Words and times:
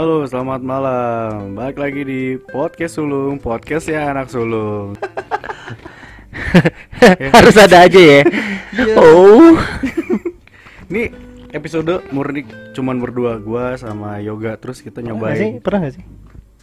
Halo, 0.00 0.24
selamat 0.24 0.64
malam. 0.64 1.52
Balik 1.52 1.76
lagi 1.76 2.00
di 2.08 2.20
podcast 2.40 2.96
sulung, 2.96 3.36
podcast 3.36 3.84
ya 3.84 4.08
anak 4.08 4.32
sulung. 4.32 4.96
Harus 7.36 7.56
ada 7.60 7.84
aja 7.84 8.00
ya. 8.00 8.24
Oh. 8.96 9.60
Ini 10.88 11.12
episode 11.52 12.00
murni 12.16 12.48
cuman 12.72 12.96
berdua 12.96 13.36
gua 13.44 13.76
sama 13.76 14.24
Yoga 14.24 14.56
terus 14.56 14.80
kita 14.80 15.04
sih? 15.04 15.12
nyobain. 15.12 15.60
Pernah 15.60 15.84
gak 15.84 15.94
sih? 16.00 16.04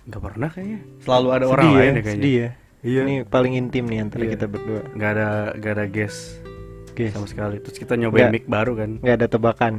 Nggak 0.10 0.22
pernah 0.34 0.50
kayaknya. 0.50 0.80
Selalu 1.06 1.28
ada 1.30 1.46
orang 1.46 1.62
Sedih 1.62 1.78
lain 1.78 1.86
ya, 1.86 1.86
ya 1.86 1.94
kayaknya. 1.94 2.10
sedih 2.18 2.34
ya. 2.34 2.50
Iya. 2.82 3.02
Ini 3.06 3.16
paling 3.30 3.54
intim 3.54 3.86
nih 3.86 4.00
antara 4.02 4.24
Iya. 4.26 4.32
kita 4.34 4.46
berdua. 4.50 4.82
Nggak 4.98 5.10
ada 5.14 5.28
nggak 5.62 5.74
ada 5.78 5.86
guest 5.86 6.42
Guys, 6.98 7.14
sama 7.14 7.30
sekali. 7.30 7.62
Terus 7.62 7.78
kita 7.78 7.94
nyobain 8.02 8.34
Nggak. 8.34 8.34
mic 8.34 8.46
baru 8.50 8.74
kan. 8.74 8.98
nggak 8.98 9.14
ada 9.22 9.28
tebakan. 9.30 9.74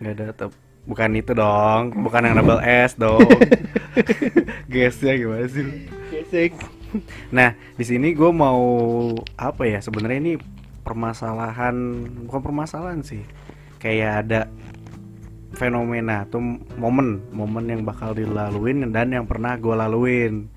Nggak 0.00 0.14
ada 0.16 0.26
tep- 0.32 0.71
bukan 0.86 1.10
itu 1.14 1.32
dong, 1.32 1.94
bukan 2.02 2.26
yang 2.26 2.34
double 2.38 2.62
S 2.62 2.98
dong. 2.98 3.22
Guestnya 4.72 5.14
gimana 5.14 5.46
sih? 5.46 5.86
Gesek. 6.10 6.52
Nah, 7.32 7.56
di 7.78 7.84
sini 7.86 8.12
gue 8.12 8.30
mau 8.34 8.60
apa 9.38 9.62
ya? 9.64 9.78
Sebenarnya 9.80 10.18
ini 10.20 10.34
permasalahan, 10.82 11.74
bukan 12.28 12.42
permasalahan 12.42 13.00
sih. 13.00 13.22
Kayak 13.78 14.12
ada 14.26 14.40
fenomena 15.56 16.24
atau 16.24 16.40
momen, 16.80 17.22
momen 17.30 17.64
yang 17.68 17.82
bakal 17.84 18.16
dilaluin 18.16 18.88
dan 18.90 19.12
yang 19.12 19.28
pernah 19.28 19.56
gue 19.56 19.74
laluin. 19.74 20.48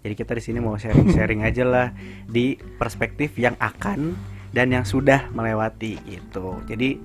Jadi 0.00 0.14
kita 0.16 0.32
di 0.32 0.42
sini 0.42 0.58
mau 0.64 0.80
sharing-sharing 0.80 1.44
aja 1.44 1.64
lah 1.64 1.88
di 2.24 2.56
perspektif 2.80 3.36
yang 3.36 3.52
akan 3.60 4.16
dan 4.50 4.72
yang 4.72 4.82
sudah 4.82 5.28
melewati 5.36 6.00
gitu. 6.08 6.56
Jadi 6.66 6.96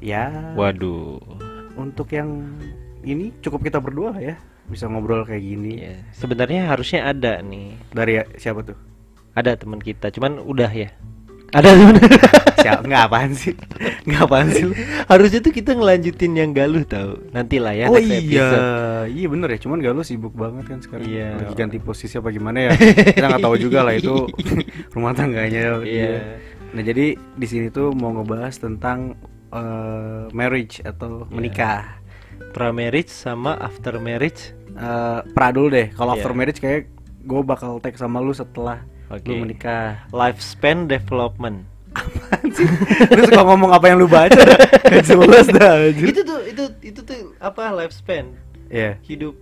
ya 0.00 0.56
Waduh. 0.56 1.47
Untuk 1.78 2.10
yang 2.10 2.58
ini 3.06 3.30
cukup 3.38 3.62
kita 3.62 3.78
berdua 3.78 4.10
lah 4.12 4.34
ya 4.34 4.36
bisa 4.68 4.84
ngobrol 4.86 5.24
kayak 5.24 5.42
gini. 5.42 5.72
Iya. 5.80 5.96
Sebenarnya 6.12 6.68
harusnya 6.68 7.08
ada 7.08 7.40
nih. 7.40 7.72
Dari 7.90 8.20
siapa 8.36 8.60
tuh? 8.60 8.76
Ada 9.32 9.56
teman 9.56 9.80
kita, 9.80 10.12
cuman 10.12 10.44
udah 10.44 10.68
ya. 10.68 10.92
Ada 11.56 11.68
teman. 11.72 11.96
Siapa? 12.58 12.82
Nggak 12.82 13.02
apaan 13.06 13.32
sih? 13.38 13.54
Nggak 14.02 14.22
apaan 14.26 14.48
sih? 14.50 14.66
harusnya 15.06 15.38
tuh 15.38 15.54
kita 15.54 15.78
ngelanjutin 15.78 16.32
yang 16.34 16.50
galuh 16.50 16.82
tahu. 16.82 17.30
Nantilah 17.30 17.70
ya 17.70 17.86
oh 17.86 18.02
iya, 18.02 18.18
episode. 18.18 18.66
iya 19.14 19.26
bener 19.30 19.48
ya. 19.54 19.58
Cuman 19.62 19.78
Galuh 19.78 20.02
sibuk 20.02 20.34
banget 20.34 20.66
kan 20.66 20.82
sekarang. 20.82 21.06
Iya. 21.06 21.38
Lagi 21.38 21.54
ganti 21.54 21.78
posisi 21.78 22.18
apa 22.18 22.34
gimana 22.34 22.66
ya? 22.66 22.70
Kita 23.16 23.30
nggak 23.30 23.46
tahu 23.46 23.56
juga 23.62 23.86
lah 23.86 23.94
itu 23.94 24.26
rumah 24.98 25.14
tangganya. 25.14 25.86
Iya. 25.86 26.42
Nah 26.74 26.82
jadi 26.82 27.14
di 27.14 27.46
sini 27.46 27.70
tuh 27.70 27.94
mau 27.94 28.10
ngebahas 28.10 28.58
tentang 28.58 29.14
eh, 29.50 30.24
marriage 30.30 30.80
atau 30.82 31.24
Iya. 31.24 31.32
menikah. 31.32 31.80
Pra 32.50 32.70
marriage 32.70 33.10
sama 33.10 33.56
after 33.56 33.98
marriage. 33.98 34.52
Eh, 34.70 35.20
pra 35.32 35.50
dulu 35.50 35.68
deh. 35.70 35.88
Kalau 35.90 36.12
Iya. 36.12 36.18
after 36.18 36.32
marriage 36.32 36.58
kayak 36.58 36.86
gue 37.20 37.40
bakal 37.42 37.76
tag 37.78 37.94
sama 37.94 38.18
lu 38.18 38.30
setelah 38.30 38.84
Oke. 39.08 39.26
lu 39.26 39.42
menikah. 39.42 40.06
Lifespan 40.10 40.86
development. 40.86 41.64
Apaan 41.88 42.46
sih? 42.52 42.68
lu 43.10 43.22
suka 43.24 43.42
ngomong 43.42 43.72
apa 43.72 43.84
yang 43.86 43.98
lu 43.98 44.06
baca? 44.06 44.38
jelas 45.08 45.48
dah. 45.48 45.88
itu 45.88 46.20
tuh 46.22 46.40
itu 46.44 46.64
itu 46.84 47.00
tuh 47.02 47.32
apa 47.36 47.72
lifespan 47.74 48.36
Iya. 48.68 49.00
hidup 49.02 49.34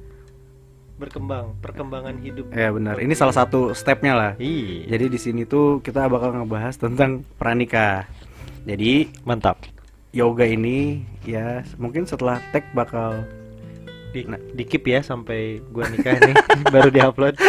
berkembang 0.97 1.53
perkembangan 1.61 2.17
hidup 2.19 2.49
Ya 2.51 2.73
benar. 2.73 2.97
Ini 2.97 3.13
salah 3.13 3.37
satu 3.37 3.77
stepnya 3.77 4.17
lah. 4.17 4.33
iya 4.41 4.89
Jadi 4.89 5.05
di 5.13 5.19
sini 5.21 5.43
tuh 5.45 5.85
kita 5.85 6.09
bakal 6.09 6.33
ngebahas 6.33 6.73
tentang 6.75 7.21
pranikah. 7.37 8.09
Jadi 8.65 9.13
mantap 9.23 9.61
yoga 10.17 10.49
ini 10.49 11.05
ya 11.29 11.61
mungkin 11.77 12.09
setelah 12.09 12.41
tag 12.49 12.65
bakal 12.73 13.21
di, 14.17 14.25
Nah. 14.25 14.41
di 14.41 14.65
keep 14.65 14.89
ya 14.89 15.05
sampai 15.05 15.61
gua 15.69 15.85
nikah 15.93 16.17
nih 16.17 16.35
baru 16.75 16.89
diupload 16.89 17.37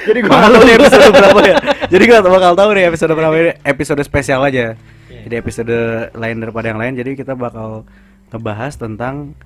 Jadi 0.08 0.18
gua 0.24 0.32
nggak 0.32 0.52
tahu 0.56 0.62
nih 0.64 0.74
episode 0.80 1.06
berapa 1.12 1.40
ya. 1.44 1.56
Jadi 1.92 2.02
nggak 2.08 2.22
bakal 2.24 2.52
tahu 2.56 2.70
nih 2.72 2.84
episode 2.88 3.12
berapa 3.12 3.34
ini. 3.36 3.52
Episode 3.62 4.02
spesial 4.02 4.40
aja. 4.42 4.74
Iya. 5.12 5.20
Jadi 5.28 5.34
episode 5.36 5.76
lain 6.16 6.36
daripada 6.40 6.66
yang 6.72 6.80
lain. 6.80 6.94
Jadi 6.96 7.10
kita 7.20 7.36
bakal 7.36 7.84
ngebahas 8.32 8.72
tentang 8.80 9.36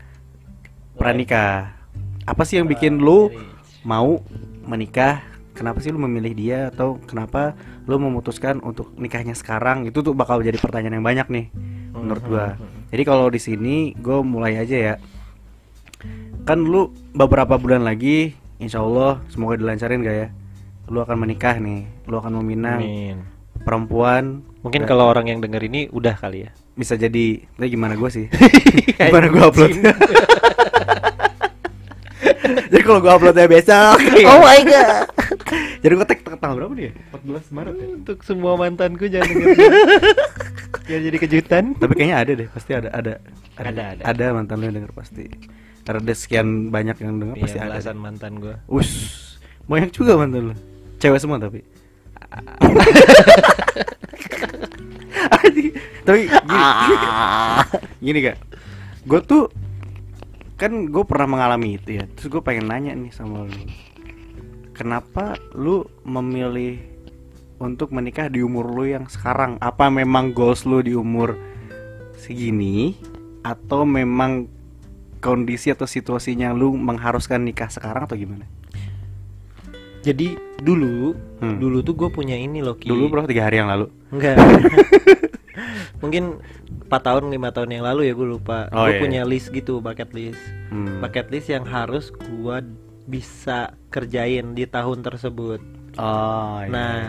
pranikah. 0.95 1.75
Apa 2.25 2.47
sih 2.47 2.63
yang 2.63 2.71
bikin 2.71 3.03
lu 3.03 3.35
mau 3.83 4.23
menikah? 4.65 5.21
Kenapa 5.55 5.79
sih 5.83 5.91
lu 5.95 6.03
memilih 6.03 6.35
dia 6.35 6.59
atau 6.71 6.99
kenapa 7.07 7.55
lu 7.87 7.99
memutuskan 7.99 8.59
untuk 8.63 8.95
nikahnya 8.99 9.35
sekarang? 9.35 9.87
Itu 9.87 10.03
tuh 10.03 10.15
bakal 10.15 10.43
jadi 10.43 10.59
pertanyaan 10.59 10.99
yang 11.03 11.07
banyak 11.07 11.27
nih 11.31 11.47
menurut 12.05 12.25
gua. 12.29 12.47
Jadi 12.93 13.03
kalau 13.03 13.27
di 13.33 13.41
sini 13.41 13.77
gue 13.99 14.23
mulai 14.23 14.61
aja 14.61 14.77
ya. 14.77 14.95
Kan 16.45 16.69
lu 16.69 16.93
beberapa 17.17 17.57
bulan 17.57 17.83
lagi, 17.83 18.37
insya 18.61 18.85
Allah 18.85 19.25
semoga 19.33 19.57
dilancarin 19.57 20.05
gak 20.05 20.17
ya? 20.17 20.29
Lu 20.93 21.01
akan 21.01 21.17
menikah 21.17 21.57
nih, 21.57 21.89
lu 22.05 22.21
akan 22.21 22.45
meminang 22.45 22.85
Amin. 22.85 23.17
perempuan. 23.65 24.45
mungkin 24.65 24.89
kalau 24.89 25.13
orang 25.13 25.29
yang 25.29 25.45
denger 25.45 25.61
ini 25.69 25.93
udah 25.93 26.17
kali 26.17 26.49
ya 26.49 26.51
bisa 26.75 26.99
jadi, 26.99 27.39
tapi 27.55 27.71
gimana 27.71 27.95
gue 27.95 28.11
sih? 28.11 28.27
gimana 28.99 29.31
gue 29.31 29.43
upload? 29.47 29.79
jadi 32.73 32.83
kalau 32.83 33.01
gue 33.01 33.13
uploadnya 33.13 33.47
besok, 33.49 33.99
oh 34.31 34.41
my 34.41 34.61
god 34.65 35.07
jadi 35.83 35.93
gue 35.97 36.07
tag 36.07 36.21
tanggal 36.25 36.57
berapa 36.61 36.73
nih? 36.77 36.85
ya? 36.91 36.93
14 37.17 37.57
Maret 37.57 37.75
ya. 37.77 37.87
untuk 37.97 38.19
semua 38.25 38.53
mantanku 38.57 39.05
jangan 39.09 39.29
denger 39.33 39.49
biar 40.85 41.01
jadi 41.01 41.17
kejutan 41.17 41.65
Tapi 41.81 41.93
kayaknya 41.97 42.17
ada 42.21 42.33
deh, 42.37 42.49
pasti 42.53 42.71
ada, 42.77 42.89
ada, 42.93 43.13
Ada, 43.57 43.83
ada. 43.97 44.03
ada 44.05 44.25
mantan 44.37 44.61
lu 44.61 44.69
yang 44.69 44.77
denger 44.83 44.93
pasti. 44.93 45.25
Karena 45.85 46.01
ada 46.01 46.15
sekian 46.17 46.69
banyak 46.69 46.97
yang 47.01 47.21
denger 47.21 47.37
pasti 47.41 47.57
iya, 47.57 47.65
ada. 47.69 47.73
belasan 47.77 47.97
mantan 47.97 48.33
gua 48.41 48.57
Us, 48.69 48.91
banyak 49.65 49.91
juga 49.93 50.21
mantan 50.21 50.53
lu. 50.53 50.55
Cewek 51.01 51.21
semua 51.21 51.41
tapi. 51.41 51.65
Tapi 56.05 56.29
gini, 56.29 56.67
gini 58.05 58.19
kak, 58.29 58.37
gue 59.09 59.21
tuh 59.25 59.49
kan 60.65 60.89
gue 60.89 61.05
pernah 61.05 61.29
mengalami 61.29 61.77
itu 61.77 62.01
ya. 62.01 62.09
Terus 62.17 62.33
gue 62.33 62.41
pengen 62.41 62.73
nanya 62.73 62.97
nih 62.97 63.13
sama 63.13 63.45
lu, 63.45 63.53
kenapa 64.73 65.37
lu 65.53 65.85
memilih 66.09 66.81
untuk 67.61 67.93
menikah 67.93 68.33
di 68.33 68.41
umur 68.41 68.73
lu 68.73 68.89
yang 68.89 69.05
sekarang? 69.13 69.61
Apa 69.61 69.93
memang 69.93 70.33
goals 70.33 70.65
lu 70.65 70.81
di 70.81 70.97
umur 70.97 71.37
segini 72.17 72.97
atau 73.45 73.85
memang 73.85 74.49
kondisi 75.21 75.69
atau 75.69 75.85
situasinya 75.85 76.57
lu 76.57 76.73
mengharuskan 76.73 77.45
nikah 77.45 77.69
sekarang 77.69 78.09
atau 78.09 78.17
gimana? 78.17 78.49
jadi 80.05 80.37
dulu 80.61 81.17
Hmm. 81.41 81.57
dulu 81.57 81.81
tuh 81.81 81.97
gue 81.97 82.09
punya 82.13 82.37
ini 82.37 82.61
loh 82.61 82.77
Ki. 82.77 82.89
Dulu 82.93 83.09
berapa 83.09 83.25
tiga 83.25 83.49
hari 83.49 83.61
yang 83.61 83.73
lalu? 83.73 83.89
Enggak. 84.13 84.37
Mungkin 86.03 86.41
4 86.87 86.91
tahun, 86.91 87.33
lima 87.33 87.51
tahun 87.51 87.71
yang 87.75 87.85
lalu 87.85 88.11
ya 88.11 88.15
gue 88.15 88.29
lupa. 88.29 88.69
Oh, 88.71 88.87
gue 88.87 88.99
iya. 88.99 89.03
punya 89.03 89.23
list 89.25 89.51
gitu, 89.51 89.81
bucket 89.81 90.13
list. 90.13 90.41
Hmm. 90.71 91.01
Bucket 91.01 91.31
list 91.31 91.49
yang 91.51 91.65
harus 91.65 92.11
gua 92.39 92.61
bisa 93.05 93.77
kerjain 93.93 94.57
di 94.57 94.65
tahun 94.65 95.05
tersebut. 95.05 95.61
Oh, 96.01 96.59
iya. 96.65 96.71
Nah, 96.73 97.01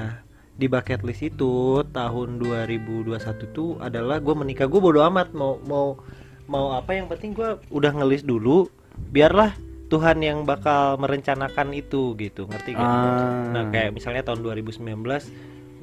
di 0.55 0.71
bucket 0.71 1.03
list 1.03 1.23
itu 1.23 1.83
tahun 1.91 2.39
2021 2.39 3.11
tuh 3.51 3.79
adalah 3.83 4.23
gue 4.23 4.35
menikah. 4.35 4.67
Gue 4.67 4.79
bodo 4.79 5.03
amat 5.03 5.35
mau 5.35 5.59
mau 5.67 5.99
mau 6.45 6.77
apa 6.77 6.93
yang 6.95 7.11
penting 7.11 7.35
gua 7.35 7.59
udah 7.71 7.91
ngelis 7.91 8.23
dulu. 8.23 8.71
Biarlah 9.11 9.51
Tuhan 9.85 10.17
yang 10.23 10.47
bakal 10.49 10.97
merencanakan 10.97 11.75
itu 11.77 12.17
gitu, 12.17 12.49
ngerti 12.49 12.73
gak? 12.73 12.81
Ah. 12.81 13.45
Nah 13.53 13.63
kayak 13.69 13.93
misalnya 13.93 14.25
tahun 14.25 14.41
2019 14.41 14.81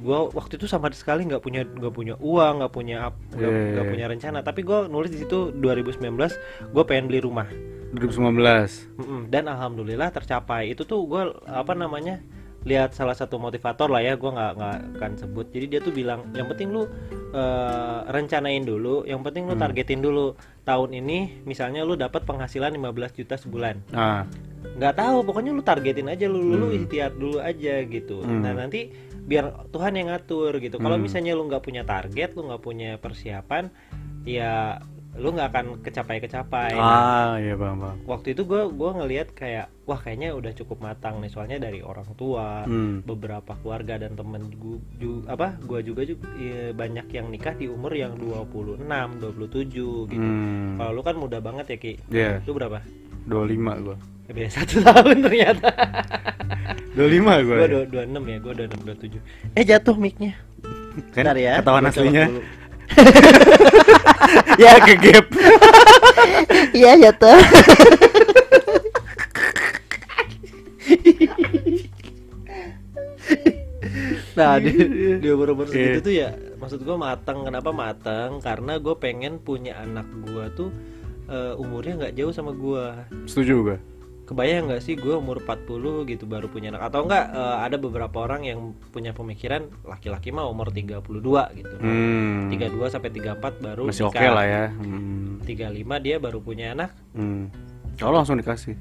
gua 0.03 0.29
waktu 0.35 0.59
itu 0.59 0.67
sama 0.67 0.91
sekali 0.91 1.25
nggak 1.25 1.43
punya 1.43 1.63
nggak 1.63 1.95
punya 1.95 2.15
uang 2.19 2.61
nggak 2.61 2.73
punya 2.75 3.15
nggak 3.33 3.51
iya, 3.51 3.71
nggak 3.79 3.87
iya. 3.87 3.93
punya 3.95 4.07
rencana 4.11 4.39
tapi 4.43 4.61
gua 4.67 4.91
nulis 4.91 5.15
di 5.15 5.23
situ 5.23 5.55
2019 5.55 6.03
gue 6.75 6.85
pengen 6.85 7.07
beli 7.07 7.23
rumah 7.23 7.47
2019. 7.93 8.99
Mm-mm, 8.99 9.21
dan 9.29 9.53
alhamdulillah 9.53 10.09
tercapai 10.11 10.73
itu 10.73 10.83
tuh 10.89 11.05
gua 11.05 11.29
apa 11.45 11.77
namanya 11.77 12.25
lihat 12.63 12.95
salah 12.95 13.13
satu 13.13 13.37
motivator 13.37 13.91
lah 13.91 13.99
ya 13.99 14.15
gua 14.15 14.31
nggak 14.33 14.53
nggak 14.55 14.77
akan 14.97 15.13
sebut 15.19 15.47
jadi 15.51 15.67
dia 15.67 15.81
tuh 15.81 15.91
bilang 15.91 16.31
yang 16.33 16.47
penting 16.47 16.71
lu 16.71 16.87
eh, 17.33 17.99
rencanain 18.07 18.63
dulu 18.63 19.03
yang 19.03 19.21
penting 19.21 19.51
lu 19.51 19.55
Hmm. 19.57 19.63
targetin 19.65 19.99
dulu 19.99 20.37
tahun 20.63 20.95
ini 20.95 21.43
misalnya 21.43 21.83
lu 21.83 21.97
dapat 21.97 22.23
penghasilan 22.23 22.71
15 22.71 23.19
juta 23.19 23.35
sebulan 23.35 23.83
Ah, 23.91 24.23
nggak 24.79 24.95
tahu 24.95 25.27
pokoknya 25.27 25.51
lu 25.51 25.61
targetin 25.61 26.07
aja 26.07 26.31
lu 26.31 26.39
lu 26.39 26.71
Hmm. 26.71 26.79
ikhtiar 26.79 27.11
dulu 27.13 27.43
aja 27.43 27.83
gitu 27.83 28.23
Hmm. 28.23 28.47
nah 28.47 28.55
nanti 28.55 28.93
biar 29.23 29.67
Tuhan 29.71 29.95
yang 29.95 30.11
ngatur 30.11 30.59
gitu 30.59 30.79
kalau 30.79 30.95
Hmm. 30.99 31.03
misalnya 31.03 31.33
lu 31.35 31.47
nggak 31.47 31.63
punya 31.63 31.83
target 31.83 32.37
lu 32.37 32.47
nggak 32.47 32.63
punya 32.63 32.91
persiapan 32.97 33.71
ya 34.23 34.79
lu 35.13 35.29
nggak 35.29 35.49
akan 35.49 35.67
kecapai 35.79 36.17
kecapai 36.19 36.73
ah, 36.73 37.37
iya 37.37 37.53
bang 37.53 37.77
bang. 37.77 37.97
waktu 38.03 38.33
itu 38.33 38.43
gue 38.43 38.65
gua 38.71 38.97
ngelihat 38.97 39.29
kayak 39.33 39.69
wah 39.83 39.95
kayaknya 39.95 40.33
udah 40.33 40.53
cukup 40.53 40.81
matang 40.81 41.21
nih 41.21 41.29
soalnya 41.29 41.61
dari 41.61 41.79
orang 41.81 42.09
tua 42.15 42.65
Hmm. 42.65 43.03
beberapa 43.03 43.53
keluarga 43.57 43.99
dan 43.99 44.13
temen 44.13 44.49
gue 44.51 44.81
apa 45.27 45.61
gua 45.61 45.79
juga 45.79 46.03
juga 46.03 46.25
iya, 46.35 46.73
banyak 46.73 47.07
yang 47.11 47.29
nikah 47.29 47.53
di 47.53 47.69
umur 47.69 47.93
yang 47.93 48.17
26 48.17 48.89
27 49.21 49.69
gitu 50.09 50.17
Hmm. 50.17 50.81
kalau 50.81 50.91
lu 50.91 51.03
kan 51.03 51.15
muda 51.15 51.39
banget 51.39 51.67
ya 51.69 51.77
ki 51.77 51.93
Iya. 52.09 52.41
lu 52.43 52.53
berapa 52.53 52.81
25 53.23 53.85
gua. 53.85 53.97
Ya, 54.23 54.33
beda 54.33 54.51
satu 54.51 54.81
tahun 54.81 55.17
ternyata 55.21 55.69
25 56.97 57.21
gua. 57.43 57.57
gue 57.85 58.03
enam 58.03 58.25
ya 58.25 58.39
gue 58.39 58.53
dua 58.55 58.67
enam 58.67 58.81
dua 58.83 58.97
tujuh 58.97 59.21
eh 59.53 59.63
jatuh 59.63 59.95
micnya 59.95 60.33
Kan 61.11 61.25
Bentar 61.25 61.37
ya 61.37 61.53
ketahuan 61.59 61.83
gua 61.83 61.91
aslinya. 61.91 62.25
ya 64.59 64.73
ke 64.79 64.95
gap. 64.99 65.27
iya 66.73 66.93
jatuh 66.99 67.39
nah 74.33 74.57
di, 74.57 74.71
di 75.21 75.29
umur 75.29 75.53
umur 75.53 75.67
segitu 75.69 76.01
Iya. 76.01 76.01
tuh 76.01 76.13
ya 76.13 76.29
maksud 76.57 76.81
gue 76.81 76.97
matang 76.97 77.45
kenapa 77.45 77.71
matang 77.71 78.41
karena 78.41 78.81
gue 78.81 78.95
pengen 78.97 79.37
punya 79.37 79.77
anak 79.77 80.09
gue 80.25 80.45
tuh 80.57 80.71
eh, 81.29 81.53
umurnya 81.61 82.01
nggak 82.01 82.15
jauh 82.17 82.33
sama 82.33 82.57
gue 82.57 82.85
Setuju 83.29 83.53
gua. 83.63 83.79
Kebayang 84.33 84.67
nggak 84.67 84.81
sih 84.81 84.95
gue 84.95 85.13
umur 85.13 85.39
40 85.39 85.69
gitu 86.07 86.25
baru 86.25 86.47
punya 86.47 86.71
anak 86.71 86.89
atau 86.89 87.05
enggak 87.05 87.31
eh, 87.31 87.57
ada 87.63 87.77
beberapa 87.77 88.17
orang 88.19 88.43
yang 88.43 88.59
punya 88.89 89.13
pemikiran 89.13 89.69
laki-laki 89.83 90.29
mah 90.29 90.45
umur 90.45 90.69
32 90.69 90.99
gitu 91.55 91.75
Hmm. 91.79 92.49
32 92.49 92.59
sampai 92.89 93.11
34 93.11 93.39
baru 93.61 93.85
Masih 93.87 94.05
oke 94.05 94.17
nikah. 94.17 94.33
lah 94.33 94.45
ya. 94.45 94.65
Hmm. 94.73 95.39
35 95.41 95.69
dia 95.99 96.17
baru 96.17 96.39
punya 96.39 96.73
anak 96.73 96.91
Hmm. 97.13 97.53
Kalau 97.95 98.17
langsung 98.17 98.35
dikasih. 98.35 98.75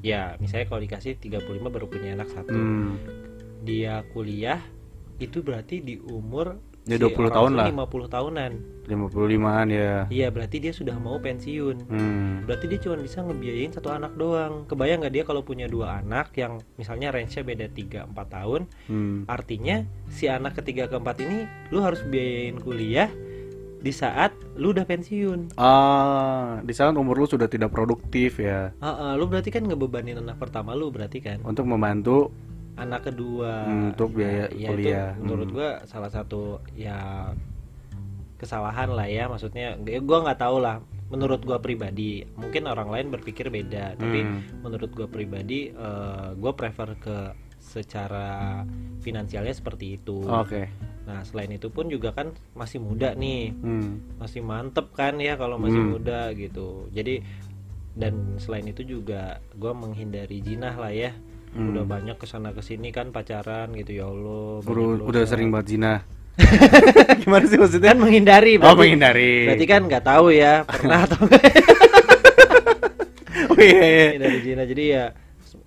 ya 0.00 0.34
misalnya 0.36 0.64
kalau 0.64 0.80
dikasih 0.80 1.12
35 1.14 1.40
baru 1.68 1.84
punya 1.84 2.12
anak 2.12 2.28
satu 2.28 2.50
Hmm. 2.50 2.96
dia 3.60 4.00
kuliah 4.10 4.58
itu 5.16 5.40
berarti 5.40 5.78
di 5.78 6.00
umur 6.00 6.56
Ya, 6.84 6.96
si 6.96 7.02
20 7.02 7.12
orang 7.20 7.30
tahun 7.30 7.52
lah. 7.54 7.66
50 7.68 8.08
tahunan 8.08 8.52
55-an 8.88 9.66
ya. 9.70 9.94
iya 10.08 10.28
berarti 10.28 10.56
dia 10.58 10.72
sudah 10.72 10.96
mau 10.96 11.16
pensiun 11.16 11.76
Hmm. 11.86 12.42
berarti 12.42 12.66
dia 12.66 12.78
cuma 12.80 12.98
bisa 12.98 13.20
ngebiayain 13.20 13.70
satu 13.70 13.88
anak 13.88 14.16
doang 14.16 14.66
kebayang 14.66 14.98
nggak 14.98 15.12
dia 15.12 15.22
kalau 15.22 15.40
punya 15.40 15.66
dua 15.66 16.00
anak 16.00 16.34
yang 16.34 16.58
misalnya 16.74 17.10
range-nya 17.10 17.42
beda 17.42 17.66
3-4 17.68 18.10
tahun 18.26 18.60
Hmm. 18.86 19.22
artinya 19.26 19.82
si 20.08 20.26
anak 20.26 20.56
ketiga 20.56 20.86
keempat 20.86 21.20
ini 21.20 21.44
lu 21.68 21.78
harus 21.78 22.02
biayain 22.02 22.58
kuliah 22.58 23.06
di 23.78 23.92
saat 23.92 24.34
lu 24.54 24.72
udah 24.72 24.84
pensiun 24.84 25.56
Ah, 25.56 26.60
di 26.60 26.74
saat 26.74 26.92
umur 26.92 27.14
lu 27.14 27.24
sudah 27.24 27.46
tidak 27.46 27.70
produktif 27.70 28.36
ya 28.36 28.74
Ah, 28.76 28.88
ah, 28.88 29.12
lu 29.14 29.24
berarti 29.24 29.48
kan 29.48 29.62
ngebebanin 29.62 30.18
anak 30.18 30.36
pertama 30.36 30.74
lu 30.74 30.90
berarti 30.90 31.20
kan 31.20 31.38
untuk 31.42 31.64
membantu 31.64 32.28
anak 32.80 33.06
kedua 33.06 33.68
Hmm, 33.68 33.92
untuk 33.92 34.16
biaya 34.16 34.48
ya 34.50 34.68
kuliah. 34.72 35.12
itu 35.12 35.20
menurut 35.20 35.46
Hmm. 35.46 35.54
gua 35.54 35.70
salah 35.84 36.08
satu 36.08 36.40
ya 36.72 37.28
kesalahan 38.34 38.88
lah 38.88 39.04
ya 39.04 39.28
maksudnya 39.28 39.76
ya 39.78 40.00
gua 40.00 40.24
nggak 40.24 40.40
tahu 40.40 40.56
lah 40.58 40.80
menurut 41.12 41.44
gua 41.44 41.60
pribadi 41.60 42.24
mungkin 42.34 42.64
orang 42.64 42.88
lain 42.88 43.06
berpikir 43.10 43.52
beda 43.52 43.94
tapi 43.94 44.24
Hmm. 44.24 44.40
menurut 44.64 44.88
gua 44.90 45.04
pribadi 45.06 45.68
eh, 45.68 46.28
gua 46.34 46.52
prefer 46.52 46.96
ke 46.96 47.16
secara 47.60 48.64
finansialnya 48.98 49.52
seperti 49.52 50.00
itu 50.00 50.24
Oke. 50.24 50.64
nah 51.04 51.20
selain 51.20 51.52
itu 51.52 51.68
pun 51.68 51.86
juga 51.86 52.10
kan 52.10 52.32
masih 52.54 52.80
muda 52.80 53.12
nih 53.12 53.52
Hmm. 53.52 54.00
masih 54.16 54.40
mantep 54.40 54.88
kan 54.90 55.20
ya 55.20 55.36
kalau 55.36 55.60
masih 55.60 55.76
Hmm. 55.78 55.92
muda 55.92 56.32
gitu 56.32 56.88
jadi 56.88 57.20
dan 57.92 58.40
selain 58.40 58.64
itu 58.64 58.80
juga 58.80 59.36
gua 59.52 59.76
menghindari 59.76 60.40
jinah 60.40 60.72
lah 60.72 60.88
ya 60.88 61.12
Hmm. 61.50 61.72
udah 61.72 61.82
banyak 61.82 62.14
ke 62.14 62.24
sana 62.24 62.50
ke 62.50 62.60
sini 62.60 62.88
kan 62.88 63.10
pacaran 63.10 63.74
gitu 63.74 63.90
ya 63.92 64.06
Allah 64.06 64.60
Udah, 64.60 64.70
banyak 64.70 65.02
udah 65.02 65.22
dosa. 65.22 65.30
sering 65.30 65.50
banget 65.50 65.66
zina. 65.68 65.94
Gimana 67.20 67.44
sih 67.44 67.56
maksudnya? 67.56 67.90
kan 67.90 67.98
menghindari 67.98 68.54
Oh, 68.54 68.62
berarti, 68.64 68.78
menghindari. 68.80 69.34
berarti 69.44 69.66
kan 69.66 69.82
nggak 69.84 70.04
tahu 70.04 70.26
ya 70.30 70.62
pernah 70.70 70.98
atau 71.02 71.18
enggak 71.20 71.42
Oh 73.50 73.58
iya 73.58 73.82
iya. 73.82 74.06
dari 74.16 74.38
Cina 74.40 74.62
jadi 74.64 74.84
ya 74.86 75.04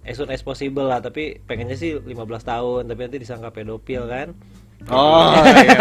as 0.04 0.16
soon 0.16 0.30
as 0.30 0.40
possible 0.40 0.84
lah 0.84 1.00
tapi 1.00 1.40
pengennya 1.42 1.76
sih 1.76 1.96
15 1.96 2.16
tahun 2.44 2.82
tapi 2.86 3.00
nanti 3.02 3.18
disangka 3.20 3.52
pedofil 3.52 4.04
kan 4.06 4.36
Oh 4.86 5.32
iya. 5.56 5.80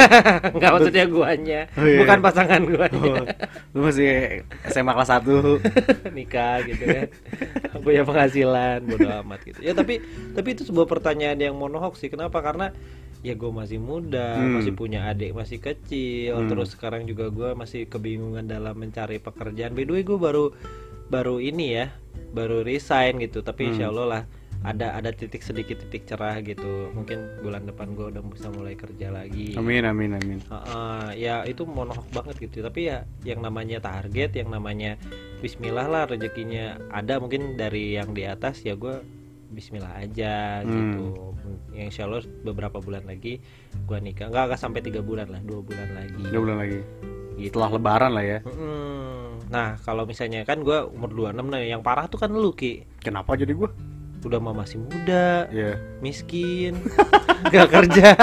nggak 0.48 0.70
maksudnya 0.70 1.04
guanya 1.06 1.60
Oh, 1.72 1.82
iya. 1.82 1.98
bukan 1.98 2.18
pasangan 2.20 2.62
guanya 2.62 3.12
Oh, 3.18 3.26
lu 3.72 3.80
masih 3.84 4.10
SMA 4.64 4.92
kelas 4.92 5.10
1 5.12 5.58
nikah 6.16 6.62
gitu 6.62 6.84
kan 6.84 7.06
punya 7.78 8.02
penghasilan 8.02 8.78
bodo 8.84 9.08
amat 9.22 9.40
gitu 9.42 9.58
ya 9.58 9.72
tapi 9.72 9.98
tapi 10.32 10.48
itu 10.50 10.62
sebuah 10.62 10.86
pertanyaan 10.86 11.38
yang 11.40 11.54
monohok 11.54 11.94
sih 11.94 12.06
kenapa 12.06 12.38
karena 12.38 12.70
ya 13.20 13.32
gue 13.32 13.50
masih 13.50 13.78
muda 13.78 14.34
Hmm. 14.34 14.58
masih 14.58 14.72
punya 14.72 15.06
adik 15.06 15.30
masih 15.32 15.58
kecil 15.58 16.38
Hmm. 16.38 16.48
terus 16.48 16.72
sekarang 16.72 17.02
juga 17.02 17.26
gue 17.28 17.54
masih 17.54 17.86
kebingungan 17.86 18.44
dalam 18.44 18.74
mencari 18.74 19.18
pekerjaan 19.18 19.72
by 19.72 19.82
the 19.82 19.92
way 19.92 20.02
gue 20.02 20.14
baru 20.16 20.54
baru 21.06 21.38
ini 21.38 21.66
ya 21.72 21.86
baru 22.30 22.62
resign 22.62 23.18
gitu 23.18 23.40
tapi 23.40 23.66
Hmm. 23.66 23.70
insya 23.72 23.86
Allah 23.88 24.06
lah 24.08 24.22
ada 24.62 24.94
ada 24.94 25.10
titik 25.10 25.40
sedikit 25.40 25.78
titik 25.80 26.06
cerah 26.06 26.38
gitu 26.38 26.90
mungkin 26.90 27.18
bulan 27.38 27.64
depan 27.64 27.92
gue 27.92 28.06
udah 28.08 28.22
bisa 28.24 28.46
mulai 28.48 28.72
kerja 28.72 29.10
lagi 29.10 29.54
Amin 29.54 29.82
amin 29.82 30.14
amin. 30.14 30.38
Heeh, 30.40 31.06
ya 31.18 31.42
itu 31.42 31.62
monohok 31.62 32.06
banget 32.10 32.38
gitu 32.40 32.62
tapi 32.62 32.86
ya 32.86 33.02
yang 33.22 33.40
namanya 33.40 33.78
target 33.78 34.34
yang 34.34 34.48
namanya 34.48 34.94
Bismillah 35.38 35.84
lah 35.84 36.02
rezekinya 36.06 36.78
ada 36.88 37.18
mungkin 37.18 37.54
dari 37.54 37.94
yang 37.94 38.10
di 38.10 38.22
atas 38.22 38.62
ya 38.62 38.72
gue 38.72 39.02
Bismillah 39.48 39.98
aja 39.98 40.62
Hmm. 40.62 40.70
gitu 40.70 41.06
yang 41.72 41.88
Insya 41.88 42.06
Allah 42.06 42.22
beberapa 42.42 42.78
bulan 42.78 43.02
lagi 43.02 43.42
gue 43.74 43.98
nikah 43.98 44.28
nggak 44.28 44.44
nggak 44.48 44.60
sampai 44.60 44.80
tiga 44.80 45.00
bulan 45.00 45.26
lah 45.26 45.40
dua 45.40 45.58
bulan 45.60 45.90
lagi 45.92 46.22
Dua 46.24 46.40
bulan 46.40 46.58
lagi. 46.58 46.80
gitu. 47.34 47.58
Setelah 47.58 47.70
lebaran 47.72 48.10
lah 48.12 48.24
ya. 48.24 48.38
Mm-mm. 48.42 49.50
nah 49.50 49.76
kalau 49.78 50.06
misalnya 50.06 50.44
kan 50.44 50.62
gue 50.62 50.78
umur 50.86 51.10
26 51.34 51.44
nah 51.44 51.60
yang 51.60 51.82
parah 51.82 52.06
tuh 52.06 52.16
kan 52.16 52.30
lu 52.30 52.54
ki 52.54 52.86
Kenapa 52.98 53.34
jadi 53.34 53.52
gua? 53.52 53.68
Udah 54.22 54.38
mah 54.38 54.54
masih 54.56 54.78
muda 54.78 55.46
Iya. 55.48 55.76
miskin 55.98 56.78
nggak 57.48 57.68
kerja 57.68 58.08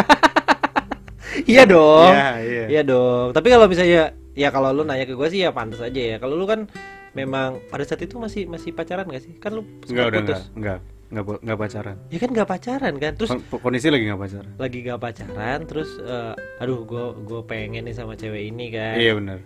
iya 1.46 1.64
dong 1.66 2.10
Iya, 2.10 2.30
iya. 2.42 2.64
Iya 2.70 2.82
dong. 2.84 3.32
Tapi 3.32 3.48
kalau 3.48 3.66
misalnya 3.66 4.04
ya 4.34 4.50
kalau 4.50 4.72
lu 4.72 4.82
nanya 4.82 5.04
ke 5.04 5.14
gue 5.14 5.28
sih 5.28 5.42
ya 5.42 5.50
pantas 5.50 5.80
aja 5.80 5.98
ya. 5.98 6.18
Kalau 6.18 6.34
lu 6.34 6.46
kan 6.46 6.66
memang 7.12 7.60
pada 7.66 7.82
saat 7.82 8.00
itu 8.00 8.16
masih 8.16 8.46
masih 8.46 8.72
pacaran 8.72 9.06
gak 9.06 9.20
sih? 9.20 9.34
Kan 9.36 9.52
lu 9.52 9.62
Enggak 9.62 9.86
sempat 9.86 10.06
udah 10.06 10.22
putus. 10.22 10.40
enggak. 10.50 10.50
Enggak. 10.54 10.80
Enggak 11.10 11.24
bu- 11.26 11.42
enggak 11.42 11.60
pacaran. 11.60 11.96
Ya 12.08 12.18
kan 12.18 12.30
gak 12.32 12.48
pacaran 12.48 12.94
kan. 12.96 13.12
Terus 13.16 13.30
Kon- 13.30 13.60
Kondisi 13.60 13.88
lagi 13.88 14.04
enggak 14.06 14.22
pacaran. 14.22 14.52
lagi 14.56 14.78
gak 14.80 15.00
pacaran 15.00 15.60
terus 15.64 15.90
eh, 16.00 16.34
aduh 16.60 16.80
gue 16.84 17.04
gue 17.24 17.42
pengen 17.44 17.84
nih 17.84 17.96
sama 17.96 18.14
cewek 18.14 18.44
ini 18.46 18.66
kan. 18.70 18.96
Iya 18.96 19.12
benar. 19.16 19.40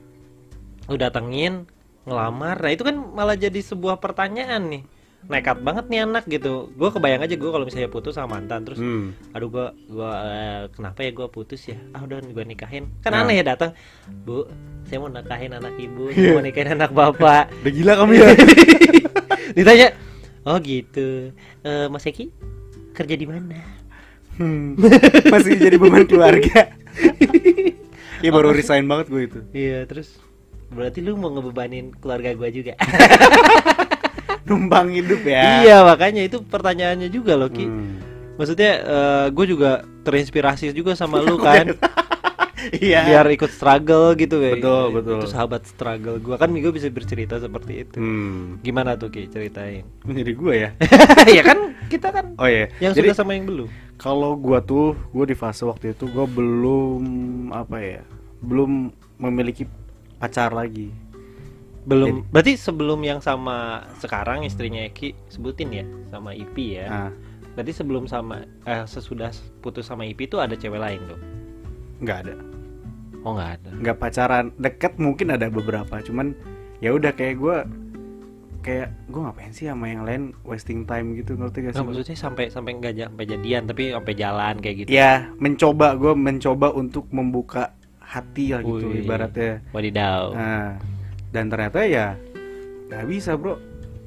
Lu 0.86 0.96
datengin 0.96 1.54
ngelamar. 2.04 2.58
Nah, 2.58 2.70
itu 2.70 2.84
kan 2.84 2.96
malah 3.10 3.36
jadi 3.36 3.60
sebuah 3.60 3.98
pertanyaan 3.98 4.68
nih. 4.70 4.84
Nekat 5.24 5.60
banget 5.60 5.86
nih 5.88 6.04
anak 6.04 6.24
gitu. 6.26 6.68
Gue 6.72 6.90
kebayang 6.90 7.22
aja 7.22 7.34
gue 7.34 7.48
kalau 7.48 7.64
misalnya 7.64 7.88
putus 7.88 8.14
sama 8.14 8.36
mantan 8.36 8.64
terus 8.64 8.76
Hmm. 8.76 9.16
aduh 9.30 9.48
gua 9.48 9.66
gua 9.86 10.12
eh, 10.26 10.62
kenapa 10.70 11.00
ya 11.00 11.12
gua 11.12 11.28
putus 11.28 11.64
ya 11.64 11.80
ah 11.92 12.02
udah 12.02 12.20
gua 12.28 12.44
nikahin 12.44 12.92
kan 13.00 13.12
Nah. 13.12 13.24
aneh 13.24 13.36
ya 13.36 13.46
datang 13.46 13.72
bu 14.20 14.46
saya 14.84 14.98
mau 14.98 15.08
nikahin 15.08 15.52
anak 15.52 15.74
ibu 15.76 16.10
saya 16.12 16.32
mau 16.32 16.42
nikahin 16.42 16.74
anak 16.74 16.92
bapak 16.92 17.48
Udah 17.62 17.72
gila 17.72 17.94
kamu 17.96 18.12
ya. 18.14 18.28
ditanya 19.58 19.88
oh 20.44 20.58
gitu 20.58 21.32
Eh, 21.62 21.88
mas 21.88 22.04
Eki 22.04 22.32
kerja 22.92 23.16
di 23.16 23.24
mana 23.24 23.58
Hmm. 24.34 24.74
Masih 25.30 25.56
jadi 25.56 25.78
beban 25.78 26.04
keluarga. 26.04 26.74
Iya 28.18 28.30
baru 28.30 28.50
resign 28.50 28.84
banget 28.84 29.06
gue 29.08 29.22
itu. 29.24 29.40
iya 29.52 29.86
terus 29.86 30.18
berarti 30.68 31.00
lu 31.00 31.14
mau 31.14 31.30
ngebebanin 31.30 31.94
keluarga 31.94 32.34
gua 32.34 32.50
juga 32.50 32.74
Numpang 34.44 34.92
hidup 34.92 35.24
ya. 35.24 35.62
iya 35.62 35.78
makanya 35.82 36.22
itu 36.22 36.42
pertanyaannya 36.42 37.08
juga 37.08 37.34
loh 37.34 37.48
Ki 37.48 37.64
Hmm. 37.64 38.00
maksudnya 38.34 38.72
eh, 38.78 39.26
gue 39.30 39.46
juga 39.48 39.72
terinspirasi 40.02 40.72
juga 40.72 40.94
sama 40.94 41.20
lu 41.20 41.40
kan 41.42 41.72
Iya. 42.64 43.04
biar 43.04 43.28
ikut 43.30 43.52
struggle 43.52 44.16
gitu 44.16 44.40
kayak 44.40 44.64
Betul, 44.64 44.84
betul. 44.96 45.20
itu 45.20 45.28
sahabat 45.28 45.64
struggle 45.66 46.16
gua 46.18 46.36
kan 46.38 46.48
gue 46.48 46.72
bisa 46.72 46.88
bercerita 46.88 47.36
seperti 47.36 47.84
itu 47.84 48.00
Hmm. 48.00 48.60
Gimana 48.60 48.96
tuh 48.96 49.08
Ki 49.10 49.28
ceritain? 49.28 49.84
Menjadi 50.02 50.32
gue 50.32 50.54
ya. 50.58 50.70
ya 51.36 51.44
kan 51.44 51.60
kita 51.86 52.08
kan 52.10 52.26
Oh 52.36 52.48
iya. 52.48 52.72
yang 52.80 52.92
Jadi 52.92 53.12
sudah 53.12 53.16
sama 53.18 53.36
yang 53.36 53.44
belum. 53.46 53.68
kalau 53.96 54.36
gua 54.36 54.60
tuh 54.60 54.96
gua 55.10 55.24
di 55.24 55.36
fase 55.36 55.64
waktu 55.64 55.92
itu 55.92 56.08
gua 56.08 56.24
belum 56.24 57.04
apa 57.52 57.78
ya? 57.78 58.02
Belum 58.40 58.92
memiliki 59.18 59.68
pacar 60.16 60.52
lagi. 60.52 60.88
Belum. 61.84 62.24
Berarti 62.30 62.56
sebelum 62.56 63.00
yang 63.02 63.20
sama 63.20 63.84
sekarang 63.98 64.44
istrinya 64.44 64.84
Eki 64.84 65.14
sebutin 65.28 65.70
ya 65.70 65.86
sama 66.08 66.32
Ipi 66.32 66.80
ya. 66.80 66.88
Nah, 66.88 67.12
Berarti 67.54 67.70
sebelum 67.70 68.08
sama 68.08 68.42
eh 68.64 68.84
sesudah 68.84 69.30
putus 69.62 69.86
sama 69.86 70.04
Ipi 70.04 70.26
itu 70.26 70.42
ada 70.42 70.54
cewek 70.54 70.80
lain 70.80 71.02
tuh. 71.06 71.20
nggak 72.00 72.18
ada. 72.26 72.36
Oh 73.24 73.32
nggak 73.32 73.52
ada. 73.56 73.70
nggak 73.74 73.98
pacaran 73.98 74.46
deket 74.58 74.94
mungkin 74.98 75.32
ada 75.32 75.48
beberapa 75.48 75.96
cuman 76.00 76.36
ya 76.80 76.92
udah 76.92 77.16
kayak 77.16 77.40
gue 77.40 77.58
kayak 78.60 78.92
gue 79.08 79.22
ngapain 79.22 79.52
sih 79.52 79.68
sama 79.68 79.88
yang 79.88 80.04
lain 80.04 80.24
wasting 80.44 80.84
time 80.84 81.16
gitu 81.16 81.36
ngerti 81.36 81.64
gak 81.64 81.72
sih 81.72 81.80
Nah, 81.80 81.88
maksudnya 81.88 82.16
sampai 82.16 82.48
sampai 82.48 82.72
nggak 82.74 82.96
sampai 83.08 83.26
jadian 83.26 83.62
tapi 83.64 83.84
sampai 83.92 84.14
jalan 84.14 84.56
kayak 84.60 84.76
gitu. 84.84 84.90
ya 84.90 85.32
mencoba 85.36 85.96
gue 85.96 86.12
mencoba 86.12 86.72
untuk 86.72 87.08
membuka 87.12 87.72
hati 88.00 88.52
lah 88.52 88.60
gitu 88.60 88.88
Wih. 88.88 89.04
ibaratnya 89.04 89.64
Wadidaw. 89.72 90.24
nah 90.32 90.68
dan 91.34 91.50
ternyata 91.50 91.82
ya 91.84 92.16
nggak 92.88 93.06
bisa 93.10 93.34
bro. 93.34 93.58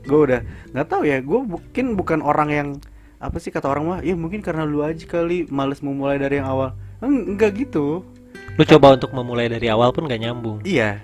Gue 0.06 0.30
udah 0.30 0.40
nggak 0.70 0.86
tahu 0.86 1.02
ya 1.02 1.18
gue 1.18 1.40
mungkin 1.42 1.98
bukan 1.98 2.22
orang 2.22 2.48
yang 2.48 2.68
apa 3.18 3.36
sih 3.36 3.50
kata 3.50 3.66
orang 3.66 3.84
mah 3.84 4.00
ya 4.00 4.14
mungkin 4.14 4.38
karena 4.38 4.62
lu 4.62 4.80
aja 4.80 5.02
kali 5.02 5.50
males 5.50 5.82
memulai 5.82 6.16
dari 6.16 6.38
yang 6.38 6.46
awal. 6.46 6.70
Eng- 7.02 7.34
enggak 7.34 7.58
gitu. 7.58 8.06
Lu 8.56 8.62
coba 8.64 8.94
untuk 8.94 9.10
memulai 9.10 9.50
dari 9.50 9.66
awal 9.66 9.90
pun 9.90 10.06
gak 10.06 10.16
nyambung. 10.16 10.62
iya. 10.62 11.02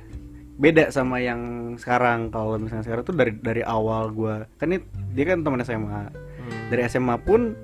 Beda 0.52 0.88
sama 0.88 1.18
yang 1.18 1.40
sekarang. 1.74 2.30
Kalau 2.30 2.54
misalnya 2.56 2.86
sekarang 2.86 3.02
tuh 3.02 3.12
dari 3.12 3.32
dari 3.34 3.60
awal 3.60 4.08
gue 4.08 4.46
kan 4.54 4.70
ini 4.70 4.78
dia 5.10 5.24
kan 5.26 5.42
teman 5.42 5.60
SMA 5.60 6.02
Hmm. 6.38 6.70
dari 6.70 6.82
SMA 6.84 7.16
pun 7.18 7.54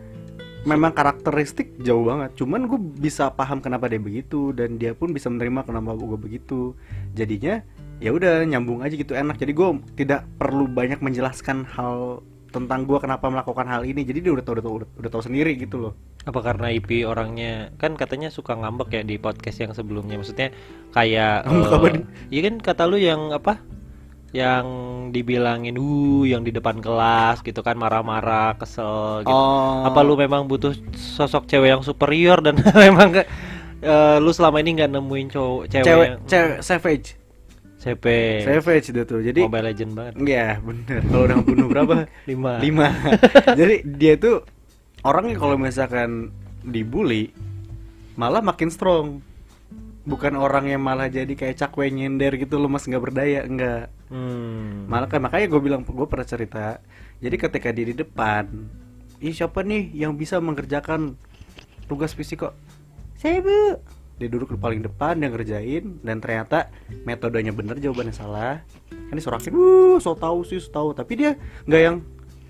memang 0.63 0.91
karakteristik 0.91 1.79
jauh 1.79 2.05
banget. 2.05 2.35
Cuman 2.35 2.67
gue 2.67 2.77
bisa 2.77 3.31
paham 3.31 3.59
kenapa 3.59 3.87
dia 3.87 3.99
begitu 3.99 4.51
dan 4.51 4.75
dia 4.75 4.93
pun 4.93 5.11
bisa 5.11 5.27
menerima 5.27 5.63
kenapa 5.63 5.95
gue 5.95 6.19
begitu. 6.19 6.75
Jadinya 7.13 7.63
ya 7.99 8.15
udah 8.15 8.47
nyambung 8.47 8.83
aja 8.87 8.95
gitu 8.95 9.15
enak 9.15 9.39
jadi 9.43 9.53
gue 9.55 9.69
tidak 9.99 10.23
perlu 10.39 10.71
banyak 10.71 11.03
menjelaskan 11.03 11.67
hal 11.67 12.23
tentang 12.49 12.89
gue 12.89 12.97
kenapa 12.97 13.29
melakukan 13.29 13.69
hal 13.69 13.85
ini 13.85 14.03
jadi 14.09 14.25
dia 14.25 14.33
udah 14.33 14.45
tahu 14.45 14.55
udah 14.59 14.65
tahu 14.65 14.77
udah 15.05 15.11
tahu 15.13 15.23
sendiri 15.23 15.53
gitu 15.61 15.77
loh 15.77 15.93
Apa 16.25 16.45
karena 16.45 16.73
IP 16.73 17.05
orangnya 17.09 17.73
kan 17.81 17.97
katanya 17.97 18.29
suka 18.29 18.53
ngambek 18.53 19.01
ya 19.01 19.03
di 19.05 19.17
podcast 19.17 19.65
yang 19.65 19.73
sebelumnya. 19.73 20.21
Maksudnya 20.21 20.53
kayak 20.93 21.41
Ngambek 21.49 21.73
apa 21.73 21.87
nih? 21.89 22.05
Iya 22.29 22.41
kan 22.45 22.55
kata 22.61 22.83
lu 22.85 23.01
yang 23.01 23.33
apa? 23.33 23.65
Yang 24.37 24.67
dibilangin 25.17 25.81
uh 25.81 26.29
yang 26.29 26.45
di 26.45 26.53
depan 26.53 26.85
kelas 26.85 27.41
gitu 27.41 27.65
kan 27.65 27.81
marah-marah, 27.81 28.61
kesel 28.61 29.25
gitu. 29.25 29.33
oh 29.33 29.89
Apa 29.89 30.05
lu 30.05 30.21
memang 30.21 30.45
butuh 30.45 30.77
sosok 30.93 31.49
cewek 31.49 31.73
yang 31.73 31.81
superior 31.81 32.45
dan 32.45 32.61
memang 32.85 33.09
ke, 33.17 33.25
eh, 33.81 34.17
lu 34.21 34.29
selama 34.29 34.61
ini 34.61 34.85
nggak 34.85 34.93
nemuin 35.01 35.27
cowok 35.33 35.63
cewek, 35.73 35.87
cewek 35.89 36.07
yang 36.13 36.21
cewek 36.29 36.57
savage 36.61 37.17
CP 37.79 38.05
savage 38.43 38.91
itu 38.91 39.03
tuh 39.07 39.23
jadi 39.23 39.47
Mobile 39.47 39.67
Legend 39.71 39.93
banget. 39.95 40.13
Iya 40.19 40.49
bener 40.59 40.99
Kalau 41.07 41.25
udah 41.25 41.39
bunuh 41.41 41.67
berapa? 41.67 41.95
Lima. 42.31 42.59
Lima 42.59 42.89
Jadi 43.59 43.87
dia 43.87 44.19
tuh 44.19 44.43
Orangnya 45.01 45.39
kalau 45.39 45.55
misalkan 45.55 46.35
Dibully 46.61 47.31
Malah 48.19 48.43
makin 48.43 48.67
strong 48.69 49.23
Bukan 50.03 50.35
orang 50.35 50.67
yang 50.67 50.83
malah 50.83 51.07
jadi 51.07 51.31
kayak 51.31 51.55
cakwe 51.57 51.87
nyender 51.89 52.35
gitu 52.35 52.59
Lu 52.59 52.67
mas 52.67 52.83
nggak 52.83 53.03
berdaya 53.03 53.47
Enggak 53.47 53.95
Hmm. 54.09 54.89
Malah 54.89 55.05
kan 55.05 55.21
makanya 55.21 55.53
gue 55.53 55.61
bilang 55.61 55.85
Gue 55.85 56.09
pernah 56.09 56.25
cerita 56.25 56.81
Jadi 57.21 57.37
ketika 57.37 57.69
dia 57.71 57.85
di 57.85 57.95
depan 57.95 58.49
Ih 59.21 59.31
siapa 59.31 59.61
nih 59.61 59.93
yang 59.93 60.17
bisa 60.17 60.41
mengerjakan 60.41 61.13
Tugas 61.87 62.11
fisik 62.11 62.41
kok 62.41 62.57
Saya 63.15 63.39
bu 63.39 63.77
Dia 64.19 64.29
duduk 64.29 64.55
di 64.55 64.59
paling 64.59 64.83
depan 64.83 65.15
Dia 65.19 65.31
ngerjain 65.31 66.03
Dan 66.03 66.19
ternyata 66.19 66.69
metodenya 67.07 67.55
bener 67.55 67.79
Jawabannya 67.79 68.15
salah. 68.15 68.61
Kan 68.91 69.15
disorakin 69.15 69.55
Wuh 69.55 69.99
so 70.03 70.13
tau 70.19 70.43
sih 70.43 70.59
so 70.59 70.69
tau. 70.69 70.91
Tapi 70.93 71.13
dia 71.15 71.31
nggak 71.65 71.83
yang 71.83 71.97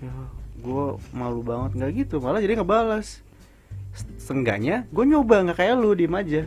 ya, 0.01 0.13
Gue 0.59 0.97
malu 1.13 1.45
banget. 1.45 1.77
Nggak 1.77 1.91
gitu 2.05 2.15
Malah 2.19 2.41
jadi 2.41 2.59
ngebalas. 2.59 3.21
Seenggaknya 4.21 4.89
gue 4.89 5.05
nyoba 5.05 5.45
nggak 5.45 5.57
kayak 5.61 5.75
lu 5.77 5.93
diem 5.93 6.13
aja. 6.13 6.41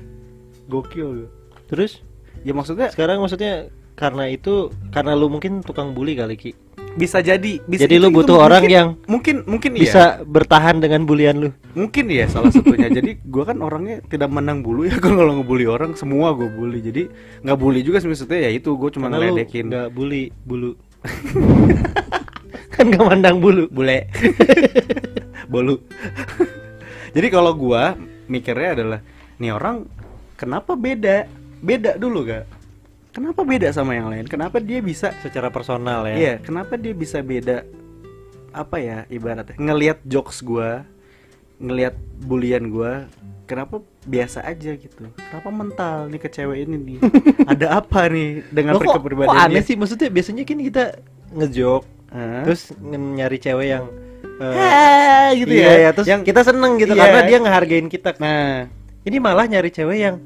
Gokil 0.67 1.09
gue 1.25 1.31
Terus? 1.71 2.05
Ya 2.43 2.53
maksudnya 2.53 2.91
sekarang 2.93 3.23
maksudnya 3.23 3.71
karena 3.95 4.29
itu 4.29 4.73
karena 4.91 5.15
lu 5.15 5.29
mungkin 5.31 5.63
tukang 5.63 5.95
bully 5.95 6.19
kali 6.19 6.35
Ki. 6.35 6.53
Bisa 6.93 7.19
jadi 7.19 7.57
bisa 7.63 7.85
Jadi 7.85 7.97
lu 7.97 8.13
butuh 8.13 8.37
orang 8.37 8.63
mungkin- 8.63 8.77
yang 8.77 8.89
mungkin 9.07 9.37
mungkin 9.45 9.71
Bisa 9.73 10.21
iya 10.21 10.25
bertahan 10.25 10.77
dengan 10.77 11.03
bulian 11.03 11.37
lu. 11.39 11.49
mungkin 11.73 12.05
iya 12.07 12.29
salah 12.29 12.49
satunya. 12.49 12.89
Jadi 12.89 13.17
gua 13.25 13.45
kan 13.45 13.59
orangnya 13.59 14.05
tidak 14.05 14.29
menang 14.29 14.61
bulu 14.61 14.85
ya. 14.85 14.95
Gua 15.01 15.17
kalau 15.17 15.33
ngebully 15.37 15.65
orang 15.65 15.93
semua 15.95 16.33
gue 16.33 16.47
bully. 16.47 16.79
Jadi 16.79 17.03
nggak 17.41 17.57
bully 17.57 17.81
juga 17.81 17.99
maksudnya. 17.99 18.45
Ya 18.45 18.51
itu 18.51 18.71
gue 18.71 18.91
cuma 18.91 19.09
Karena 19.09 19.25
ngeledekin. 19.25 19.65
nggak 19.69 19.89
bully 19.91 20.29
bulu. 20.43 20.77
kan 22.73 22.89
gak 22.89 23.05
mandang 23.05 23.37
bulu. 23.37 23.69
bule. 23.69 24.09
Bolu. 25.53 25.77
Jadi 27.13 27.29
kalau 27.29 27.53
gua 27.53 27.93
mikirnya 28.25 28.69
adalah 28.73 29.01
nih 29.37 29.53
orang 29.53 29.85
kenapa 30.35 30.73
beda? 30.73 31.29
Beda 31.59 31.95
dulu 31.95 32.25
gak 32.25 32.49
kenapa 33.13 33.41
beda 33.45 33.69
sama 33.71 33.93
yang 33.95 34.09
lain 34.09 34.25
kenapa 34.27 34.59
dia 34.59 34.81
bisa 34.81 35.13
Secara 35.21 35.53
personal 35.53 36.09
ya. 36.09 36.17
Iya, 36.17 36.35
kenapa 36.41 36.75
dia 36.81 36.93
bisa 36.97 37.21
beda 37.21 37.63
apa 38.53 38.77
ya 38.81 38.99
ibaratnya 39.09 39.57
ngelihat 39.57 40.05
jokes 40.05 40.45
gua, 40.45 40.85
ngelihat 41.57 41.97
bulian 42.21 42.69
gua, 42.69 43.09
kenapa 43.49 43.81
biasa 44.05 44.45
aja 44.45 44.77
gitu. 44.77 45.09
Kenapa 45.17 45.49
mental 45.49 46.13
nih 46.13 46.21
ke 46.21 46.29
cewek 46.29 46.69
ini 46.69 46.77
nih? 46.77 46.99
Ada 47.53 47.81
apa 47.81 48.13
nih 48.13 48.45
dengan 48.53 48.77
Loh, 48.77 48.85
kok, 48.85 49.01
aneh 49.33 49.63
sih 49.65 49.77
maksudnya 49.79 50.09
biasanya 50.13 50.45
kan 50.45 50.59
kita 50.61 50.85
ngejok 51.33 51.83
Hah? 52.13 52.45
terus 52.45 52.77
nyari 52.85 53.41
cewek 53.41 53.67
yang 53.73 53.85
eh, 54.37 54.53
Hah, 54.53 55.29
gitu 55.33 55.49
iya, 55.49 55.65
ya. 55.65 55.73
iya, 55.81 55.91
terus 55.97 56.09
yang 56.13 56.21
kita 56.29 56.45
seneng 56.45 56.77
gitu 56.77 56.93
Iya. 56.93 57.01
karena 57.09 57.21
dia 57.25 57.39
ngehargain 57.41 57.89
kita. 57.89 58.11
nah, 58.21 58.69
Ini 59.03 59.17
malah 59.19 59.49
nyari 59.49 59.73
cewek 59.73 59.99
yang 59.99 60.17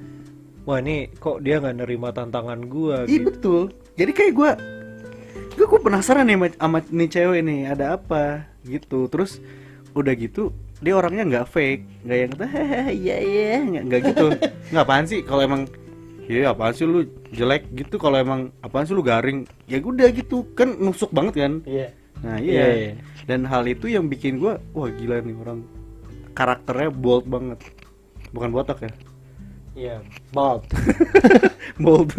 wah 0.66 0.82
ini 0.82 1.08
kok 1.16 1.40
dia 1.40 1.62
nggak 1.62 1.78
nerima 1.80 2.10
tantangan 2.10 2.66
gua 2.66 3.06
iya 3.06 3.22
gitu. 3.22 3.26
betul. 3.30 3.60
Jadi 3.96 4.12
kayak 4.12 4.34
gua 4.34 4.50
gua, 5.56 5.66
gua 5.70 5.80
penasaran 5.80 6.26
nih 6.28 6.52
sama, 6.58 6.78
nih 6.90 7.08
cewek 7.08 7.40
nih, 7.46 7.60
ada 7.72 7.96
apa 7.96 8.44
gitu. 8.66 9.06
Terus 9.08 9.38
udah 9.96 10.12
gitu 10.12 10.50
dia 10.76 10.92
orangnya 10.92 11.24
nggak 11.24 11.46
fake, 11.48 12.04
nggak 12.04 12.18
yang 12.20 12.32
hahaha 12.36 12.82
iya 12.92 13.16
iya, 13.16 13.50
nggak 13.64 14.00
gitu. 14.12 14.26
Nggak 14.74 14.84
apaan 14.84 15.06
sih 15.08 15.24
kalau 15.24 15.40
emang 15.40 15.62
Iya 16.26 16.50
apaan 16.50 16.74
sih 16.74 16.82
lu 16.82 17.06
jelek 17.30 17.70
gitu 17.70 18.02
kalau 18.02 18.18
emang 18.18 18.50
apaan 18.58 18.82
sih 18.82 18.98
lu 18.98 19.02
garing 19.06 19.46
ya 19.70 19.78
udah 19.78 20.10
gitu 20.10 20.42
kan 20.58 20.74
nusuk 20.74 21.14
banget 21.14 21.38
kan 21.38 21.52
Iya. 21.62 21.94
nah 22.18 22.34
Iya, 22.42 22.50
iya, 22.50 22.66
iya. 22.74 22.92
dan 23.30 23.46
hal 23.46 23.62
itu 23.62 23.86
yang 23.86 24.10
bikin 24.10 24.42
gua 24.42 24.58
wah 24.74 24.90
gila 24.90 25.22
nih 25.22 25.38
orang 25.38 25.62
karakternya 26.34 26.90
bold 26.90 27.30
banget 27.30 27.62
bukan 28.34 28.50
botak 28.50 28.82
ya 28.82 28.90
Iya. 29.76 30.00
Bold. 30.32 30.64
bold 31.84 32.10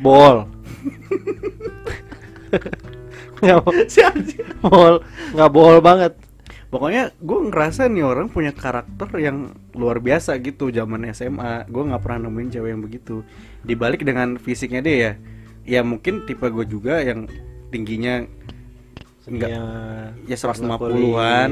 Bol. 0.00 0.48
Nggak 3.44 3.60
bol. 4.64 4.94
Nggak 5.36 5.50
bol 5.52 5.76
banget. 5.84 6.12
pokoknya 6.66 7.14
gue 7.22 7.38
ngerasa 7.46 7.86
nih 7.86 8.02
orang 8.02 8.26
punya 8.26 8.50
karakter 8.50 9.06
yang 9.22 9.54
luar 9.72 10.02
biasa 10.02 10.34
gitu 10.42 10.68
zaman 10.74 11.06
SMA 11.14 11.62
gue 11.70 11.82
nggak 11.88 12.02
pernah 12.02 12.26
nemuin 12.26 12.52
cewek 12.52 12.70
yang 12.74 12.82
begitu 12.82 13.22
dibalik 13.62 14.02
dengan 14.02 14.34
fisiknya 14.36 14.82
dia 14.82 14.96
ya 14.98 15.12
ya 15.62 15.80
mungkin 15.86 16.26
tipe 16.26 16.42
gue 16.42 16.66
juga 16.66 17.00
yang 17.00 17.30
tingginya 17.70 18.26
enggak 19.30 19.48
ya 20.26 20.36
150-an 20.36 21.50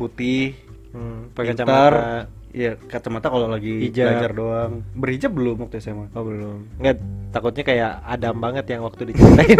putih 0.00 0.56
Hmm, 0.90 1.30
pakai 1.30 1.54
kacamata. 1.54 2.26
Ya 2.50 2.74
kacamata 2.82 3.26
kalau 3.26 3.46
lagi 3.46 3.86
Hijab. 3.86 4.06
belajar 4.10 4.32
doang 4.32 4.72
berhijab 4.92 5.30
belum 5.30 5.56
waktu 5.60 5.78
SMA 5.78 6.10
Oh 6.10 6.22
belum. 6.22 6.58
Nggak, 6.76 6.96
takutnya 7.30 7.62
kayak 7.62 7.90
Adam 8.02 8.36
banget 8.36 8.64
yang 8.68 8.82
waktu 8.82 9.02
diceritain 9.06 9.58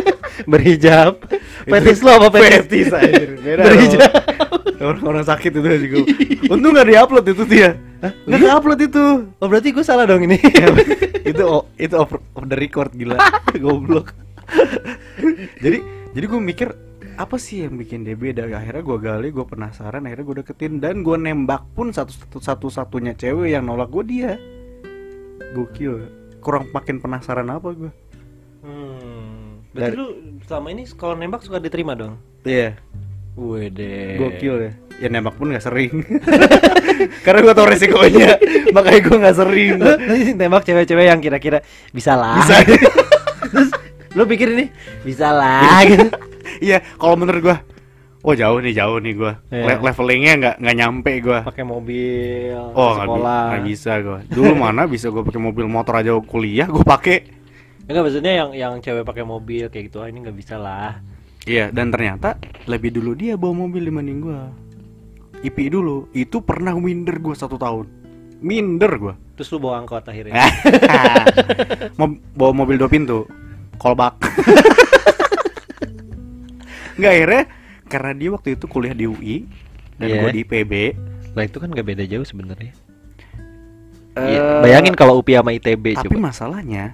berhijab. 0.50 1.22
Fetis 1.62 2.00
lo 2.00 2.18
apa 2.18 2.28
fetis? 2.32 2.88
fetis 2.88 2.88
anjir 2.90 3.30
beda 3.36 3.62
Berhijab. 3.62 4.00
dong. 4.02 4.22
orang-orang 4.82 5.22
sakit 5.24 5.50
itu 5.52 5.68
juga 5.80 5.96
untung 6.52 6.72
nggak 6.72 6.88
diupload 6.88 7.26
itu 7.28 7.44
dia 7.46 7.70
nggak 8.02 8.34
Iya? 8.34 8.50
diupload 8.50 8.80
itu 8.82 9.04
Oh 9.38 9.46
berarti 9.46 9.68
gue 9.70 9.84
salah 9.84 10.04
dong 10.04 10.22
ini. 10.24 10.42
itu 11.22 11.38
o- 11.40 11.70
itu 11.76 11.94
off, 11.94 12.10
off 12.10 12.44
the 12.44 12.56
record 12.56 12.90
gila 12.90 13.14
goblok 13.62 14.10
jadi 15.56 15.78
jadi 16.10 16.24
gue 16.26 16.40
mikir 16.40 16.68
apa 17.14 17.36
sih 17.36 17.62
yang 17.62 17.76
bikin 17.76 18.02
dia 18.02 18.14
beda? 18.14 18.48
Akhirnya 18.48 18.80
gue 18.80 18.98
gali 18.98 19.28
gue 19.28 19.44
penasaran 19.44 20.02
akhirnya 20.02 20.24
gue 20.24 20.36
deketin. 20.40 20.78
Dan 20.78 21.00
gue 21.00 21.14
nembak 21.14 21.64
pun 21.72 21.90
satu 21.90 22.12
satu 22.12 22.38
satu 22.38 22.66
satunya 22.68 23.12
cewek 23.12 23.52
yang 23.52 23.64
nolak 23.64 23.88
gue 23.88 24.04
dia. 24.04 24.32
Gokil. 25.52 26.08
Kurang 26.38 26.70
makin 26.70 26.98
penasaran 26.98 27.48
apa 27.48 27.70
gue 27.70 27.92
Hmm. 28.62 29.58
Berarti 29.74 29.90
Dari- 29.90 29.98
lu 29.98 30.06
selama 30.46 30.68
ini 30.70 30.86
kalau 30.92 31.18
nembak 31.18 31.42
suka 31.42 31.58
diterima 31.58 31.98
dong? 31.98 32.14
iya. 32.42 32.78
Wede. 33.32 34.20
gokil 34.20 34.54
ya. 34.60 34.72
Ya 35.00 35.08
nembak 35.08 35.34
pun 35.34 35.48
nggak 35.48 35.64
sering. 35.64 36.04
Karena 37.24 37.40
gue 37.40 37.54
tau 37.56 37.64
resikonya. 37.64 38.36
Makanya 38.76 39.00
gue 39.00 39.16
nggak 39.18 39.36
sering. 39.36 39.72
Nembak 40.36 40.62
cewek-cewek 40.62 41.06
yang 41.08 41.18
kira-kira 41.18 41.58
bisa 41.90 42.12
lah. 42.12 42.38
bisa. 42.38 42.60
Terus 43.52 43.70
lu 44.12 44.28
pikir 44.28 44.52
ini 44.52 44.66
bisa 45.02 45.32
lah. 45.32 45.80
Gitu. 45.82 46.06
Iya 46.62 46.78
kalau 46.94 47.16
menurut 47.16 47.42
gue 47.42 47.56
oh 48.22 48.32
jauh 48.32 48.56
nih 48.56 48.70
jauh 48.72 48.96
nih 48.96 49.12
gue 49.12 49.32
Iya. 49.50 49.82
levelingnya 49.82 50.32
nggak 50.36 50.54
nggak 50.58 50.76
nyampe 50.76 51.12
gue 51.18 51.38
Pakai 51.42 51.64
mobil 51.64 52.54
Oh 52.72 52.94
sekolah. 52.94 53.42
nggak 53.50 53.64
bisa 53.66 53.92
gue. 53.98 54.18
Dulu 54.30 54.52
mana 54.54 54.86
bisa 54.86 55.06
gue 55.08 55.20
pakai 55.20 55.42
mobil 55.42 55.66
motor 55.66 55.94
aja 55.96 56.14
kuliah 56.16 56.64
gue 56.64 56.80
pakai. 56.80 57.18
Enggak 57.82 58.02
maksudnya 58.04 58.32
yang 58.32 58.50
yang 58.52 58.72
cewek 58.78 59.02
pakai 59.02 59.22
mobil 59.22 59.66
kayak 59.66 59.90
gitu 59.90 59.98
ah 59.98 60.06
ini 60.06 60.22
nggak 60.22 60.38
bisa 60.38 60.54
lah. 60.54 61.02
Iya 61.42 61.68
dan 61.68 61.90
ternyata 61.90 62.38
lebih 62.64 62.94
dulu 62.94 63.12
dia 63.12 63.34
bawa 63.34 63.66
mobil 63.66 63.82
dibanding 63.82 64.22
gue. 64.22 64.40
IP 65.42 65.66
dulu 65.68 66.06
itu 66.12 66.38
pernah 66.40 66.70
minder 66.72 67.18
gue 67.18 67.34
satu 67.34 67.58
tahun. 67.58 67.90
Minder 68.38 68.92
gue. 68.96 69.14
Terus 69.34 69.50
lu 69.50 69.58
bawa 69.60 69.82
angkot 69.82 70.02
akhirnya. 70.04 70.38
Mo- 71.98 72.22
bawa 72.32 72.52
mobil 72.54 72.78
dua 72.78 72.86
pintu. 72.86 73.26
Kolbak. 73.74 74.14
nggak 76.94 77.12
akhirnya 77.12 77.42
karena 77.84 78.10
dia 78.12 78.28
waktu 78.30 78.48
itu 78.52 78.64
kuliah 78.64 78.92
di 78.92 79.04
UI 79.04 79.36
dan 79.94 80.06
Iya. 80.06 80.18
gue 80.18 80.30
di 80.32 80.40
IPB 80.42 80.72
Lah 81.32 81.42
itu 81.42 81.56
kan 81.56 81.68
gak 81.68 81.86
beda 81.86 82.04
jauh 82.04 82.22
sebenarnya. 82.22 82.76
Iya, 84.12 84.60
Bayangin 84.60 84.92
kalau 84.92 85.16
UPI 85.16 85.40
sama 85.40 85.52
ITB 85.52 85.96
tapi 85.96 86.12
coba. 86.12 86.28
masalahnya 86.28 86.92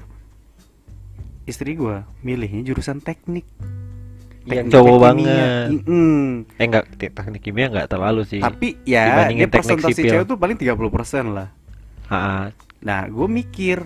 istri 1.45 1.75
gue 1.75 1.97
milihnya 2.21 2.63
jurusan 2.65 2.99
teknik 2.99 3.43
Yang 4.45 4.73
cowok 4.73 4.97
banget. 5.03 5.69
Mm-mm. 5.75 6.47
Eh 6.55 6.65
enggak 6.65 6.85
teknik 6.97 7.43
kimia 7.43 7.69
enggak 7.69 7.89
terlalu 7.89 8.23
sih. 8.23 8.39
tapi 8.39 8.79
ya 8.83 9.27
dia 9.29 9.45
teknik 9.45 9.51
persentase 9.51 9.99
sipil. 9.99 10.13
cewek 10.15 10.27
tuh 10.27 10.37
paling 10.37 10.57
30% 10.57 10.79
lah 11.29 11.49
Ha, 12.07 12.49
Nah, 12.79 13.05
gue 13.05 13.27
mikir, 13.27 13.83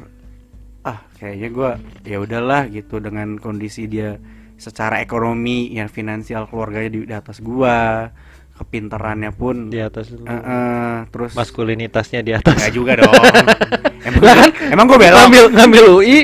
ah 0.82 1.02
kayaknya 1.16 1.48
gue 1.48 1.70
ya 2.06 2.18
udahlah 2.18 2.68
gitu 2.68 3.00
dengan 3.00 3.34
kondisi 3.34 3.88
dia 3.88 4.20
secara 4.62 5.02
ekonomi, 5.02 5.74
yang 5.74 5.90
finansial 5.90 6.46
keluarganya 6.46 6.90
di, 6.94 6.98
di 7.02 7.14
atas 7.14 7.42
gua, 7.42 8.06
kepintarannya 8.54 9.34
pun, 9.34 9.74
di 9.74 9.82
atas 9.82 10.14
lu. 10.14 10.22
eh, 10.22 10.30
eh, 10.30 10.94
terus 11.10 11.34
maskulinitasnya 11.34 12.22
di 12.22 12.30
atas. 12.30 12.54
nggak 12.54 12.72
juga 12.72 12.92
dong. 13.02 13.10
emang 14.06 14.22
kan, 14.22 14.50
emang 14.70 14.86
gue 14.86 14.98
belok. 15.02 15.18
ngambil 15.18 15.44
ngambil 15.58 15.84
UI 15.98 16.18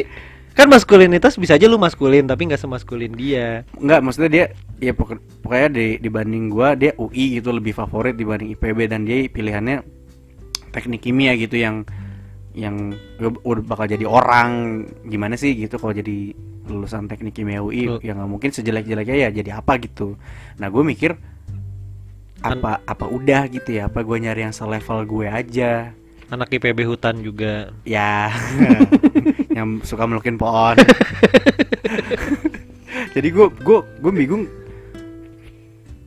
kan 0.54 0.66
maskulinitas 0.66 1.38
bisa 1.38 1.54
aja 1.54 1.70
lu 1.70 1.78
maskulin 1.78 2.26
tapi 2.26 2.46
nggak 2.46 2.62
semaskulin 2.62 3.14
dia. 3.14 3.62
Enggak, 3.78 4.00
maksudnya 4.02 4.30
dia 4.30 4.44
ya 4.78 4.94
pokok- 4.94 5.42
pokoknya 5.42 5.68
di, 5.74 5.86
dibanding 5.98 6.50
gua 6.50 6.78
dia 6.78 6.94
UI 6.94 7.42
itu 7.42 7.50
lebih 7.50 7.74
favorit 7.74 8.14
dibanding 8.14 8.54
IPB 8.54 8.78
dan 8.86 9.02
dia 9.02 9.26
pilihannya 9.26 9.82
teknik 10.70 11.02
kimia 11.02 11.34
gitu 11.34 11.58
yang 11.58 11.86
yang 12.58 12.90
udah 13.22 13.62
bakal 13.62 13.86
jadi 13.86 14.02
orang 14.02 14.82
gimana 15.06 15.38
sih 15.38 15.54
gitu 15.54 15.78
kalau 15.78 15.94
jadi 15.94 16.34
lulusan 16.66 17.06
teknik 17.06 17.38
kimia 17.38 17.62
UI 17.62 17.86
Lu- 17.86 18.02
ya 18.02 18.18
nggak 18.18 18.28
mungkin 18.28 18.50
sejelek-jeleknya 18.50 19.16
ya 19.16 19.28
jadi 19.30 19.62
apa 19.62 19.78
gitu. 19.78 20.18
Nah, 20.58 20.66
gue 20.68 20.82
mikir 20.82 21.14
Kan- 22.42 22.58
apa 22.58 22.82
apa 22.82 23.06
udah 23.06 23.46
gitu 23.46 23.78
ya? 23.78 23.86
Apa 23.86 24.02
gue 24.02 24.18
nyari 24.18 24.42
yang 24.42 24.54
selevel 24.54 25.06
gue 25.06 25.26
aja? 25.30 25.94
Anak 26.28 26.52
IPB 26.52 26.84
hutan 26.84 27.24
juga. 27.24 27.72
ya. 27.88 28.28
Yang 29.56 29.88
suka 29.88 30.04
melukin 30.04 30.36
pohon. 30.36 30.76
Jadi 33.16 33.28
gue 33.32 33.46
gue 33.48 33.78
gue 33.80 34.12
bingung 34.12 34.44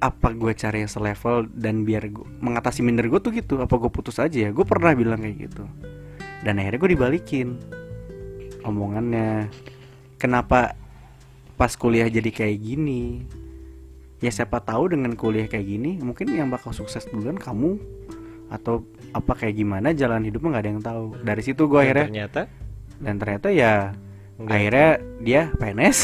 apa 0.01 0.33
gue 0.33 0.55
cari 0.55 0.81
yang 0.81 0.89
selevel 0.89 1.45
dan 1.53 1.85
biar 1.85 2.09
gue 2.09 2.25
mengatasi 2.39 2.81
minder 2.81 3.11
gue 3.11 3.19
tuh 3.19 3.33
gitu? 3.35 3.59
Apa 3.59 3.75
gue 3.75 3.91
putus 3.91 4.17
aja 4.23 4.33
ya? 4.33 4.49
Gue 4.53 4.63
pernah 4.63 4.95
bilang 4.95 5.19
kayak 5.19 5.51
gitu 5.51 5.65
dan 6.41 6.57
akhirnya 6.57 6.79
gue 6.79 6.91
dibalikin 6.93 7.47
omongannya 8.61 9.49
kenapa 10.17 10.73
pas 11.55 11.73
kuliah 11.73 12.09
jadi 12.09 12.29
kayak 12.29 12.57
gini? 12.57 13.25
Ya 14.21 14.29
siapa 14.29 14.61
tahu 14.61 14.93
dengan 14.93 15.17
kuliah 15.17 15.49
kayak 15.49 15.65
gini 15.65 15.97
mungkin 15.97 16.29
yang 16.29 16.49
bakal 16.49 16.73
sukses 16.73 17.05
duluan 17.09 17.37
kamu 17.37 17.77
atau 18.53 18.85
apa 19.11 19.33
kayak 19.33 19.57
gimana 19.57 19.93
jalan 19.93 20.21
hidupnya 20.21 20.57
nggak 20.57 20.63
ada 20.65 20.71
yang 20.71 20.83
tahu. 20.83 21.05
Dari 21.21 21.41
situ 21.41 21.65
gue 21.65 21.79
akhirnya 21.81 22.05
ternyata? 22.09 22.41
Dan 23.01 23.17
ternyata 23.17 23.47
ya 23.49 23.73
Enggak. 24.37 24.53
akhirnya 24.57 24.89
dia 25.21 25.41
PNS. 25.57 25.97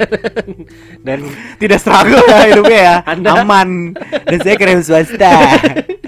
Dan 1.06 1.18
tidak 1.56 1.78
struggle 1.80 2.24
ya 2.24 2.40
hidupnya 2.48 2.80
ya 2.80 2.96
Anda- 3.04 3.36
aman. 3.40 3.92
Dan 4.28 4.38
saya 4.40 4.56
keren 4.56 4.80
swasta 4.80 5.32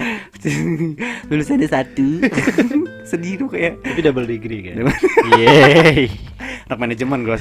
lulusannya 1.31 1.67
satu 1.67 2.19
sedih 3.09 3.45
tuh 3.45 3.47
kayak 3.51 3.79
tapi 3.83 3.99
double 4.03 4.27
degree 4.27 4.61
kan. 4.71 4.75
Yeay. 5.39 6.07
anak 6.67 6.79
manajemen 6.79 7.23
gue 7.27 7.37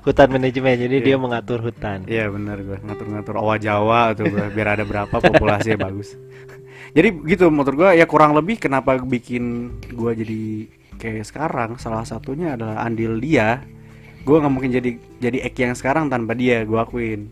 Hutan 0.00 0.32
manajemen 0.32 0.80
jadi 0.80 0.96
Iya. 0.96 1.06
dia 1.12 1.16
mengatur 1.20 1.60
hutan. 1.60 2.08
Iya 2.08 2.32
benar 2.32 2.56
gue 2.64 2.80
ngatur-ngatur 2.80 3.36
owa 3.36 3.60
Jawa 3.60 4.16
tuh 4.16 4.32
gua, 4.32 4.48
biar 4.48 4.80
ada 4.80 4.84
berapa 4.88 5.12
populasinya 5.12 5.76
bagus. 5.88 6.16
Jadi 6.96 7.20
gitu 7.28 7.52
menurut 7.52 7.76
gue 7.76 7.90
ya 8.00 8.08
kurang 8.08 8.32
lebih 8.32 8.56
kenapa 8.56 8.96
bikin 8.96 9.68
gue 9.92 10.12
jadi 10.16 10.42
kayak 10.96 11.24
sekarang 11.28 11.70
salah 11.76 12.08
satunya 12.08 12.56
adalah 12.56 12.80
andil 12.80 13.20
dia. 13.20 13.60
Gue 14.24 14.40
nggak 14.40 14.52
mungkin 14.52 14.72
jadi 14.72 14.90
jadi 15.20 15.38
Eki 15.52 15.60
yang 15.68 15.76
sekarang 15.76 16.08
tanpa 16.08 16.32
dia 16.32 16.64
gue 16.64 16.80
akuin. 16.80 17.28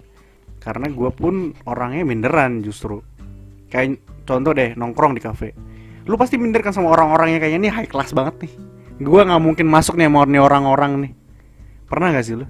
Karena 0.61 0.93
gue 0.93 1.09
pun 1.09 1.57
orangnya 1.65 2.05
minderan 2.05 2.61
justru. 2.61 3.01
Kayak 3.73 3.97
contoh 4.29 4.53
deh 4.53 4.77
nongkrong 4.77 5.17
di 5.17 5.23
kafe. 5.25 5.57
Lu 6.05 6.21
pasti 6.21 6.37
minder 6.37 6.61
kan 6.61 6.77
sama 6.77 6.93
orang-orang 6.93 7.37
yang 7.37 7.41
kayaknya 7.41 7.61
nih 7.69 7.73
high 7.73 7.91
class 7.91 8.13
banget 8.13 8.45
nih. 8.45 8.53
Gue 9.01 9.21
nggak 9.25 9.41
mungkin 9.41 9.65
masuk 9.65 9.97
nih 9.97 10.13
sama 10.13 10.29
nih 10.29 10.43
orang-orang 10.45 10.93
nih. 11.09 11.13
Pernah 11.89 12.13
gak 12.13 12.25
sih 12.29 12.37
lu? 12.37 12.45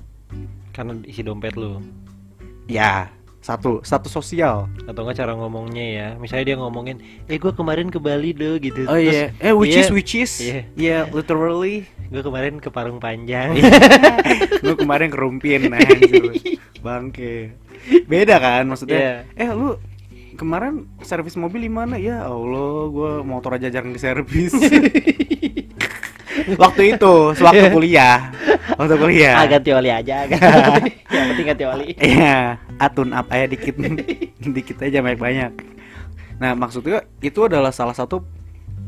Karena 0.75 0.99
isi 1.07 1.23
dompet 1.23 1.55
lu. 1.55 1.79
Ya, 2.67 3.15
satu, 3.39 3.81
satu 3.87 4.11
sosial. 4.11 4.67
Atau 4.85 5.07
enggak 5.07 5.23
cara 5.23 5.33
ngomongnya 5.39 5.87
ya. 5.87 6.09
Misalnya 6.19 6.55
dia 6.55 6.57
ngomongin, 6.59 6.99
"Eh 7.31 7.39
gua 7.39 7.55
kemarin 7.55 7.89
ke 7.89 8.03
Bali 8.03 8.35
loh" 8.35 8.59
gitu. 8.59 8.85
Oh 8.91 8.99
iya, 8.99 9.31
eh 9.39 9.55
which 9.55 9.79
iya, 9.79 9.87
is 9.87 9.91
which 9.95 10.13
is, 10.19 10.33
Iya. 10.43 10.61
yeah, 10.75 11.03
literally. 11.15 11.87
Gue 12.11 12.23
kemarin 12.25 12.59
ke 12.59 12.69
Parung 12.69 12.99
Panjang. 12.99 13.57
lu 14.67 14.75
kemarin 14.75 15.09
kerumpin 15.13 15.71
anjir. 15.71 16.35
Bangke. 16.85 17.53
Beda 18.09 18.41
kan 18.41 18.65
maksudnya? 18.69 19.29
Eh 19.37 19.49
lu 19.53 19.77
kemarin 20.39 20.87
servis 21.03 21.35
mobil 21.35 21.67
di 21.67 21.73
mana? 21.73 21.99
Ya 21.99 22.23
Allah, 22.23 22.87
gua 22.95 23.27
motor 23.27 23.59
aja 23.59 23.67
jarang 23.67 23.91
diservis. 23.91 24.55
waktu 26.63 26.95
itu, 26.95 27.15
sewaktu 27.35 27.75
kuliah. 27.75 28.31
Waktu 28.79 28.95
kuliah. 28.95 29.43
Ah, 29.43 29.47
ganti 29.51 29.75
oli 29.75 29.91
aja. 29.91 30.31
Yang 31.13 31.27
penting 31.35 31.47
ganti 31.51 31.65
oli. 31.67 31.89
Iya, 31.99 32.63
atun 32.79 33.11
up 33.11 33.27
aja 33.35 33.51
dikit. 33.51 33.75
dikit 34.57 34.79
aja 34.79 35.03
banyak-banyak. 35.03 35.53
Nah, 36.39 36.55
maksudnya 36.55 37.03
itu 37.19 37.43
adalah 37.43 37.75
salah 37.75 37.99
satu 37.99 38.23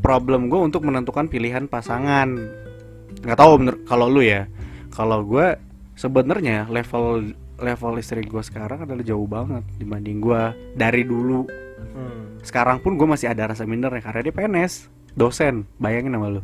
problem 0.00 0.46
gue 0.46 0.60
untuk 0.62 0.86
menentukan 0.86 1.26
pilihan 1.26 1.66
pasangan. 1.66 2.30
Nggak 3.26 3.38
tahu 3.42 3.52
bener 3.58 3.76
kalau 3.84 4.06
lu 4.06 4.22
ya. 4.22 4.46
Kalau 4.94 5.26
gue 5.26 5.58
sebenarnya 5.98 6.70
level 6.70 7.34
level 7.60 8.00
istri 8.00 8.24
gue 8.24 8.42
sekarang 8.42 8.88
adalah 8.88 9.04
jauh 9.04 9.28
banget 9.28 9.62
dibanding 9.76 10.18
gue 10.18 10.42
dari 10.74 11.04
dulu. 11.04 11.44
Hmm. 11.92 12.40
Sekarang 12.40 12.80
pun 12.80 12.96
gue 12.96 13.04
masih 13.04 13.28
ada 13.28 13.52
rasa 13.52 13.68
mindernya 13.68 14.00
karena 14.00 14.20
dia 14.24 14.34
PNS, 14.34 14.88
dosen. 15.14 15.68
Bayangin 15.76 16.16
sama 16.16 16.28
lu, 16.32 16.42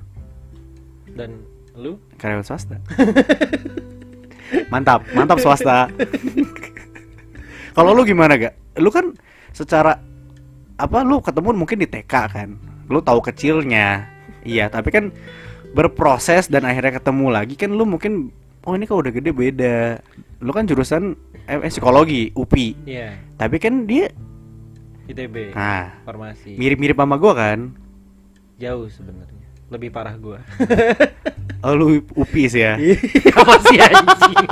Dan 1.17 1.41
lu 1.77 1.97
karyawan 2.21 2.45
swasta. 2.45 2.77
mantap, 4.73 5.05
mantap 5.17 5.39
swasta. 5.41 5.89
Kalau 7.77 7.93
lu 7.93 8.09
gimana 8.09 8.41
gak? 8.41 8.81
Lu 8.81 8.89
kan 8.89 9.13
secara 9.53 10.01
apa 10.77 10.99
lu 11.05 11.21
ketemu 11.21 11.57
mungkin 11.57 11.81
di 11.81 11.89
TK 11.89 12.15
kan? 12.33 12.49
Lu 12.89 13.01
tahu 13.01 13.21
kecilnya. 13.25 14.09
Iya, 14.47 14.71
tapi 14.71 14.93
kan 14.93 15.11
berproses 15.77 16.49
dan 16.49 16.65
akhirnya 16.65 16.97
ketemu 16.97 17.27
lagi 17.29 17.53
kan 17.59 17.69
lu 17.69 17.85
mungkin 17.85 18.33
oh 18.67 18.75
ini 18.75 18.85
kalau 18.85 19.01
udah 19.01 19.15
gede 19.15 19.31
beda. 19.31 20.03
Lu 20.39 20.51
kan 20.51 20.67
jurusan 20.67 21.15
eh, 21.47 21.57
eh, 21.57 21.71
psikologi 21.71 22.29
UPI. 22.33 22.69
Iya, 22.85 23.15
Tapi 23.37 23.57
kan 23.57 23.87
dia 23.87 24.11
ITB. 25.07 25.55
nah 25.55 26.03
Farmasi. 26.03 26.59
mirip-mirip 26.59 26.99
sama 26.99 27.15
gua 27.17 27.33
kan. 27.33 27.71
Jauh 28.59 28.91
sebenarnya. 28.91 29.39
Lebih 29.67 29.91
parah 29.91 30.15
gua. 30.17 30.43
Oh 31.63 31.73
lu 31.73 32.03
UPI 32.13 32.45
sih 32.47 32.63
ya. 32.63 32.75
Apa 33.39 33.55
sih 33.65 33.79
anjing? 33.79 34.47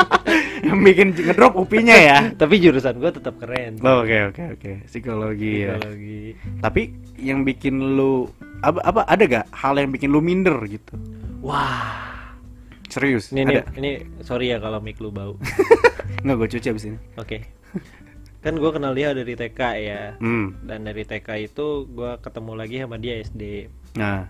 Yang 0.64 0.78
bikin 0.80 1.08
ngedrop 1.12 1.52
UPI-nya 1.54 1.96
ya. 1.98 2.18
Tapi 2.32 2.58
jurusan 2.58 2.96
gua 2.96 3.10
tetap 3.10 3.34
keren. 3.36 3.78
Oh, 3.82 4.02
Oke 4.02 4.30
oke 4.30 4.42
oke 4.54 4.70
psikologi 4.86 5.66
ya. 5.66 5.74
Psikologi. 5.76 6.18
Tapi 6.58 6.82
yang 7.18 7.42
bikin 7.42 7.98
lu 7.98 8.30
apa, 8.62 8.80
apa 8.80 9.00
ada 9.04 9.22
gak 9.26 9.46
hal 9.52 9.74
yang 9.76 9.90
bikin 9.90 10.08
lu 10.08 10.22
minder 10.22 10.56
gitu? 10.64 10.94
Wah. 11.42 12.13
Serius? 12.94 13.34
Ini, 13.34 13.42
ini, 13.42 13.54
ada? 13.58 13.62
ini 13.74 13.90
sorry 14.22 14.54
ya 14.54 14.62
kalau 14.62 14.78
mic 14.78 15.02
lu 15.02 15.10
bau. 15.10 15.34
Nggak 16.24 16.36
gue 16.38 16.48
cuci 16.54 16.66
abis 16.70 16.84
ini. 16.86 16.98
Oke. 17.18 17.42
Kan 18.38 18.60
gua 18.60 18.70
kenal 18.70 18.92
dia 18.92 19.10
dari 19.10 19.34
TK 19.34 19.60
ya. 19.80 20.02
Hmm. 20.20 20.52
Dan 20.62 20.84
dari 20.84 21.02
TK 21.02 21.26
itu 21.42 21.88
gua 21.90 22.20
ketemu 22.20 22.52
lagi 22.54 22.76
sama 22.78 23.00
dia 23.00 23.18
SD. 23.18 23.72
Nah. 23.96 24.28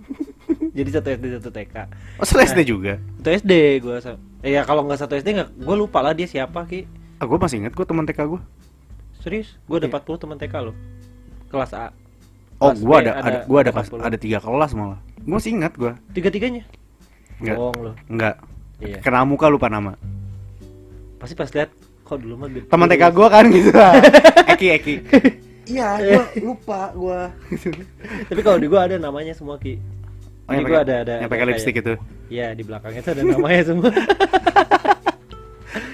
Jadi 0.76 0.88
satu 0.90 1.08
SD 1.12 1.24
satu 1.38 1.50
TK. 1.52 1.74
Oh 2.18 2.24
satu 2.24 2.40
SD 2.40 2.60
juga? 2.64 2.96
Satu 3.20 3.30
SD 3.36 3.52
sa- 4.00 4.16
eh, 4.40 4.56
ya 4.56 4.64
kalau 4.64 4.88
nggak 4.88 4.96
satu 4.98 5.12
SD 5.14 5.28
nggak 5.36 5.50
gua 5.60 5.76
lupa 5.76 6.00
lah 6.00 6.16
dia 6.16 6.24
siapa 6.24 6.64
ki. 6.64 6.88
Ah 7.20 7.28
gue 7.28 7.36
masih 7.36 7.60
inget 7.60 7.76
gue 7.76 7.84
teman 7.84 8.08
TK 8.08 8.20
gue. 8.26 8.40
Serius? 9.20 9.60
Gua 9.68 9.76
ada 9.76 9.86
Iya. 9.86 10.00
40 10.00 10.22
teman 10.24 10.36
TK 10.40 10.54
loh. 10.56 10.74
Kelas 11.52 11.76
A. 11.76 11.92
Oh 12.64 12.72
gue 12.72 12.96
ada, 12.96 13.12
ada 13.20 13.38
gue 13.44 13.58
ada 13.60 13.70
kelas 13.70 13.92
40. 13.92 14.08
ada 14.08 14.16
tiga 14.16 14.38
kelas 14.40 14.72
malah. 14.72 14.98
Gue 15.20 15.36
masih 15.36 15.52
ingat 15.52 15.76
gue. 15.76 15.92
Tiga-tiganya. 16.16 16.64
Enggak. 17.40 17.56
Bohong 17.56 17.78
loh. 17.80 17.94
Enggak. 18.06 18.34
Iya. 18.80 18.98
Kena 19.00 19.24
muka 19.24 19.46
lupa 19.48 19.66
nama. 19.66 19.96
Pasti 21.16 21.34
pas 21.34 21.48
lihat 21.48 21.70
kok 22.02 22.16
dulu 22.16 22.34
mah. 22.36 22.48
Teman 22.48 22.86
TK 22.86 23.04
gue 23.10 23.26
kan 23.28 23.44
gitu. 23.48 23.70
Eki 24.56 24.66
Eki. 24.76 24.94
Iya, 25.70 25.88
gue 26.02 26.24
lupa 26.42 26.90
gue. 26.92 27.20
Tapi 28.26 28.40
kalau 28.42 28.58
di 28.58 28.66
gua 28.66 28.90
ada 28.90 28.96
namanya 28.98 29.30
semua 29.30 29.54
ki. 29.54 29.78
Oh, 30.50 30.58
gua 30.66 30.82
ada 30.82 31.06
ada. 31.06 31.14
yang 31.22 31.30
pakai 31.30 31.46
lipstick 31.46 31.78
itu. 31.78 31.94
Iya 32.26 32.58
di 32.58 32.66
belakangnya 32.66 33.06
tuh 33.06 33.12
ada 33.14 33.22
namanya 33.22 33.62
semua. 33.62 33.90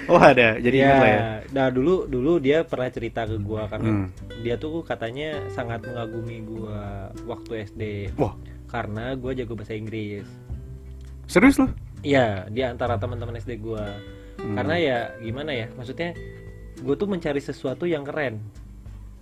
Oh 0.07 0.15
ada, 0.15 0.55
jadi 0.55 0.87
lah 0.87 1.03
ya. 1.03 1.19
Nah 1.51 1.67
dulu 1.67 2.07
dulu 2.07 2.39
dia 2.39 2.63
pernah 2.63 2.87
cerita 2.87 3.27
ke 3.27 3.35
gua 3.43 3.67
karena 3.67 3.91
Hmm. 3.91 4.07
dia 4.39 4.55
tuh 4.55 4.79
katanya 4.79 5.43
sangat 5.51 5.83
mengagumi 5.83 6.47
gua 6.47 7.11
waktu 7.27 7.67
SD 7.67 7.81
Wah, 8.15 8.31
karena 8.71 9.19
gua 9.19 9.35
jago 9.35 9.59
bahasa 9.59 9.75
Inggris. 9.75 10.23
Serius 11.27 11.59
lu? 11.59 11.67
Iya, 12.01 12.47
di 12.47 12.63
antara 12.63 12.95
teman-teman 12.95 13.37
SD 13.37 13.59
gua. 13.59 13.83
Hmm. 14.39 14.55
Karena 14.55 14.75
ya 14.79 14.97
gimana 15.19 15.51
ya? 15.51 15.67
Maksudnya 15.75 16.15
gua 16.81 16.95
tuh 16.95 17.09
mencari 17.09 17.41
sesuatu 17.41 17.83
yang 17.83 18.07
keren 18.07 18.39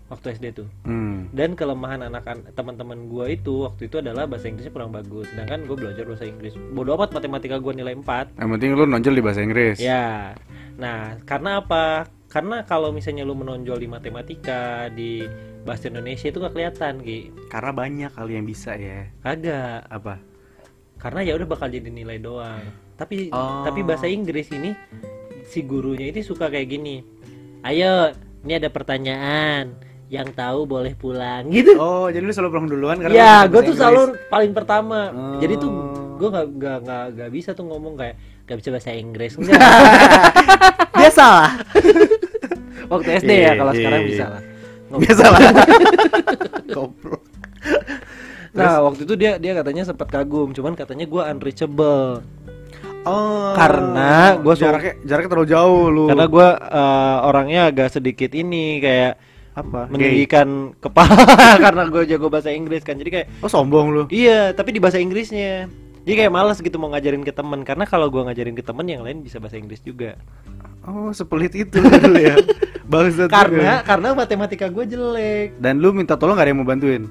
waktu 0.06 0.38
SD 0.38 0.46
tuh. 0.54 0.68
Hmm. 0.86 1.34
Dan 1.34 1.58
kelemahan 1.58 2.06
anak 2.06 2.54
teman-teman 2.54 3.10
gua 3.10 3.32
itu 3.32 3.66
waktu 3.66 3.90
itu 3.90 4.00
adalah 4.00 4.30
bahasa 4.30 4.52
Inggrisnya 4.52 4.74
kurang 4.76 4.94
bagus. 4.94 5.26
Sedangkan 5.34 5.66
gua 5.66 5.78
belajar 5.82 6.06
bahasa 6.06 6.26
Inggris. 6.30 6.54
Bodoh 6.72 6.94
amat 7.00 7.10
matematika 7.16 7.58
gua 7.58 7.74
nilai 7.74 7.98
4. 7.98 8.38
Yang 8.38 8.50
penting 8.60 8.70
lu 8.78 8.86
nonjol 8.86 9.14
di 9.18 9.24
bahasa 9.24 9.42
Inggris. 9.42 9.78
Ya. 9.82 10.36
Nah, 10.76 11.18
karena 11.24 11.64
apa? 11.64 12.06
Karena 12.28 12.68
kalau 12.68 12.92
misalnya 12.92 13.24
lu 13.24 13.32
menonjol 13.32 13.80
di 13.80 13.88
matematika, 13.88 14.92
di 14.92 15.24
bahasa 15.64 15.88
Indonesia 15.88 16.28
itu 16.28 16.44
gak 16.44 16.52
kelihatan, 16.52 17.00
Ki. 17.00 17.32
Karena 17.48 17.72
banyak 17.72 18.12
kali 18.12 18.36
yang 18.36 18.44
bisa 18.44 18.76
ya. 18.76 19.08
Kagak. 19.24 19.88
Apa? 19.88 20.20
Karena 21.06 21.22
ya 21.22 21.38
udah 21.38 21.46
bakal 21.46 21.70
jadi 21.70 21.86
nilai 21.86 22.18
doang. 22.18 22.66
Tapi 22.98 23.30
Oh. 23.30 23.62
tapi 23.62 23.86
bahasa 23.86 24.10
Inggris 24.10 24.50
ini 24.50 24.74
si 25.46 25.62
gurunya 25.62 26.10
itu 26.10 26.26
suka 26.26 26.50
kayak 26.50 26.66
gini. 26.66 27.06
Ayo, 27.62 28.10
ini 28.42 28.58
ada 28.58 28.74
pertanyaan. 28.74 29.78
Yang 30.06 30.34
tahu 30.34 30.66
boleh 30.66 30.98
pulang 30.98 31.46
gitu. 31.54 31.78
Oh, 31.78 32.10
jadi 32.10 32.22
lu 32.22 32.34
selalu 32.34 32.50
pulang 32.52 32.66
duluan 32.66 32.98
karena 32.98 33.14
Ya, 33.14 33.34
gue 33.46 33.62
tuh 33.64 33.78
selalu 33.78 34.18
paling 34.30 34.50
pertama. 34.50 35.14
Oh. 35.14 35.38
Jadi 35.38 35.54
tuh 35.56 35.70
gue 36.18 36.30
gak, 36.32 36.48
gak, 36.58 36.78
gak, 36.82 37.06
gak 37.14 37.30
bisa 37.30 37.50
tuh 37.54 37.66
ngomong 37.66 37.94
kayak 37.94 38.16
gak 38.46 38.58
bisa 38.58 38.70
bahasa 38.74 38.90
Inggris. 38.90 39.34
Enggak. 39.42 39.62
Biasa 40.90 41.22
lah. 41.24 41.52
Waktu 42.98 43.10
SD 43.20 43.30
ya, 43.30 43.38
Iya, 43.38 43.52
kalau 43.58 43.72
iya, 43.74 43.78
sekarang 43.78 44.02
iya. 44.02 44.10
bisa 44.10 44.26
lah. 44.26 44.42
biasa 44.96 45.24
lah. 45.28 45.40
Goblok. 46.74 47.22
Nah, 48.56 48.80
waktu 48.82 49.04
itu 49.04 49.14
dia 49.14 49.36
dia 49.36 49.52
katanya 49.54 49.84
sempat 49.84 50.08
kagum, 50.08 50.50
cuman 50.50 50.74
katanya 50.74 51.04
gue 51.04 51.22
unreachable. 51.22 52.24
Oh. 53.04 53.54
Karena 53.54 54.40
gua 54.40 54.56
so- 54.56 54.66
jaraknya 54.66 54.98
jaraknya 55.04 55.30
terlalu 55.30 55.50
jauh 55.50 55.86
lu. 55.88 56.06
Karena 56.08 56.26
gue 56.26 56.48
orangnya 57.22 57.62
agak 57.68 57.90
sedikit 57.92 58.32
ini 58.32 58.80
kayak 58.80 59.14
apa? 59.54 59.88
Gay. 59.88 59.92
meninggikan 59.94 60.50
kepala 60.76 61.16
karena 61.64 61.84
gue 61.86 62.04
jago 62.06 62.28
bahasa 62.28 62.50
Inggris 62.50 62.82
kan. 62.82 62.96
Jadi 62.96 63.10
kayak 63.10 63.28
Oh, 63.40 63.48
sombong 63.48 63.88
lu. 63.88 64.04
iya, 64.10 64.52
tapi 64.52 64.72
di 64.72 64.80
bahasa 64.80 64.98
Inggrisnya. 64.98 65.70
Jadi 66.02 66.16
kayak 66.16 66.32
males 66.32 66.58
gitu 66.58 66.78
mau 66.78 66.88
ngajarin 66.88 67.22
ke 67.22 67.32
temen 67.32 67.62
karena 67.62 67.82
kalau 67.84 68.08
gua 68.08 68.30
ngajarin 68.30 68.54
ke 68.54 68.62
temen 68.62 68.86
yang 68.86 69.02
lain 69.02 69.20
bisa 69.20 69.38
bahasa 69.38 69.58
Inggris 69.58 69.82
juga. 69.82 70.18
Oh, 70.82 71.10
sepelit 71.12 71.52
itu 71.52 71.82
dulu 71.82 72.14
ya. 72.16 72.38
Bangsat 72.86 73.26
karena 73.28 73.82
juga. 73.82 73.90
karena 73.90 74.08
matematika 74.14 74.66
gue 74.68 74.86
jelek 74.86 75.58
dan 75.58 75.78
lu 75.78 75.90
minta 75.90 76.14
tolong 76.14 76.38
gak 76.38 76.46
ada 76.46 76.52
yang 76.54 76.62
mau 76.62 76.68
bantuin. 76.68 77.10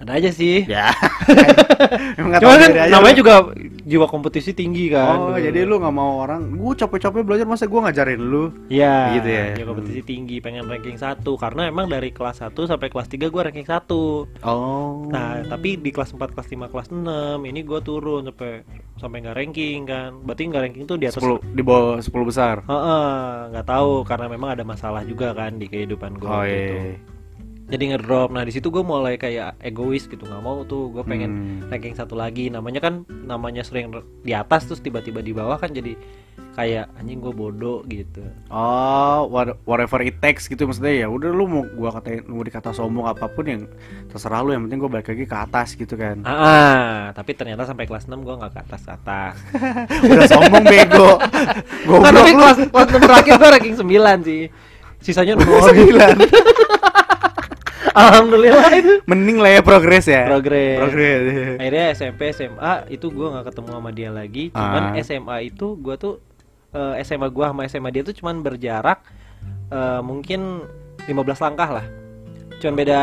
Ada 0.00 0.12
aja 0.12 0.30
sih 0.30 0.64
Ya. 0.64 0.88
Tahu 2.40 2.50
kan 2.50 2.70
namanya 2.88 3.14
juga 3.14 3.34
jiwa 3.82 4.04
kompetisi 4.04 4.52
tinggi 4.52 4.88
kan 4.88 5.16
Oh, 5.18 5.36
jadi 5.36 5.64
lu 5.64 5.76
nggak 5.76 5.90
mau 5.90 6.20
orang, 6.20 6.52
gua 6.54 6.72
capek-capek 6.74 7.20
belajar 7.20 7.44
masa 7.44 7.64
gua 7.64 7.84
ngajarin 7.84 8.20
lu. 8.20 8.52
ya 8.66 9.12
gitu 9.14 9.28
ya? 9.28 9.44
jiwa 9.54 9.66
kompetisi 9.70 10.00
tinggi 10.02 10.36
pengen 10.38 10.64
ranking 10.64 10.96
satu 10.96 11.34
karena 11.34 11.66
emang 11.66 11.86
dari 11.86 12.10
kelas 12.10 12.40
1 12.40 12.52
sampai 12.54 12.88
kelas 12.88 13.08
3 13.08 13.26
gue 13.26 13.42
ranking 13.42 13.64
satu 13.64 14.28
Oh. 14.40 15.04
nah 15.06 15.40
tapi 15.42 15.76
di 15.76 15.90
kelas 15.90 16.12
4 16.12 16.30
kelas 16.30 16.48
5 16.48 16.68
kelas 16.68 16.88
6 16.88 17.04
ini 17.42 17.60
gue 17.60 17.80
turun 17.80 18.24
sampai 18.26 18.62
sampai 18.96 19.16
nggak 19.18 19.36
ranking 19.36 19.78
kan 19.84 20.10
berarti 20.18 20.42
nggak 20.46 20.62
ranking 20.62 20.84
tuh 20.84 20.96
di 20.96 21.06
atas 21.06 21.18
10 21.18 21.40
di 21.50 21.62
bawah 21.62 21.96
10 21.98 22.12
besar. 22.22 22.56
Heeh, 22.62 23.08
nggak 23.50 23.66
tahu 23.66 24.04
karena 24.04 24.26
memang 24.28 24.52
ada 24.52 24.62
masalah 24.62 25.02
juga 25.02 25.32
kan 25.32 25.56
di 25.56 25.66
kehidupan 25.66 26.16
gue 26.16 26.28
Oh 26.28 26.44
gitu. 26.44 26.76
iya. 26.76 26.96
Jadi 27.70 27.84
ngedrop 27.88 28.28
nah 28.28 28.42
di 28.42 28.50
situ 28.50 28.66
gue 28.66 28.82
mulai 28.82 29.14
kayak 29.14 29.56
egois 29.60 30.04
gitu 30.04 30.20
nggak 30.20 30.38
mau 30.38 30.62
tuh 30.64 30.90
gue 30.90 31.02
pengen 31.02 31.30
Hmm. 31.30 31.70
ranking 31.70 31.94
satu 31.94 32.12
lagi 32.12 32.46
namanya 32.46 32.78
kan 32.80 32.94
namanya 33.06 33.62
sering 33.62 33.94
di 34.20 34.32
atas 34.32 34.66
terus 34.66 34.78
tiba-tiba 34.78 35.20
di 35.20 35.30
bawah 35.30 35.54
kan 35.54 35.70
jadi 35.70 35.94
kayak 36.50 36.90
anjing 36.94 37.18
gue 37.18 37.30
bodoh 37.30 37.86
gitu 37.86 38.26
Oh, 38.50 39.24
what- 39.28 39.54
whatever 39.62 40.00
it 40.00 40.18
takes 40.18 40.44
gitu 40.44 40.66
maksudnya 40.66 40.90
ya. 40.96 41.06
Udah 41.06 41.30
lu 41.30 41.46
mau 41.46 41.62
gua 41.70 41.94
katain 41.94 42.26
mau 42.26 42.42
dikata 42.42 42.72
sombong 42.72 43.06
apa 43.06 43.28
pun 43.28 43.44
yang 43.44 43.62
terserah 44.06 44.42
lu 44.42 44.50
yang 44.50 44.66
penting 44.66 44.78
gua 44.78 44.90
balik 44.90 45.08
lagi 45.08 45.24
ke 45.24 45.36
atas 45.38 45.68
gitu 45.72 45.94
kan. 45.94 46.18
ah, 46.20 46.34
ah, 46.34 46.84
tapi 47.12 47.32
ternyata 47.32 47.62
sampai 47.64 47.86
kelas 47.86 48.04
6 48.04 48.18
gue 48.18 48.34
nggak 48.34 48.50
ke 48.50 48.60
atas 48.60 48.80
ke 48.82 48.92
atas 48.92 49.34
Udah 50.10 50.26
sombong 50.26 50.64
bego. 50.64 51.10
Tapi 52.02 52.18
lu. 52.26 52.36
kelas 52.36 52.58
kelas 52.66 52.88
6 52.88 52.98
terakhir 53.00 53.32
gue 53.32 53.48
ranking 53.48 53.76
9 53.76 53.86
sih 54.20 54.42
sisanya 55.00 55.32
nol 55.32 55.46
alhamdulillah 57.90 58.68
itu 58.80 58.94
Mending 59.04 59.38
lah 59.38 59.50
ya 59.50 59.60
progres 59.60 60.04
ya. 60.04 60.26
progres 60.26 60.76
Progres. 60.78 61.20
akhirnya 61.56 61.84
SMP 61.92 62.20
SMA 62.30 62.72
itu 62.88 63.06
gue 63.06 63.26
nggak 63.26 63.46
ketemu 63.46 63.68
sama 63.72 63.90
dia 63.90 64.10
lagi 64.10 64.44
cuman 64.50 64.82
Ah. 64.90 65.00
SMA 65.00 65.36
itu 65.44 65.74
gue 65.74 65.94
tuh 65.96 66.14
eh, 66.70 67.02
SMA 67.02 67.26
gue 67.26 67.42
sama 67.42 67.62
SMA 67.66 67.90
dia 67.90 68.02
tuh 68.02 68.12
cuman 68.12 68.40
berjarak 68.40 69.00
eh, 69.68 70.00
mungkin 70.00 70.64
15 71.02 71.10
langkah 71.40 71.70
lah 71.72 71.86
cuman 72.56 72.74
beda 72.74 73.00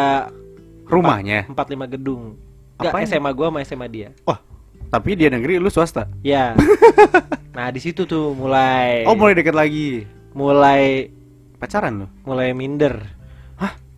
Rumahnya. 0.86 1.50
4-5 1.50 1.58
gedung 1.90 2.40
Enggak? 2.78 3.04
SMA 3.06 3.30
gue 3.30 3.46
sama 3.46 3.60
SMA 3.62 3.88
dia 3.88 4.10
Wah, 4.24 4.40
tapi 4.88 5.14
dia 5.14 5.28
negeri 5.28 5.58
lu 5.58 5.68
swasta. 5.68 6.08
ya 6.22 6.54
nah 7.58 7.68
di 7.68 7.82
situ 7.82 8.06
tuh 8.06 8.32
mulai 8.32 9.02
Oh, 9.04 9.18
mulai 9.18 9.34
deket 9.34 9.52
lagi. 9.52 10.06
mulai 10.32 11.10
Pacaran 11.58 11.94
lu? 11.96 12.08
mulai 12.24 12.54
minder 12.54 13.02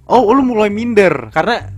Oh, 0.10 0.26
lu 0.28 0.42
mulai 0.44 0.68
minder. 0.68 1.30
karena 1.30 1.70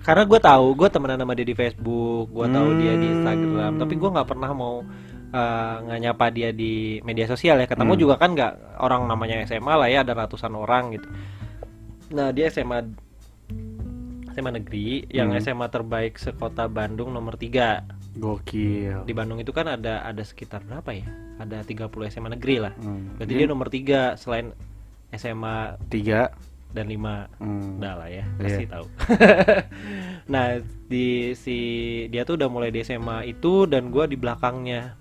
karena 0.00 0.22
gue 0.24 0.40
tahu 0.40 0.66
gue 0.74 0.88
temenan 0.88 1.18
sama 1.18 1.34
dia 1.34 1.44
di 1.44 1.52
Facebook 1.52 2.30
gue 2.30 2.46
tahu 2.48 2.68
dia 2.78 2.94
di 2.94 3.04
Hmm. 3.04 3.14
Instagram 3.16 3.72
tapi 3.76 3.94
gue 3.94 4.10
nggak 4.10 4.28
pernah 4.28 4.50
mau 4.50 4.74
eh, 5.30 5.74
nggak 5.80 5.98
nyapa 6.00 6.26
dia 6.30 6.50
di 6.50 6.74
media 7.00 7.22
sosial 7.24 7.54
ya 7.56 7.66
ketemu 7.66 7.92
Hmm. 7.92 8.00
juga 8.00 8.14
kan 8.16 8.32
nggak 8.32 8.52
orang 8.78 9.04
namanya 9.04 9.44
SMA 9.44 9.74
lah 9.74 9.86
ya 9.86 10.00
ada 10.00 10.14
ratusan 10.16 10.50
orang 10.52 10.94
gitu 10.94 11.06
nah 12.10 12.30
dia 12.30 12.48
SMA 12.48 12.80
SMA 14.30 14.50
negeri 14.54 15.04
yang 15.08 15.30
Hmm. 15.30 15.38
SMA 15.38 15.66
terbaik 15.68 16.16
sekota 16.16 16.66
Bandung 16.66 17.10
nomor 17.10 17.34
3 17.34 17.82
Gokil. 18.12 19.02
di 19.02 19.12
Bandung 19.12 19.38
itu 19.38 19.50
kan 19.50 19.68
ada 19.68 20.02
ada 20.02 20.22
sekitar 20.22 20.62
berapa 20.62 20.90
ya 20.92 21.06
ada 21.36 21.62
30 21.62 21.86
SMA 22.08 22.30
negeri 22.30 22.56
lah 22.58 22.72
Hmm. 22.74 23.14
berarti 23.14 23.32
dia 23.32 23.46
nomor 23.46 23.68
3 23.68 24.16
selain 24.16 24.50
SMA 25.10 25.74
tiga. 25.86 26.30
Dan 26.70 26.86
5 26.86 27.26
Hmm. 27.36 27.78
Udah 27.78 27.94
lah 27.96 28.08
ya, 28.08 28.22
Iya. 28.22 28.40
pasti 28.40 28.64
tahu. 28.66 28.86
nah, 30.32 30.46
di 30.86 31.06
si 31.34 31.58
dia 32.08 32.22
tuh 32.22 32.34
udah 32.34 32.46
mulai 32.46 32.70
di 32.70 32.80
SMA 32.80 33.26
itu 33.26 33.64
dan 33.64 33.88
gua 33.88 34.04
di 34.04 34.14
belakangnya. 34.14 34.94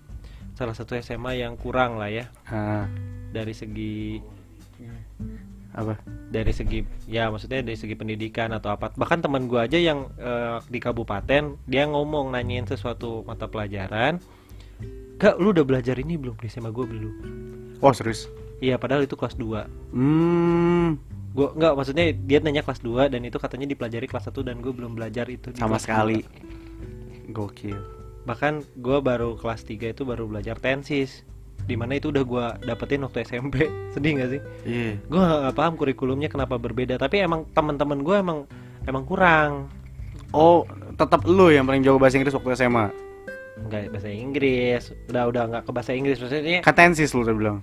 Salah 0.54 0.74
satu 0.74 0.94
SMA 0.96 1.38
yang 1.38 1.56
kurang 1.56 1.96
lah 1.96 2.12
ya 2.12 2.28
Ah, 2.46 2.84
dari 3.30 3.54
segi 3.54 4.20
apa? 5.70 5.96
dari 6.28 6.52
segi 6.52 6.82
ya 7.06 7.30
maksudnya 7.30 7.62
dari 7.62 7.74
segi 7.74 7.94
pendidikan 7.94 8.52
atau 8.52 8.70
apa. 8.70 8.92
Bahkan 8.92 9.22
teman 9.22 9.46
gua 9.46 9.64
aja 9.64 9.78
yang 9.78 10.10
eh, 10.16 10.60
di 10.66 10.78
kabupaten 10.78 11.56
dia 11.64 11.84
ngomong 11.86 12.34
nanyain 12.34 12.66
sesuatu 12.66 13.24
mata 13.24 13.46
pelajaran. 13.46 14.20
Kak, 15.16 15.36
lu 15.36 15.52
udah 15.52 15.64
belajar 15.64 15.96
ini 15.96 16.16
belum 16.16 16.36
di 16.36 16.48
SMA 16.48 16.72
gua 16.72 16.88
belum? 16.88 17.14
Oh, 17.80 17.92
serius? 17.92 18.28
Iya, 18.60 18.76
padahal 18.76 19.04
itu 19.04 19.16
kelas 19.16 19.36
2 19.36 19.64
Hmm, 19.92 21.00
Gua 21.40 21.56
enggak 21.56 21.74
maksudnya 21.80 22.12
dia 22.12 22.44
nanya 22.44 22.68
kelas 22.68 22.84
2 22.84 23.16
dan 23.16 23.24
itu 23.24 23.40
katanya 23.40 23.64
dipelajari 23.72 24.12
kelas 24.12 24.28
1 24.28 24.44
dan 24.44 24.60
gue 24.60 24.76
belum 24.76 24.92
belajar 25.00 25.24
itu 25.32 25.56
sama 25.56 25.80
sekali. 25.80 26.20
2. 27.32 27.32
Gokil. 27.32 27.80
Bahkan 28.28 28.84
gue 28.84 28.98
baru 29.00 29.40
kelas 29.40 29.64
3 29.64 29.96
itu 29.96 30.04
baru 30.04 30.28
belajar 30.28 30.60
tensis 30.60 31.24
Di 31.64 31.80
mana 31.80 31.96
itu 31.96 32.12
udah 32.12 32.24
gua 32.28 32.46
dapetin 32.60 33.02
waktu 33.06 33.24
SMP 33.24 33.72
Sedih 33.96 34.20
gak 34.20 34.30
sih? 34.36 34.42
Iya. 34.68 34.92
Gue 35.08 35.22
gak 35.22 35.56
paham 35.56 35.74
kurikulumnya 35.80 36.28
kenapa 36.28 36.60
berbeda 36.60 37.00
Tapi 37.00 37.24
emang 37.24 37.48
teman-teman 37.56 38.04
gue 38.04 38.16
emang 38.20 38.40
emang 38.86 39.04
kurang 39.08 39.72
Oh, 40.30 40.62
tetap 40.94 41.26
lu 41.26 41.50
yang 41.50 41.66
paling 41.66 41.82
jago 41.82 41.98
bahasa 41.98 42.22
Inggris 42.22 42.38
waktu 42.38 42.54
SMA. 42.54 42.94
Enggak 43.66 43.90
bahasa 43.90 44.10
Inggris 44.14 44.84
Udah 45.10 45.24
udah 45.26 45.44
nggak 45.50 45.64
ke 45.66 45.72
bahasa 45.74 45.92
Inggris 45.98 46.22
Maksudnya 46.22 46.60
Katensis 46.62 47.16
lu 47.16 47.26
udah 47.26 47.36
bilang. 47.36 47.58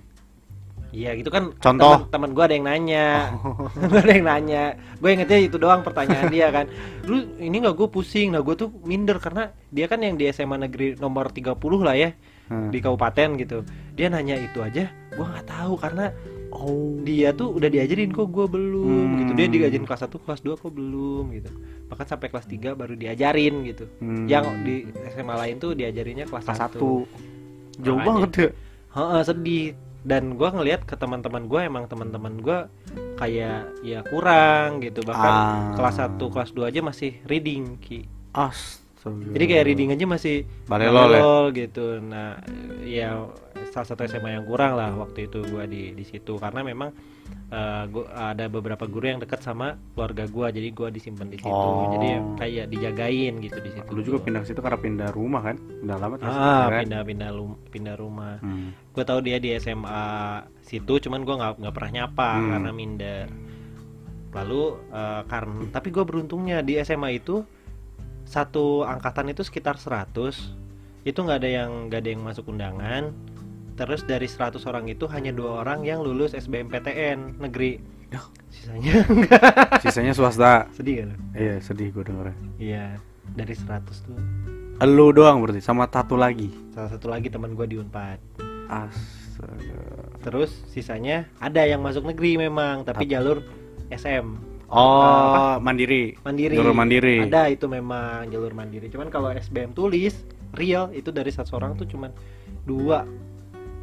Iya 0.89 1.13
gitu 1.13 1.27
kan 1.27 1.51
Contoh? 1.53 2.07
Teman 2.07 2.31
gue 2.31 2.39
ada 2.41 2.53
yang 2.53 2.65
nanya 2.65 3.35
Gue 3.91 3.99
ada 3.99 4.13
yang 4.13 4.23
nanya 4.25 4.63
Gue 4.95 5.09
ingetnya 5.11 5.37
itu 5.37 5.55
doang 5.55 5.81
pertanyaan 5.81 6.27
dia 6.27 6.47
kan 6.47 6.65
Lu 7.03 7.19
ini 7.37 7.59
gak 7.59 7.73
gue 7.73 7.87
pusing 7.87 8.31
Nah 8.31 8.39
gue 8.39 8.55
tuh 8.55 8.71
minder 8.81 9.17
Karena 9.17 9.47
dia 9.67 9.85
kan 9.85 9.99
yang 9.99 10.15
di 10.15 10.27
SMA 10.27 10.55
negeri 10.57 10.95
nomor 10.95 11.29
30 11.29 11.53
lah 11.79 11.93
ya 11.93 12.11
Hmm. 12.47 12.71
Di 12.71 12.79
kabupaten 12.79 13.35
gitu 13.35 13.59
Dia 13.91 14.07
nanya 14.07 14.39
itu 14.39 14.63
aja 14.63 14.87
Gue 15.11 15.25
nggak 15.25 15.45
tahu 15.45 15.75
Karena 15.75 16.07
Oh. 16.47 16.95
dia 16.97 17.35
tuh 17.35 17.51
udah 17.51 17.67
diajarin 17.67 18.07
kok 18.09 18.23
gue 18.25 18.47
belum 18.47 18.87
Hmm. 18.87 19.17
gitu 19.19 19.31
Dia 19.35 19.47
diajarin 19.49 19.83
kelas 19.83 20.01
1 20.01 20.15
kelas 20.17 20.39
2 20.41 20.55
kok 20.55 20.71
belum 20.71 21.35
gitu 21.35 21.51
Bahkan 21.85 22.07
sampai 22.07 22.27
kelas 22.27 22.47
3 22.47 22.71
baru 22.71 22.95
diajarin 22.95 23.67
gitu 23.67 23.91
Hmm. 23.99 24.23
Yang 24.25 24.45
di 24.63 24.75
SMA 25.09 25.35
lain 25.35 25.55
tuh 25.57 25.75
diajarinnya 25.75 26.23
kelas, 26.23 26.47
kelas 26.47 26.55
1 26.57 26.63
satu. 26.71 27.03
Jauh 27.77 27.93
Makanya. 27.93 28.07
banget 28.07 28.31
ya. 28.31 28.49
Heeh, 28.89 29.21
sedih 29.21 29.65
dan 30.01 30.35
gua 30.35 30.51
ngelihat 30.51 30.83
ke 30.83 30.93
teman-teman 30.93 31.45
gua 31.45 31.63
emang 31.63 31.85
teman-teman 31.85 32.37
gua 32.37 32.69
kayak 33.15 33.71
ya 33.81 34.01
kurang 34.03 34.79
gitu 34.79 35.01
bahkan 35.01 35.33
Ah. 35.33 35.73
kelas 35.73 35.97
1 35.97 36.29
kelas 36.29 36.49
2 36.51 36.69
aja 36.69 36.81
masih 36.81 37.17
reading 37.25 37.77
ki 37.77 38.05
Astaga. 38.31 39.33
jadi 39.33 39.45
kayak 39.47 39.65
reading 39.65 39.89
aja 39.91 40.05
masih 40.05 40.35
Balelol 40.65 41.11
ya? 41.49 41.65
gitu 41.65 41.97
nah 41.99 42.37
ya 42.83 43.25
salah 43.69 43.87
satu 43.87 44.05
SMA 44.05 44.33
yang 44.33 44.45
kurang 44.45 44.75
lah 44.75 44.93
waktu 44.93 45.25
itu 45.25 45.41
gua 45.47 45.65
di 45.65 45.91
di 45.91 46.03
situ 46.03 46.37
karena 46.37 46.61
memang 46.61 46.93
gua 47.85 48.03
ada 48.27 48.45
beberapa 48.45 48.83
guru 48.83 49.07
yang 49.07 49.19
dekat 49.19 49.39
sama 49.39 49.75
keluarga 49.91 50.27
gua 50.27 50.47
jadi 50.49 50.67
gua 50.69 50.87
disimpan 50.87 51.27
di 51.27 51.37
situ 51.37 51.47
Oh. 51.47 51.95
jadi 51.95 52.07
kayak 52.35 52.65
dijagain 52.67 53.33
gitu 53.39 53.57
di 53.57 53.71
situ 53.71 53.87
Lu 53.89 54.01
juga 54.01 54.19
pindah 54.19 54.41
ke 54.41 54.47
situ 54.47 54.59
karena 54.59 54.75
pindah 54.75 55.09
rumah 55.09 55.41
kan? 55.41 55.55
Pindah 55.55 55.95
lama 55.97 56.15
ah 56.19 56.67
kan? 56.67 56.83
pindah 56.83 57.01
pindah 57.03 57.29
lu- 57.31 57.59
pindah 57.69 57.95
rumah 57.95 58.35
Hmm. 58.37 58.75
gue 58.91 59.01
tahu 59.01 59.21
dia 59.21 59.37
di 59.37 59.53
SMA 59.53 60.03
situ 60.59 60.99
cuman 60.99 61.21
gue 61.21 61.35
nggak 61.35 61.53
nggak 61.57 61.73
pernah 61.73 61.91
nyapa 61.95 62.29
Hmm. 62.33 62.49
karena 62.51 62.69
minder 62.71 63.25
lalu 64.29 64.63
eh, 64.89 65.21
karena 65.23 65.61
tapi 65.69 65.87
gue 65.89 66.03
beruntungnya 66.03 66.59
di 66.59 66.75
SMA 66.77 67.15
itu 67.15 67.47
satu 68.23 68.83
angkatan 68.83 69.31
itu 69.31 69.39
sekitar 69.39 69.79
100 69.79 70.51
itu 71.03 71.15
nggak 71.15 71.39
ada 71.39 71.49
yang 71.53 71.71
nggak 71.87 71.99
ada 72.01 72.09
yang 72.11 72.21
masuk 72.21 72.43
undangan 72.45 73.15
terus 73.77 74.01
dari 74.01 74.25
100 74.25 74.57
orang 74.63 74.85
itu 74.85 75.05
hanya 75.05 75.29
dua 75.29 75.61
orang 75.61 75.81
yang 75.81 76.01
lulus 76.01 76.33
SBMPTN 76.33 77.37
negeri 77.39 77.77
Ya. 78.07 78.23
sisanya 78.47 79.03
enggak 79.11 79.51
Sisanya 79.79 80.11
swasta. 80.11 80.71
sedih 80.71 81.03
kan 81.03 81.09
Iya, 81.33 81.55
sedih 81.59 81.91
gue 81.91 82.03
dengernya. 82.03 82.35
iya 82.57 82.85
dari 83.29 83.51
100 83.51 83.83
tuh 84.01 84.15
Lu 84.79 85.11
doang 85.11 85.39
berarti 85.39 85.59
sama 85.59 85.85
satu 85.85 86.15
lagi. 86.15 86.47
salah 86.69 86.87
satu 86.87 87.07
lagi 87.07 87.27
teman 87.27 87.51
gue 87.51 87.65
di 87.65 87.75
Unpad 87.75 88.17
Astaga. 88.67 89.81
Terus 90.19 90.49
sisanya 90.67 91.27
ada 91.37 91.61
yang 91.61 91.79
masuk 91.79 92.03
negeri 92.05 92.35
memang, 92.37 92.81
tapi 92.81 93.03
Ap- 93.03 93.11
jalur 93.11 93.37
SM 93.89 94.39
Oh, 94.67 95.55
mandiri. 95.57 96.19
mandiri. 96.21 96.53
Jalur 96.53 96.71
mandiri. 96.73 97.23
Ada 97.23 97.47
itu 97.49 97.65
memang 97.65 98.27
jalur 98.27 98.51
mandiri. 98.51 98.87
Cuman 98.87 99.07
kalau 99.07 99.31
SBM 99.31 99.71
tulis 99.71 100.11
real 100.53 100.91
itu 100.91 101.07
dari 101.09 101.27
satu 101.29 101.55
orang 101.55 101.73
tuh 101.73 101.87
cuman 101.87 102.11
dua, 102.63 103.07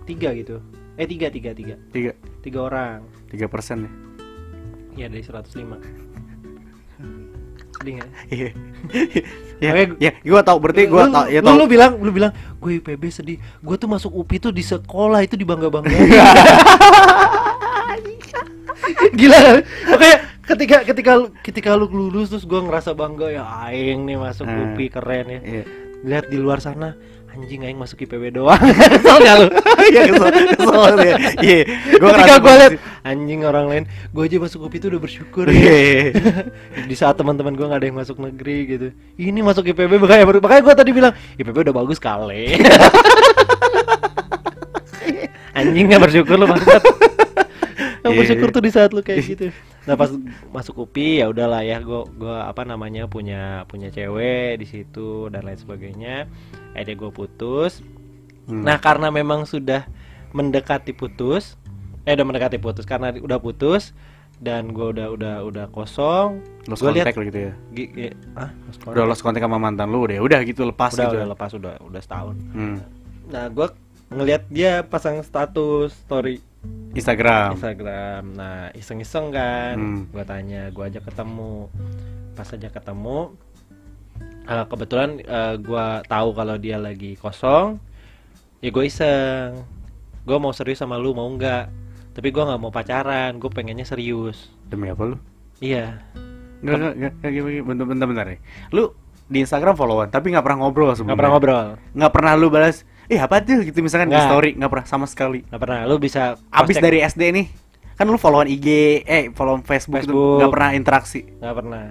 tiga 0.05 0.31
gitu. 0.33 0.61
Eh 0.95 1.05
tiga 1.05 1.27
tiga 1.27 1.51
tiga 1.51 1.75
Tiga, 1.91 2.13
tiga 2.39 2.59
orang. 2.63 3.03
tiga 3.27 3.47
persen 3.47 3.85
ya. 3.85 3.91
Ya 4.95 5.07
dari 5.11 5.21
105 5.21 5.75
Sedih? 7.75 7.99
Iya. 8.31 8.51
ya, 9.59 9.71
Makanya- 9.75 9.99
ya, 9.99 10.11
gua 10.23 10.41
tau 10.41 10.57
berarti 10.57 10.87
gua 10.87 11.05
lu, 11.05 11.13
tau 11.13 11.27
ya 11.27 11.41
tau. 11.43 11.59
lu 11.59 11.67
bilang 11.67 11.99
lu 11.99 12.11
bilang 12.11 12.31
gue 12.57 12.79
IPB 12.79 13.03
sedih. 13.11 13.37
Gue 13.59 13.75
tuh 13.75 13.91
masuk 13.91 14.15
UPI 14.15 14.39
tuh 14.41 14.53
di 14.53 14.63
sekolah 14.63 15.21
itu 15.21 15.35
dibangga 15.35 15.67
bangga. 15.69 15.91
Gila 19.15 19.39
kan? 19.39 19.57
Makanya 19.89 20.17
ketika 20.45 20.77
ketika 20.85 21.13
ketika 21.43 21.71
lu 21.75 21.87
lulus 21.89 22.31
terus 22.31 22.45
gue 22.45 22.61
ngerasa 22.61 22.93
bangga 22.93 23.31
ya 23.31 23.43
aing 23.67 24.05
nih 24.05 24.17
masuk 24.17 24.47
Hmm. 24.47 24.73
UPI 24.73 24.87
keren 24.91 25.27
ya. 25.29 25.41
Iya. 25.41 25.65
Lihat 26.05 26.25
di 26.29 26.39
luar 26.39 26.61
sana 26.61 26.95
anjing 27.35 27.67
aing 27.67 27.79
masuk 27.79 28.07
IPB 28.07 28.31
doang. 28.31 28.63
Kesel 28.95 29.17
nggak 29.19 29.37
lu? 29.43 29.47
Iya, 29.85 30.03
kesel, 30.09 30.29
kesel 30.55 30.83
dia. 30.97 31.17
Iya. 31.43 31.61
Gua 31.99 32.11
ketika 32.15 32.35
gue 32.39 32.55
lihat 32.55 32.73
posisi- 32.73 33.03
anjing 33.05 33.41
orang 33.43 33.67
lain, 33.69 33.85
gue 33.85 34.23
aja 34.23 34.37
masuk 34.39 34.59
UPI 34.71 34.79
tuh 34.79 34.89
udah 34.95 35.01
bersyukur 35.03 35.45
ya. 35.51 36.15
di 36.91 36.95
saat 36.95 37.19
teman-teman 37.19 37.53
gue 37.53 37.67
nggak 37.67 37.81
ada 37.83 37.89
yang 37.91 37.99
masuk 37.99 38.17
negeri 38.17 38.57
gitu 38.65 38.89
ini 39.17 39.41
masuk 39.41 39.65
IPB 39.67 39.99
makanya 39.99 40.25
baru 40.25 40.39
makanya 40.41 40.63
gue 40.63 40.75
tadi 40.75 40.91
bilang 40.95 41.13
IPB 41.37 41.57
udah 41.69 41.75
bagus 41.75 41.99
kali 41.99 42.55
anjing 45.59 45.87
nggak 45.87 46.03
bersyukur 46.03 46.35
lu 46.39 46.47
yang 48.05 48.05
Iya, 48.05 48.21
bersyukur 48.21 48.49
tuh 48.53 48.61
di 48.61 48.69
saat 48.69 48.93
lu 48.93 49.01
kayak 49.01 49.25
gitu 49.25 49.49
nah 49.85 49.95
pas 49.95 50.09
masuk 50.49 50.89
UPI 50.89 51.21
ya 51.21 51.27
udahlah 51.29 51.61
ya 51.61 51.77
gue 51.79 52.09
gua 52.17 52.49
apa 52.49 52.65
namanya 52.65 53.05
punya 53.05 53.69
punya 53.69 53.89
cewek 53.89 54.57
di 54.57 54.65
situ 54.65 55.29
dan 55.29 55.45
lain 55.45 55.57
sebagainya 55.57 56.25
akhirnya 56.73 56.97
gue 56.97 57.11
putus 57.11 57.85
Hmm. 58.45 58.61
nah 58.61 58.77
karena 58.77 59.09
memang 59.09 59.49
sudah 59.49 59.89
mendekati 60.37 60.93
putus 60.93 61.57
eh 62.05 62.13
udah 62.13 62.29
mendekati 62.29 62.61
putus 62.61 62.85
karena 62.85 63.09
udah 63.09 63.41
putus 63.41 63.97
dan 64.37 64.69
gue 64.69 64.93
udah 64.93 65.09
udah 65.17 65.35
udah 65.49 65.67
kosong 65.73 66.45
lost 66.69 66.85
gua 66.85 66.93
contact 66.93 67.17
gitu 67.17 67.41
ya. 67.41 67.53
Gi- 67.73 67.91
gi- 67.97 68.17
ah, 68.37 68.53
lost 68.69 68.85
contact. 68.85 68.97
Udah 69.01 69.05
lost 69.09 69.23
contact 69.25 69.45
sama 69.45 69.57
mantan 69.57 69.89
lu 69.89 70.05
udah, 70.05 70.21
udah 70.21 70.41
gitu 70.45 70.69
lepas 70.69 70.93
udah, 70.93 71.09
gitu. 71.09 71.17
udah 71.17 71.27
lepas 71.33 71.51
udah 71.57 71.75
udah 71.81 72.01
setahun. 72.05 72.37
Hmm. 72.53 72.77
Nah, 73.33 73.49
gua 73.49 73.73
ngelihat 74.13 74.43
dia 74.53 74.85
pasang 74.85 75.25
status 75.25 75.97
story 76.05 76.45
Instagram. 76.95 77.59
Instagram. 77.59 78.23
Nah, 78.39 78.71
iseng-iseng 78.73 79.35
kan. 79.35 79.77
Hmm. 79.77 80.03
Gua 80.15 80.25
tanya, 80.25 80.71
gua 80.71 80.87
ajak 80.87 81.11
ketemu. 81.11 81.69
Pas 82.35 82.51
aja 82.51 82.69
ketemu 82.71 83.19
eh, 84.45 84.65
kebetulan 84.69 85.11
eh, 85.23 85.55
gua 85.63 86.05
tahu 86.07 86.37
kalau 86.37 86.57
dia 86.61 86.77
lagi 86.79 87.17
kosong. 87.19 87.81
Ya 88.65 88.73
gue 88.73 88.85
iseng. 88.89 89.61
Gua 90.25 90.41
mau 90.41 90.57
serius 90.57 90.81
sama 90.81 90.97
lu 90.97 91.13
mau 91.13 91.29
nggak? 91.29 91.69
Tapi 92.17 92.29
gua 92.33 92.49
nggak 92.49 92.61
mau 92.63 92.73
pacaran, 92.73 93.37
gue 93.37 93.51
pengennya 93.51 93.85
serius. 93.85 94.49
Demi 94.71 94.89
apa 94.89 95.03
lu? 95.05 95.17
Iya. 95.61 96.01
Enggak, 96.65 96.97
enggak, 96.97 97.13
gimana, 97.29 97.53
gimana, 97.53 97.67
bentar, 97.69 97.87
bentar, 97.87 98.07
bentar 98.09 98.27
nih. 98.33 98.41
Lu 98.73 98.97
di 99.29 99.39
Instagram 99.45 99.77
followan, 99.77 100.09
tapi 100.09 100.33
nggak 100.33 100.45
pernah 100.45 100.59
ngobrol 100.65 100.97
sebelumnya. 100.97 101.13
Nggak 101.13 101.19
pernah 101.21 101.33
ngobrol. 101.37 101.67
Nggak 101.93 102.13
pernah 102.13 102.33
lu 102.41 102.47
balas, 102.49 102.77
eh 103.07 103.19
apa 103.19 103.39
tuh 103.39 103.63
gitu 103.63 103.79
misalkan 103.79 104.09
di 104.09 104.15
Nggak. 104.15 104.27
story, 104.27 104.51
nggak 104.55 104.71
pernah 104.71 104.87
sama 104.87 105.05
sekali. 105.05 105.45
Nggak 105.45 105.61
pernah. 105.61 105.79
Lu 105.85 105.97
bisa 105.97 106.41
Abis 106.49 106.77
dari 106.77 106.99
SD 106.99 107.23
nih, 107.31 107.47
kan 107.95 108.05
lu 108.05 108.17
followan 108.17 108.47
IG, 108.47 108.69
eh 109.03 109.29
followan 109.31 109.61
Facebook, 109.61 110.01
itu 110.01 110.09
Facebook. 110.09 110.39
nggak 110.39 110.53
pernah 110.53 110.71
interaksi. 110.73 111.21
nggak 111.37 111.57
pernah. 111.57 111.85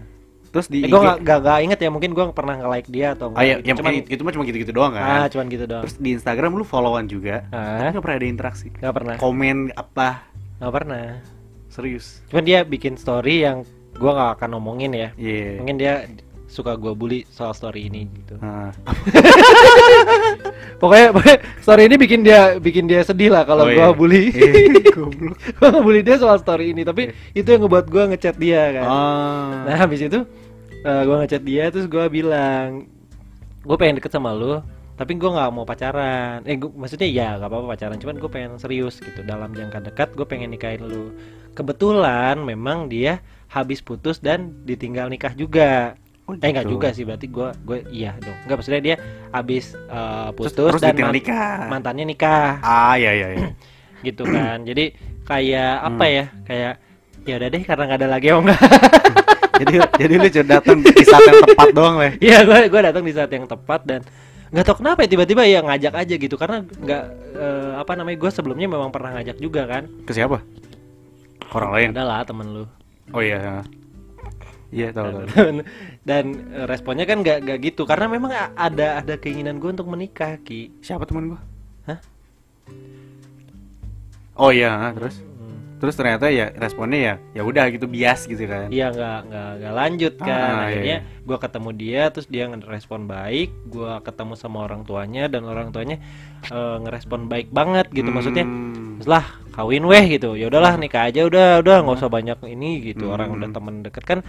Terus 0.54 0.70
di 0.70 0.80
Eh, 0.80 0.88
gue 0.88 1.02
gak, 1.02 1.26
gak, 1.26 1.40
gak 1.42 1.60
inget 1.62 1.80
ya 1.82 1.90
mungkin 1.90 2.14
gue 2.14 2.26
pernah 2.30 2.54
nge-like 2.54 2.86
dia 2.88 3.18
atau 3.18 3.34
oh 3.34 3.42
iya, 3.42 3.58
gitu. 3.58 3.74
yang 3.74 3.78
cuman, 3.82 3.92
itu 4.06 4.22
mah 4.22 4.32
cuma 4.32 4.44
gitu-gitu 4.46 4.70
doang 4.70 4.94
ah, 4.94 5.26
kan. 5.26 5.34
cuman 5.34 5.46
gitu 5.50 5.66
doang. 5.66 5.82
Terus 5.82 5.96
di 5.98 6.10
Instagram 6.14 6.52
lu 6.54 6.62
followan 6.62 7.10
juga, 7.10 7.50
Ah, 7.50 7.82
tapi 7.82 7.98
nggak 7.98 8.04
pernah 8.06 8.18
ada 8.18 8.28
interaksi. 8.30 8.68
gak 8.70 8.94
pernah, 8.94 9.16
Komen 9.18 9.74
apa? 9.74 10.30
gak 10.62 10.70
pernah. 10.72 11.06
Serius? 11.68 12.22
Cuman 12.30 12.46
dia 12.46 12.62
bikin 12.62 12.94
story 12.96 13.42
yang 13.42 13.66
gue 13.94 14.12
gak 14.12 14.38
akan 14.38 14.50
ngomongin 14.54 14.94
ya. 14.94 15.10
Iya. 15.18 15.58
Mungkin 15.58 15.76
dia 15.76 16.06
suka 16.54 16.78
gue 16.78 16.94
bully 16.94 17.26
soal 17.34 17.58
story 17.58 17.90
ini 17.90 18.06
gitu. 18.22 18.38
Nah, 18.38 18.70
Pokoknya, 20.82 21.16
pokoknya 21.16 21.38
story 21.64 21.88
ini 21.88 21.96
bikin 21.96 22.20
dia 22.22 22.60
bikin 22.60 22.86
dia 22.86 23.02
sedih 23.02 23.32
lah 23.32 23.48
kalau 23.48 23.66
Oh, 23.66 23.72
gue 23.72 23.80
iya. 23.80 23.90
bully. 23.96 24.24
Iya, 24.30 24.92
goblok. 24.92 25.38
gue 25.58 25.68
ngebully 25.72 26.02
dia 26.04 26.16
soal 26.20 26.38
story 26.38 26.76
ini, 26.76 26.84
tapi 26.84 27.10
itu 27.32 27.48
yang 27.48 27.64
ngebuat 27.64 27.88
gue 27.88 28.04
ngechat 28.14 28.36
dia 28.36 28.62
kan. 28.76 28.86
Ah. 28.86 29.52
Nah 29.64 29.76
habis 29.80 30.04
itu 30.04 30.20
eh, 30.84 31.02
gue 31.08 31.16
ngechat 31.24 31.42
dia 31.42 31.72
terus 31.72 31.88
gue 31.88 32.06
bilang 32.12 32.86
gue 33.64 33.78
pengen 33.80 34.04
deket 34.04 34.12
sama 34.12 34.36
lu 34.36 34.60
tapi 34.94 35.16
gue 35.16 35.26
nggak 35.26 35.50
mau 35.56 35.66
pacaran 35.66 36.44
eh 36.46 36.60
gua, 36.60 36.70
maksudnya 36.76 37.08
ya 37.10 37.28
gak 37.42 37.50
apa-apa 37.50 37.66
pacaran 37.74 37.98
cuman 37.98 38.16
gue 38.22 38.30
pengen 38.30 38.52
serius 38.62 39.02
gitu 39.02 39.24
dalam 39.26 39.50
jangka 39.56 39.90
dekat 39.90 40.10
gue 40.14 40.28
pengen 40.28 40.52
nikahin 40.54 40.84
lu 40.84 41.16
kebetulan 41.56 42.38
memang 42.38 42.92
dia 42.92 43.24
habis 43.50 43.80
putus 43.82 44.20
dan 44.20 44.54
ditinggal 44.68 45.08
nikah 45.10 45.32
juga 45.34 45.96
Oh, 46.24 46.34
eh 46.34 46.56
gitu. 46.56 46.72
juga 46.72 46.88
sih 46.90 47.04
berarti 47.04 47.28
gue 47.28 47.48
gue 47.62 47.78
iya 47.92 48.16
dong 48.16 48.38
nggak 48.42 48.56
maksudnya 48.56 48.80
dia 48.80 48.96
habis 49.30 49.76
eh, 49.76 50.30
Terus, 50.32 50.56
putus 50.56 50.72
terus 50.72 50.80
dan 50.80 50.96
man- 50.96 51.12
nikah. 51.12 51.68
mantannya 51.68 52.06
nikah 52.06 52.60
Ah, 52.60 52.96
iya 52.96 53.12
iya 53.12 53.28
iya. 53.34 53.48
gitu 54.08 54.24
kan 54.24 54.64
jadi 54.64 54.96
kayak 55.24 55.74
apa 55.82 56.04
Hmm. 56.04 56.14
ya 56.14 56.26
kayak 56.44 56.74
ya 57.24 57.34
udah 57.38 57.50
deh 57.50 57.62
karena 57.62 57.84
nggak 57.86 58.00
ada 58.00 58.10
lagi 58.10 58.28
oh 58.30 58.40
enggak 58.40 58.60
jadi 59.60 59.76
jadi 59.96 60.14
lu 60.14 60.28
cuma 60.30 60.46
datang 60.50 60.78
di 60.80 61.04
saat 61.04 61.24
yang 61.24 61.44
tepat 61.46 61.68
doang 61.72 61.96
lah. 61.96 62.12
Iya, 62.18 62.38
gue 62.42 62.60
gue 62.68 62.82
datang 62.82 63.04
di 63.04 63.14
saat 63.14 63.30
yang 63.30 63.46
tepat 63.46 63.82
dan 63.86 64.02
nggak 64.50 64.66
tahu 64.66 64.76
kenapa 64.80 65.00
ya 65.02 65.10
tiba-tiba 65.10 65.42
ya 65.44 65.60
ngajak 65.62 65.94
aja 65.94 66.16
gitu 66.16 66.36
karena 66.36 66.58
nggak 66.64 67.04
eh, 67.36 67.72
apa 67.78 67.92
namanya 67.94 68.18
gue 68.18 68.32
sebelumnya 68.32 68.66
memang 68.66 68.90
pernah 68.90 69.14
ngajak 69.14 69.38
juga 69.38 69.64
kan. 69.66 69.84
Ke 70.04 70.12
siapa? 70.12 70.42
Orang 71.52 71.72
lain. 71.72 71.90
Ada 71.92 72.04
lah 72.04 72.20
temen 72.24 72.48
lu. 72.50 72.64
Oh 73.12 73.22
iya. 73.22 73.62
Iya 74.74 74.90
tahu 74.90 75.08
tahu. 75.08 75.24
Dan, 75.30 75.56
dan, 76.04 76.26
eh, 76.50 76.66
responnya 76.66 77.06
kan 77.06 77.22
nggak 77.22 77.38
nggak 77.42 77.60
gitu 77.64 77.86
karena 77.86 78.06
memang 78.08 78.32
ada 78.52 79.00
ada 79.00 79.14
keinginan 79.16 79.58
gue 79.58 79.70
untuk 79.72 79.86
menikah 79.86 80.36
ki. 80.40 80.74
Siapa 80.80 81.06
teman 81.06 81.30
gua? 81.30 81.40
Hah? 81.86 82.00
Oh 84.34 84.50
iya, 84.50 84.74
ah, 84.74 84.92
terus 84.92 85.22
Hmm. 85.22 85.78
terus 85.78 85.94
ternyata 85.94 86.26
ya 86.28 86.50
responnya 86.50 86.98
ya 86.98 87.14
ya 87.34 87.42
udah 87.44 87.70
gitu 87.70 87.86
bias 87.86 88.26
gitu 88.26 88.44
kan. 88.44 88.66
Iya 88.68 88.90
nggak 88.90 89.20
nggak 89.28 89.50
nggak 89.60 89.74
lanjut 89.76 90.14
Ah, 90.16 90.26
kan. 90.26 90.40
iya, 90.42 90.64
Akhirnya 90.66 90.98
iya. 91.04 91.22
gue 91.22 91.38
ketemu 91.38 91.70
dia 91.74 92.02
terus 92.10 92.28
dia 92.28 92.44
ngerespon 92.48 93.02
baik. 93.06 93.50
Gue 93.68 93.92
ketemu 94.02 94.34
sama 94.34 94.58
orang 94.64 94.82
tuanya 94.82 95.28
dan 95.28 95.44
orang 95.44 95.70
tuanya 95.70 96.02
eh, 96.46 96.76
ngerespon 96.80 97.28
baik 97.28 97.52
banget 97.52 97.92
gitu 97.92 98.10
maksudnya. 98.10 98.42
Hmm. 98.44 98.98
Terus 98.98 99.10
lah 99.12 99.26
kawin 99.54 99.86
weh 99.86 100.06
gitu 100.10 100.34
ya 100.34 100.50
udahlah 100.50 100.74
nikah 100.76 101.06
aja 101.06 101.30
udah 101.30 101.62
udah 101.62 101.76
nggak 101.86 101.98
usah 102.00 102.10
banyak 102.10 102.40
ini 102.48 102.82
gitu 102.84 103.06
orang 103.08 103.30
Hmm. 103.30 103.38
udah 103.38 103.50
temen 103.54 103.76
deket 103.84 104.02
kan 104.02 104.20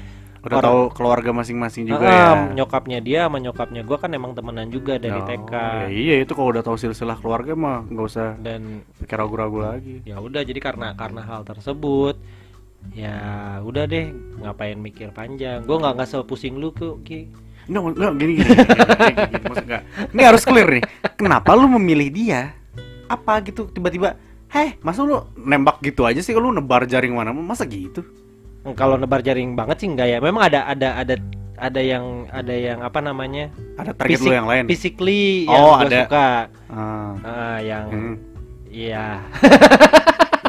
Udah 0.45 0.61
Orang- 0.61 0.69
tahu 0.69 0.81
keluarga 0.93 1.31
masing-masing 1.33 1.89
juga 1.89 2.05
Ah, 2.05 2.13
ya. 2.13 2.53
nyokapnya 2.55 3.01
dia 3.01 3.25
sama 3.25 3.41
nyokapnya 3.41 3.81
gua 3.81 3.97
kan 3.97 4.13
emang 4.13 4.37
temenan 4.37 4.69
juga 4.69 4.97
dari 4.97 5.17
Oh, 5.17 5.25
TK 5.25 5.53
ya 5.53 5.89
iya 5.89 6.15
itu 6.21 6.33
kalau 6.33 6.53
udah 6.53 6.61
tahu 6.61 6.77
silsilah 6.77 7.17
keluarga 7.17 7.57
mah 7.57 7.81
nggak 7.83 8.05
usah 8.05 8.37
dan 8.39 8.85
pikir 9.01 9.17
ragu-ragu 9.17 9.59
lagi. 9.59 10.05
ya 10.05 10.21
udah 10.21 10.41
jadi 10.41 10.61
karena 10.61 10.93
karena 10.93 11.25
hal 11.25 11.43
tersebut 11.43 12.21
ya 12.93 13.17
udah 13.61 13.89
deh 13.89 14.13
ngapain 14.39 14.77
mikir 14.77 15.09
panjang 15.11 15.65
gua 15.65 15.81
nggak 15.81 15.93
nggak 15.97 16.09
sepusing 16.11 16.55
lu 16.55 16.71
kok 16.71 17.01
Ki 17.01 17.33
Enggak, 17.65 17.97
enggak 17.97 18.13
gini 18.15 18.33
gini. 18.35 18.45
gini, 18.45 18.61
gini, 18.61 19.13
gini, 19.25 19.41
maksud 19.43 19.65
enggak. 19.65 19.83
Ini 20.13 20.21
harus 20.23 20.43
clear 20.45 20.69
nih. 20.69 20.83
Kenapa 21.17 21.57
lu 21.57 21.65
memilih 21.71 22.13
dia? 22.13 22.53
Apa 23.09 23.41
gitu 23.41 23.65
tiba-tiba 23.67 24.21
Heh, 24.53 24.77
masa 24.79 25.01
lu 25.01 25.19
nembak 25.35 25.81
gitu 25.81 26.05
aja 26.05 26.21
sih 26.21 26.31
kalau 26.31 26.53
lu 26.53 26.61
nebar 26.61 26.85
jaring 26.85 27.11
mana? 27.11 27.33
Masa 27.33 27.65
gitu? 27.65 28.05
Kalau 28.73 28.97
nebar 28.97 29.21
jaring 29.21 29.53
banget 29.53 29.77
sih 29.79 29.89
enggak 29.89 30.09
ya 30.09 30.19
memang 30.19 30.49
ada 30.49 30.65
ada 30.65 30.97
ada 30.97 31.15
ada 31.55 31.79
yang 31.79 32.25
ada 32.29 32.51
yang 32.51 32.81
apa 32.81 32.99
namanya 32.99 33.53
Ada 33.75 33.93
target 33.93 34.19
lu 34.19 34.33
yang 34.33 34.45
lain? 34.45 34.65
physically 34.65 35.45
Oh, 35.45 35.53
yang 35.53 35.63
gua 35.63 35.85
ada. 35.85 35.99
suka 36.01 36.29
Ah. 36.67 37.13
Ah, 37.21 37.57
yang 37.61 37.87
Hmm. 37.87 38.17
iya 38.67 39.21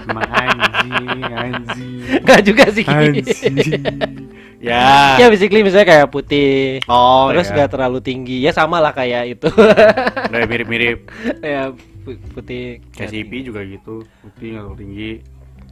Emang 0.06 0.30
anjing, 0.30 1.22
anjing. 1.28 2.22
enggak 2.22 2.42
juga 2.42 2.64
sih. 2.70 2.86
Anjing. 2.86 3.82
ya. 4.62 5.18
ya 5.18 5.26
physically 5.28 5.62
misalnya 5.62 5.88
kayak 5.88 6.08
putih 6.08 6.78
Oh, 6.86 7.30
terus 7.30 7.50
ya. 7.50 7.54
nggak 7.56 7.70
terlalu 7.70 8.00
tinggi 8.00 8.38
ya 8.40 8.52
sama 8.52 8.78
lah 8.80 8.94
kayak 8.94 9.36
itu 9.36 9.50
Udah 9.50 10.46
mirip-mirip. 10.46 11.10
ya 11.44 11.74
pu- 12.02 12.22
putih 12.32 12.86
Kayak 12.94 13.18
Ipi 13.18 13.38
juga 13.44 13.62
gitu, 13.62 14.06
putih 14.22 14.48
nggak 14.52 14.64
terlalu 14.64 14.80
tinggi. 14.80 15.12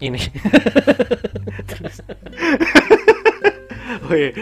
Ini. 0.04 0.22
Oh 4.04 4.16
iya. 4.16 4.36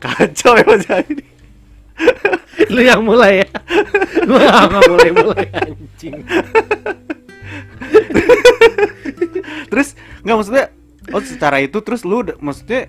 Kacau 0.00 0.56
ya 0.56 0.64
Mas 0.64 0.86
ini. 1.12 1.24
lu 2.72 2.80
yang 2.80 3.04
mulai 3.04 3.44
ya? 3.44 3.48
Gua 4.24 4.64
nggak 4.70 4.84
mulai 4.88 5.10
mulai 5.12 5.46
anjing? 5.60 6.24
Terus 9.68 9.88
nggak 10.24 10.36
maksudnya 10.40 10.66
oh 11.12 11.20
secara 11.20 11.60
itu 11.60 11.78
terus 11.84 12.06
lu 12.06 12.24
maksudnya 12.40 12.88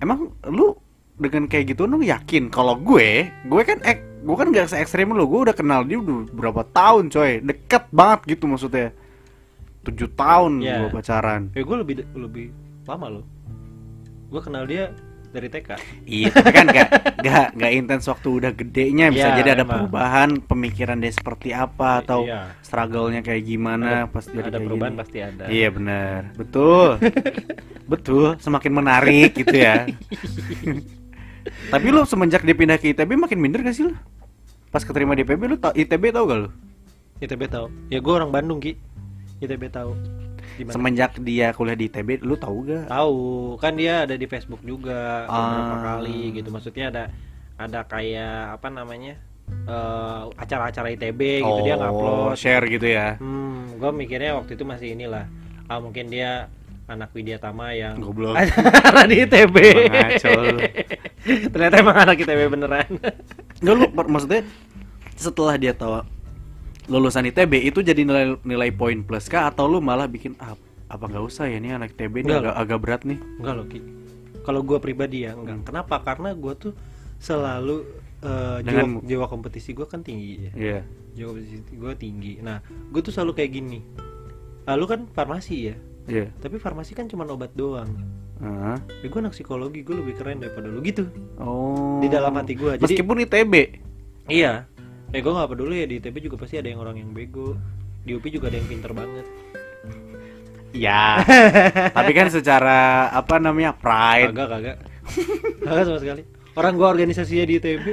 emang 0.00 0.32
lu 0.48 0.76
dengan 1.16 1.48
kayak 1.48 1.76
gitu 1.76 1.88
lu 1.88 2.04
yakin 2.04 2.52
kalau 2.52 2.76
gue 2.76 3.32
gue 3.32 3.62
kan 3.64 3.80
ek 3.84 4.04
gue 4.26 4.36
kan 4.36 4.48
gak 4.52 4.68
se 4.68 4.76
ekstrim 4.76 5.16
lu 5.16 5.24
gue 5.28 5.48
udah 5.48 5.56
kenal 5.56 5.80
dia 5.84 6.00
udah 6.00 6.28
berapa 6.32 6.62
tahun 6.72 7.12
coy. 7.12 7.44
Deket 7.44 7.84
banget 7.92 8.36
gitu 8.36 8.48
maksudnya 8.48 8.96
tujuh 9.86 10.08
tahun 10.12 10.52
Ya. 10.58 10.82
gue 10.82 10.90
pacaran 10.92 11.48
ya 11.50 11.62
gue 11.62 11.76
lebih 11.78 11.94
lebih 12.12 12.46
lama 12.84 13.06
loh 13.12 13.24
gue 14.26 14.40
kenal 14.40 14.64
dia 14.64 14.90
dari 15.28 15.46
TK 15.46 15.68
iya 16.04 16.32
tapi 16.32 16.48
kan 16.50 16.64
gak 16.66 16.88
gak 17.18 17.46
gak 17.52 17.70
intens 17.70 18.06
waktu 18.06 18.28
udah 18.32 18.52
gedenya 18.52 19.10
bisa 19.10 19.28
Iya, 19.28 19.36
jadi 19.36 19.48
ada 19.52 19.62
emang. 19.62 19.84
perubahan 19.84 20.30
pemikiran 20.40 20.96
dia 20.96 21.10
seperti 21.10 21.50
apa 21.50 22.00
atau 22.00 22.24
Iya. 22.24 22.56
struggle-nya 22.60 23.20
kayak 23.20 23.42
gimana 23.44 23.86
Ada- 24.02 24.08
pas 24.08 24.24
jadi 24.24 24.48
ada 24.48 24.58
perubahan 24.58 24.92
gini. 24.92 25.00
pasti 25.00 25.18
ada 25.20 25.44
Iya 25.46 25.68
benar, 25.70 26.18
betul, 26.34 26.88
betul. 27.92 28.26
Semakin 28.38 28.72
menarik 28.74 29.30
gitu 29.34 29.52
ya. 29.52 29.84
Tapi 31.72 31.86
lu 31.88 32.02
semenjak 32.02 32.42
dia 32.42 32.54
pindah 32.54 32.74
ke 32.74 32.90
ITB 32.90 33.14
makin 33.14 33.38
minder 33.38 33.60
gak 33.60 33.70
sih 33.72 33.84
lu? 33.84 33.94
Pas 34.68 34.82
keterima 34.82 35.12
di 35.12 35.22
IPB 35.22 35.42
lu 35.46 35.56
tau 35.56 35.70
ITB 35.72 36.10
tau 36.10 36.24
gak 36.24 36.38
lu? 36.38 36.48
ITB 37.16 37.42
tahu 37.46 37.66
ya 37.86 37.98
gue 37.98 38.12
orang 38.14 38.28
Bandung 38.28 38.58
ki 38.58 38.76
ITB 39.38 39.62
tahu 39.68 39.92
Di 40.56 40.62
mana? 40.62 40.72
Semenjak 40.72 41.12
dia 41.18 41.50
kuliah 41.50 41.74
di 41.74 41.86
ITB 41.86 42.20
lu 42.20 42.34
tahu 42.34 42.64
gak? 42.64 42.84
tahu 42.86 43.20
kan 43.56 43.72
dia 43.72 44.02
ada 44.02 44.14
di 44.14 44.24
Facebook 44.24 44.60
juga 44.60 45.24
beberapa 45.24 45.74
Ah. 45.76 45.82
kali 45.96 46.18
gitu 46.32 46.48
maksudnya 46.48 46.86
ada 46.88 47.04
ada 47.56 47.80
kayak 47.82 48.56
apa 48.56 48.68
namanya 48.68 49.14
eh, 49.64 50.20
acara-acara 50.34 50.90
ITB 50.90 51.20
gitu 51.40 51.60
dia 51.62 51.74
ngupload 51.74 52.18
Oh, 52.22 52.32
share 52.32 52.64
gitu 52.66 52.86
ya. 52.86 53.16
hmm 53.16 53.76
gue 53.76 53.90
mikirnya 53.94 54.32
waktu 54.34 54.54
itu 54.54 54.64
masih 54.64 54.92
inilah 54.92 55.28
ah 55.66 55.76
mungkin 55.76 56.08
dia 56.08 56.48
anak 56.86 57.10
Widya 57.12 57.36
Tama 57.36 57.70
yang 57.72 57.98
Goblok. 57.98 58.38
anak 58.88 59.04
di 59.06 59.16
ITB 59.20 59.56
ternyata 61.52 61.74
emang 61.76 61.96
anak 61.98 62.16
ITB 62.16 62.40
beneran 62.48 62.88
Enggak 63.58 63.74
lu 63.74 63.84
maksudnya 64.06 64.40
setelah 65.12 65.56
dia 65.56 65.72
tahu 65.72 66.00
lulusan 66.86 67.26
ITB 67.26 67.66
itu 67.66 67.82
jadi 67.82 67.98
nilai 68.06 68.38
nilai 68.46 68.70
poin 68.70 69.02
plus 69.02 69.26
kah? 69.26 69.50
Atau 69.50 69.66
lu 69.66 69.82
malah 69.82 70.06
bikin 70.06 70.38
ah, 70.38 70.54
apa 70.86 71.04
nggak 71.10 71.24
usah 71.26 71.50
ya 71.50 71.58
nih 71.58 71.74
anak 71.74 71.98
ITB 71.98 72.22
ini 72.22 72.32
agak 72.34 72.54
agak 72.54 72.78
berat 72.78 73.02
nih. 73.02 73.18
enggak 73.42 73.54
loh 73.58 73.66
Ki. 73.66 73.80
Kalau 74.46 74.60
gue 74.62 74.78
pribadi 74.78 75.26
ya 75.26 75.34
enggak 75.34 75.66
kenapa? 75.66 75.98
Karena 76.06 76.30
gue 76.32 76.54
tuh 76.54 76.72
selalu 77.18 77.82
eh, 78.22 78.58
jiwa, 78.62 79.02
jiwa 79.02 79.26
kompetisi 79.26 79.74
gue 79.74 79.86
kan 79.86 80.06
tinggi 80.06 80.46
ya. 80.46 80.52
Iya. 80.54 80.80
jiwa 81.18 81.28
kompetisi 81.34 81.74
gue 81.74 81.92
tinggi. 81.98 82.32
Nah 82.38 82.62
gue 82.64 83.00
tuh 83.02 83.10
selalu 83.10 83.34
kayak 83.42 83.50
gini. 83.50 83.82
Lalu 84.66 84.84
kan 84.86 85.00
farmasi 85.10 85.74
ya? 85.74 85.76
Iya. 86.06 86.30
tapi 86.38 86.62
farmasi 86.62 86.94
kan 86.94 87.10
cuma 87.10 87.26
obat 87.26 87.50
doang. 87.58 87.90
Heeh. 88.36 88.76
ya 89.02 89.06
gue 89.10 89.18
anak 89.18 89.34
psikologi 89.34 89.82
gue 89.82 89.96
lebih 89.96 90.14
keren 90.22 90.38
daripada 90.38 90.70
lu 90.70 90.78
gitu. 90.86 91.10
Oh. 91.40 91.98
di 91.98 92.06
dalam 92.06 92.30
hati 92.38 92.54
gue 92.54 92.78
jadi 92.78 92.84
Meskipun 92.84 93.26
ITB. 93.26 93.54
iya 94.30 94.70
eh 95.08 95.20
gue 95.20 95.32
nggak 95.32 95.48
peduli 95.48 95.76
ya 95.76 95.86
di 95.86 95.96
ITB 95.96 96.16
juga 96.20 96.36
pasti 96.36 96.56
ada 96.56 96.66
yang 96.66 96.78
orang 96.78 96.96
yang 96.96 97.10
bego 97.10 97.54
di 98.00 98.12
UPI 98.12 98.30
juga 98.32 98.46
ada 98.48 98.56
yang 98.56 98.68
pinter 98.68 98.92
banget 98.92 99.26
Ya. 100.70 101.24
Tapi 101.96 102.12
kan 102.12 102.28
secara 102.28 103.08
apa 103.08 103.40
namanya 103.40 103.72
pride. 103.72 104.28
kagak 104.28 104.48
kagak 104.52 104.76
kagak 105.58 105.84
sama 105.84 105.98
sekali 105.98 106.22
orang 106.52 106.76
gue 106.76 106.84
organisasinya 106.86 107.44
di 107.44 107.56
ITB 107.56 107.84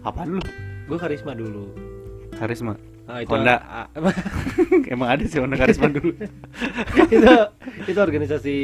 Apaan 0.00 0.32
lu? 0.32 0.42
gue 0.86 0.96
karisma 0.96 1.34
dulu 1.34 1.68
Karisma. 2.32 2.72
Ah, 3.04 3.20
Honda. 3.22 3.56
ah, 3.60 3.86
Emang 4.88 5.08
ada 5.10 5.24
sih 5.24 5.36
Honda 5.36 5.54
karisma 5.54 5.86
dulu. 5.88 6.16
itu 7.06 7.28
itu 7.84 7.98
organisasi 7.98 8.56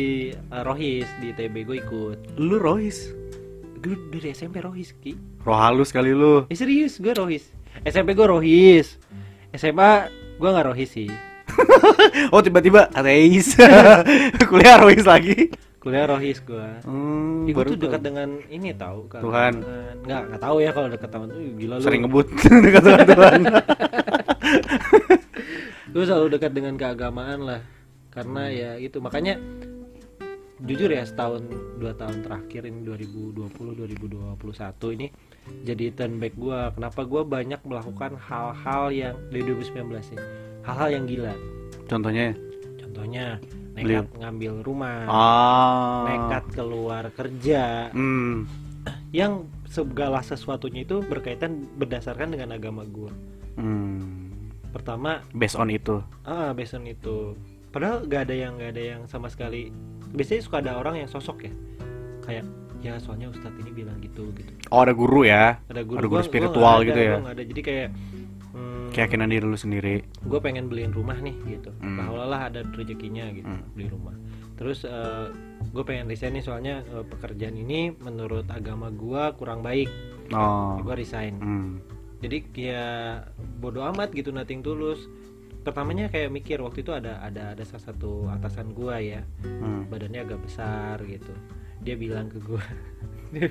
uh, 0.48 0.62
Rohis 0.62 1.08
di 1.18 1.30
ITB 1.30 1.54
gue 1.62 1.76
ikut 1.78 2.18
lu 2.38 2.56
Rohis. 2.56 3.12
gue 3.76 3.98
dari 4.08 4.30
SMP 4.30 4.58
Rohis 4.58 4.96
ki 4.96 5.12
Roh 5.42 5.54
halus 5.54 5.90
kali 5.90 6.10
lu. 6.10 6.46
eh, 6.46 6.56
serius 6.56 6.96
gue 6.96 7.12
Rohis 7.12 7.52
SMP 7.82 8.12
gue 8.12 8.26
Rohis. 8.26 9.00
SMA 9.52 9.90
gue 10.37 10.48
nggak 10.48 10.66
Rohis 10.68 10.90
sih. 10.90 11.08
Oh 12.32 12.40
tiba-tiba 12.40 12.88
ateis. 12.90 13.56
Kuliah 14.50 14.76
Rohis 14.76 15.04
lagi. 15.04 15.52
kuliah 15.76 16.06
Rohis 16.06 16.38
gue 16.38 16.68
Hmm, 16.87 17.42
Ih, 17.42 17.50
gue 17.50 17.64
tuh 17.66 17.74
dekat 17.74 18.00
dengan 18.00 18.38
ini 18.46 18.70
tahu 18.70 19.11
kan 19.11 19.18
Tuhan. 19.18 19.52
nggak 20.00 20.20
nggak 20.30 20.40
tahu 20.40 20.56
ya 20.58 20.70
kalau 20.70 20.87
dekat 20.87 21.11
Tuhan 21.11 21.26
tuh 21.26 21.40
gila 21.58 21.74
lu. 21.74 21.82
Sering 21.82 22.00
ngebut. 22.06 22.26
Dekat 22.64 22.82
sama 22.87 23.02
Tuhan. 23.02 23.40
gue 25.90 26.04
selalu 26.06 26.26
dekat 26.30 26.52
dengan 26.54 26.74
keagamaan 26.78 27.40
lah. 27.42 27.61
Karena 28.08 28.46
ya 28.46 28.70
itu 28.76 29.02
makanya 29.02 29.40
jujur 30.62 30.87
ya 30.87 31.02
setahun 31.02 31.42
dua 31.76 31.90
tahun 31.98 32.22
terakhir 32.22 32.62
ini 32.62 32.87
2020 32.87 33.42
2021 33.50 34.94
ini 34.94 35.06
jadi 35.62 35.90
turn 35.92 36.16
back 36.16 36.35
gue 36.35 36.61
kenapa 36.72 37.00
gue 37.02 37.22
banyak 37.22 37.61
melakukan 37.62 38.14
hal-hal 38.18 38.85
yang 38.88 39.14
dari 39.28 39.42
2019 39.44 39.83
ya 40.11 40.20
hal-hal 40.62 40.88
yang 40.90 41.05
gila 41.05 41.35
Contohnya. 41.85 42.33
contohnya 42.78 43.26
Beli- 43.72 43.96
nekat 43.96 44.09
ngambil 44.16 44.52
rumah 44.61 44.98
Ah. 45.05 46.00
nekat 46.05 46.44
keluar 46.52 47.09
kerja 47.11 47.88
Hmm. 47.90 48.44
yang 49.11 49.44
segala 49.64 50.20
sesuatunya 50.20 50.83
itu 50.83 51.00
berkaitan 51.00 51.64
berdasarkan 51.74 52.31
dengan 52.31 52.52
agama 52.52 52.85
gue 52.85 53.11
Hmm. 53.55 54.28
pertama 54.68 55.20
Based 55.31 55.55
on 55.55 55.68
itu. 55.68 56.00
ah 56.22 56.52
based 56.52 56.72
on 56.72 56.85
itu 56.85 57.37
padahal 57.68 58.05
gak 58.05 58.28
ada 58.28 58.35
yang 58.38 58.52
gak 58.57 58.72
ada 58.72 58.83
yang 58.96 59.02
sama 59.07 59.26
sekali 59.26 59.72
biasanya 60.11 60.42
suka 60.42 60.56
ada 60.58 60.77
orang 60.77 60.96
yang 60.98 61.08
sosok 61.08 61.42
ya 61.42 61.52
kayak 62.23 62.44
ya 62.83 62.98
soalnya 62.98 63.28
ustadz 63.28 63.54
ini 63.56 63.70
bilang 63.72 63.96
gitu 63.98 64.28
gitu 64.33 64.52
Oh 64.68 64.80
ada 64.80 64.90
guru 64.92 65.22
ya. 65.22 65.62
ada 65.64 65.80
guru, 65.80 65.96
Ada 65.96 66.02
guru 66.02 66.08
gua- 66.08 66.18
gua 66.18 66.22
spiritual 66.24 66.76
nggak 66.76 66.87
gitu 66.87 66.98
ada, 66.98 67.06
ya? 67.06 67.16
gua 67.16 67.30
ada 67.30 67.42
jadi 67.44 67.60
kayak 67.62 67.88
hmm, 68.52 68.87
Keyakinan 68.92 69.28
diri 69.28 69.46
lu 69.46 69.56
sendiri. 69.56 69.94
gue 70.04 70.40
pengen 70.40 70.66
beliin 70.66 70.90
rumah 70.90 71.16
nih 71.16 71.33
gitu 71.48 71.70
Hmm. 71.74 71.96
bahwalah 71.96 72.40
ada 72.46 72.60
rezekinya 72.68 73.24
gitu 73.30 73.48
Hmm. 73.48 73.64
beli 73.72 73.88
rumah 73.88 74.12
terus 74.52 74.85
gue 75.64 75.83
pengen 75.83 76.06
resign 76.06 76.35
nih 76.35 76.44
soalnya 76.44 76.74
eh, 76.85 77.02
pekerjaan 77.02 77.56
ini 77.56 77.94
menurut 77.96 78.44
agama 78.48 78.90
gue 78.90 79.22
kurang 79.35 79.60
baik 79.60 79.88
Oh. 80.30 80.76
gue 80.78 80.94
resign 80.94 81.35
Hmm. 81.37 81.70
jadi 82.18 82.37
ya 82.52 82.85
bodoh 83.58 83.87
amat 83.87 84.10
gitu 84.10 84.28
nating 84.28 84.60
tulus 84.60 85.08
pertamanya 85.60 86.06
kayak 86.08 86.28
mikir 86.28 86.58
waktu 86.58 86.80
itu 86.80 86.90
ada 86.90 87.18
ada 87.18 87.52
ada 87.52 87.62
salah 87.62 87.85
satu 87.85 88.26
atasan 88.28 88.70
gua 88.70 88.98
ya 88.98 89.22
Hmm. 89.40 89.87
badannya 89.87 90.20
agak 90.20 90.42
besar 90.42 90.98
gitu 91.02 91.30
dia 91.83 91.94
bilang 91.94 92.26
ke 92.26 92.38
gua. 92.38 92.62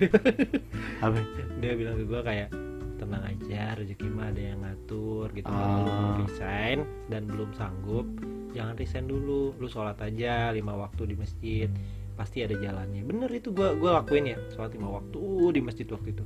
Apa? 1.02 1.20
dia 1.58 1.74
bilang 1.74 1.96
ke 1.96 2.06
gua 2.06 2.22
kayak 2.22 2.50
tenang 2.96 3.24
aja 3.26 3.74
rezeki 3.76 4.08
mah 4.08 4.30
ada 4.30 4.42
yang 4.44 4.60
ngatur 4.62 5.34
gitu. 5.34 5.46
Kalau 5.46 5.78
lu 5.80 5.90
mau 5.90 6.06
Ah. 6.08 6.18
resign 6.22 6.80
dan 7.08 7.26
belum 7.26 7.50
sanggup 7.52 8.06
jangan 8.52 8.76
resign 8.76 9.06
dulu. 9.06 9.58
Lu 9.58 9.68
sholat 9.68 9.98
aja 9.98 10.50
lima 10.52 10.74
waktu 10.76 11.10
di 11.10 11.16
masjid 11.16 11.70
pasti 12.14 12.40
ada 12.40 12.54
jalannya. 12.54 13.02
Bener 13.02 13.30
itu 13.32 13.50
gua 13.50 13.74
gua 13.74 14.00
lakuin 14.00 14.30
ya 14.30 14.38
sholat 14.52 14.72
lima 14.72 14.90
waktu 14.92 15.22
di 15.52 15.62
masjid 15.62 15.88
waktu 15.88 16.14
itu. 16.14 16.24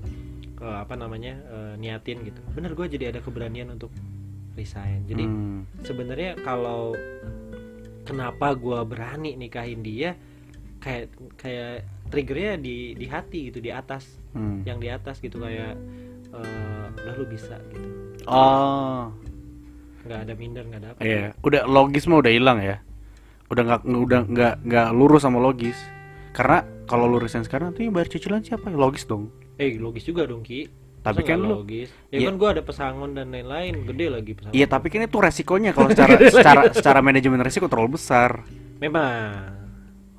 Ke 0.54 0.68
apa 0.68 0.94
namanya 0.94 1.34
eh, 1.40 1.74
niatin 1.76 2.22
gitu. 2.22 2.44
Bener 2.52 2.76
gua 2.76 2.86
jadi 2.86 3.10
ada 3.10 3.20
keberanian 3.20 3.72
untuk 3.72 3.90
resign. 4.54 5.08
Jadi 5.08 5.24
Hmm. 5.24 5.64
sebenarnya 5.80 6.36
kalau 6.40 6.92
kenapa 8.04 8.52
gua 8.54 8.84
berani 8.84 9.34
nikahin 9.34 9.80
dia 9.80 10.20
kayak 10.78 11.08
kayak 11.36 11.88
triggernya 12.08 12.58
di 12.58 12.76
di 12.94 13.06
hati 13.06 13.50
gitu 13.50 13.60
di 13.60 13.70
atas 13.70 14.06
Hmm. 14.32 14.62
yang 14.62 14.78
di 14.78 14.88
atas 14.88 15.18
gitu 15.18 15.38
kayak 15.38 15.74
eh, 16.28 16.86
udah 16.98 17.14
lu 17.16 17.26
bisa 17.26 17.56
gitu 17.70 17.88
Oh. 18.26 19.10
nggak 20.02 20.20
ada 20.22 20.34
minder 20.34 20.64
nggak 20.64 20.80
ada 20.80 20.90
apa 20.90 21.00
Iya, 21.00 21.34
udah 21.40 21.62
logis 21.66 22.06
mah 22.06 22.20
udah 22.20 22.30
hilang 22.30 22.60
ya. 22.60 22.78
Udah 23.46 23.62
nggak 23.64 23.82
udah 23.86 24.22
nggak 24.24 24.54
nggak 24.62 24.88
lurus 24.92 25.22
sama 25.22 25.38
logis. 25.38 25.78
Karena 26.32 26.60
kalau 26.84 27.06
lu 27.06 27.18
resign 27.18 27.42
sekarang 27.42 27.72
tuh 27.72 27.82
yang 27.82 27.92
bayar 27.92 28.06
cicilan 28.08 28.42
siapa? 28.42 28.70
Logis 28.70 29.04
dong. 29.04 29.30
eh 29.56 29.72
logis 29.76 30.04
juga 30.04 30.26
dong 30.26 30.42
ki 30.42 30.68
Tapi 31.00 31.22
Masa 31.22 31.30
kan 31.30 31.38
lu- 31.40 31.50
logis 31.56 31.88
ya 32.10 32.18
Iya. 32.18 32.28
kan 32.28 32.36
gua 32.36 32.50
ada 32.52 32.60
pesangon 32.60 33.14
dan 33.14 33.30
lain-lain 33.30 33.86
gede 33.86 34.08
lagi 34.10 34.32
pesangon 34.34 34.52
Iya, 34.52 34.68
tapi 34.68 34.88
kan 34.90 35.02
itu 35.02 35.18
resikonya 35.18 35.72
kalau 35.72 35.88
secara 35.94 36.14
secara 36.20 36.62
secara 36.70 37.00
manajemen 37.00 37.40
resiko 37.40 37.66
terlalu 37.66 37.96
besar. 37.96 38.44
memang 38.76 39.65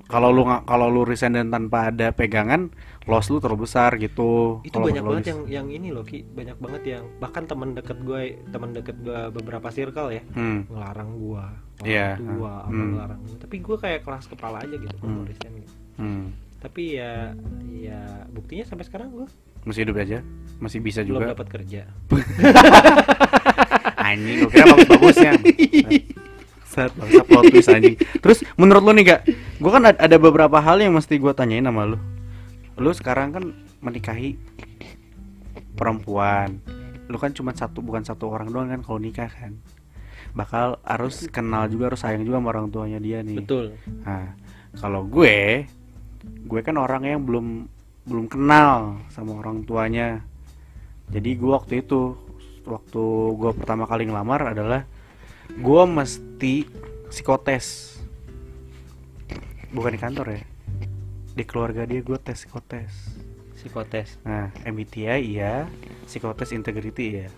Kalau 0.07 0.31
lu 0.31 0.43
nggak 0.43 0.63
kalau 0.65 0.87
lu 0.87 1.03
resign 1.03 1.35
dan 1.35 1.49
tanpa 1.49 1.91
ada 1.91 2.11
pegangan, 2.11 2.71
loss 3.05 3.27
lu 3.27 3.37
terlalu 3.37 3.65
besar 3.65 3.95
gitu. 3.97 4.63
itu 4.63 4.75
banyak 4.75 5.03
banget 5.03 5.27
yang 5.29 5.41
yang 5.47 5.67
ini 5.69 5.91
loh 5.91 6.03
ki 6.03 6.23
banyak 6.29 6.55
banget 6.57 6.83
yang 6.89 7.05
bahkan 7.17 7.43
teman 7.43 7.71
deket 7.73 7.99
gue 8.01 8.23
teman 8.49 8.71
deket 8.71 8.95
gue 8.99 9.31
beberapa 9.31 9.67
circle 9.69 10.11
ya 10.11 10.23
Hmm. 10.33 10.63
ngelarang 10.67 11.11
gua 11.17 11.51
orang 11.77 11.85
Iya, 11.85 12.09
tua 12.17 12.53
apa 12.61 12.71
hmm. 12.73 12.89
ngelarang 12.89 13.21
gua. 13.21 13.37
tapi 13.37 13.57
gue 13.59 13.77
kayak 13.77 14.01
keras 14.01 14.25
kepala 14.27 14.57
aja 14.61 14.75
gitu 14.75 14.95
kalau 14.97 15.11
Hmm. 15.13 15.27
resign 15.27 15.53
gitu. 15.57 15.75
Hmm. 15.97 16.25
tapi 16.57 16.83
ya 16.95 17.35
ya 17.69 18.01
buktinya 18.29 18.65
sampai 18.65 18.85
sekarang 18.85 19.11
gue 19.13 19.27
Masih 19.65 19.83
hidup 19.83 19.99
aja. 19.99 20.19
Masih 20.57 20.79
bisa 20.79 21.03
belum 21.03 21.19
juga. 21.21 21.35
dapat 21.35 21.47
kerja 21.53 21.83
Anjing, 23.99 24.37
gue 24.41 24.51
kira 24.53 24.65
bagus-bagusnya. 24.69 25.33
Set, 26.67 26.93
bangsa 26.93 27.23
plot 27.25 27.45
twist 27.49 27.67
anjing. 27.69 27.95
Terus 28.21 28.45
menurut 28.55 28.83
lu 28.83 28.93
nih 28.93 29.05
gak, 29.09 29.21
gue 29.57 29.71
kan 29.73 29.83
ad- 29.89 30.01
ada 30.01 30.17
beberapa 30.21 30.61
hal 30.61 30.85
yang 30.85 30.93
mesti 30.93 31.17
gue 31.17 31.33
tanyain 31.33 31.65
sama 31.65 31.89
lu. 31.89 31.99
Lu 32.77 32.93
sekarang 32.93 33.33
kan 33.33 33.45
menikahi 33.81 34.37
perempuan. 35.77 36.61
Lu 37.09 37.17
kan 37.17 37.33
cuma 37.33 37.57
satu 37.57 37.81
bukan 37.81 38.05
satu 38.05 38.29
orang 38.29 38.53
doang 38.53 38.69
kan 38.69 38.81
kalau 38.85 39.01
nikah 39.01 39.33
kan. 39.33 39.57
Bakal 40.37 40.77
harus 40.85 41.25
kenal 41.33 41.73
juga 41.73 41.89
harus 41.89 42.05
sayang 42.05 42.29
juga 42.29 42.37
sama 42.37 42.53
orang 42.53 42.69
tuanya 42.69 43.01
dia 43.01 43.25
nih. 43.25 43.41
betul 43.41 43.73
Nah, 44.05 44.37
kalau 44.77 45.09
gue, 45.09 45.65
gue 46.45 46.61
kan 46.61 46.77
orang 46.77 47.09
yang 47.09 47.25
belum 47.25 47.65
belum 48.05 48.27
kenal 48.29 49.01
sama 49.09 49.41
orang 49.41 49.65
tuanya. 49.65 50.21
Jadi 51.09 51.33
gue 51.33 51.49
waktu 51.49 51.81
itu, 51.81 52.13
waktu 52.69 53.03
gue 53.41 53.51
pertama 53.57 53.89
kali 53.89 54.05
ngelamar 54.05 54.53
adalah 54.53 54.85
gue 55.49 55.83
mesti 55.89 56.69
psikotes. 57.09 57.96
Bukan 59.75 59.93
di 59.95 60.01
kantor 60.01 60.27
ya, 60.37 60.43
di 61.37 61.45
keluarga 61.45 61.83
dia 61.85 62.01
gue 62.01 62.19
tes 62.21 62.45
psikotes. 62.45 62.93
psikotes 63.57 64.21
Nah, 64.23 64.53
MBTI 64.63 65.21
iya, 65.25 65.67
psikotes 66.07 66.53
integrity 66.53 67.05
iya. 67.19 67.29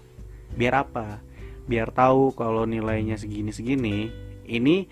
Biar 0.54 0.84
apa? 0.84 1.22
Biar 1.68 1.92
tahu 1.92 2.34
kalau 2.34 2.64
nilainya 2.64 3.16
segini-segini, 3.16 4.10
ini 4.48 4.88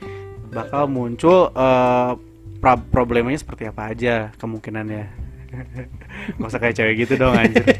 bakal 0.52 0.86
muncul 0.86 1.50
eh, 1.50 2.12
pra- 2.60 2.86
problemanya 2.90 3.38
seperti 3.40 3.68
apa 3.68 3.92
aja 3.92 4.30
kemungkinannya. 4.38 5.04
Gak 6.38 6.48
usah 6.48 6.60
kayak 6.60 6.76
cewek 6.76 6.94
gitu 7.06 7.14
dong 7.20 7.36
anjir. 7.36 7.64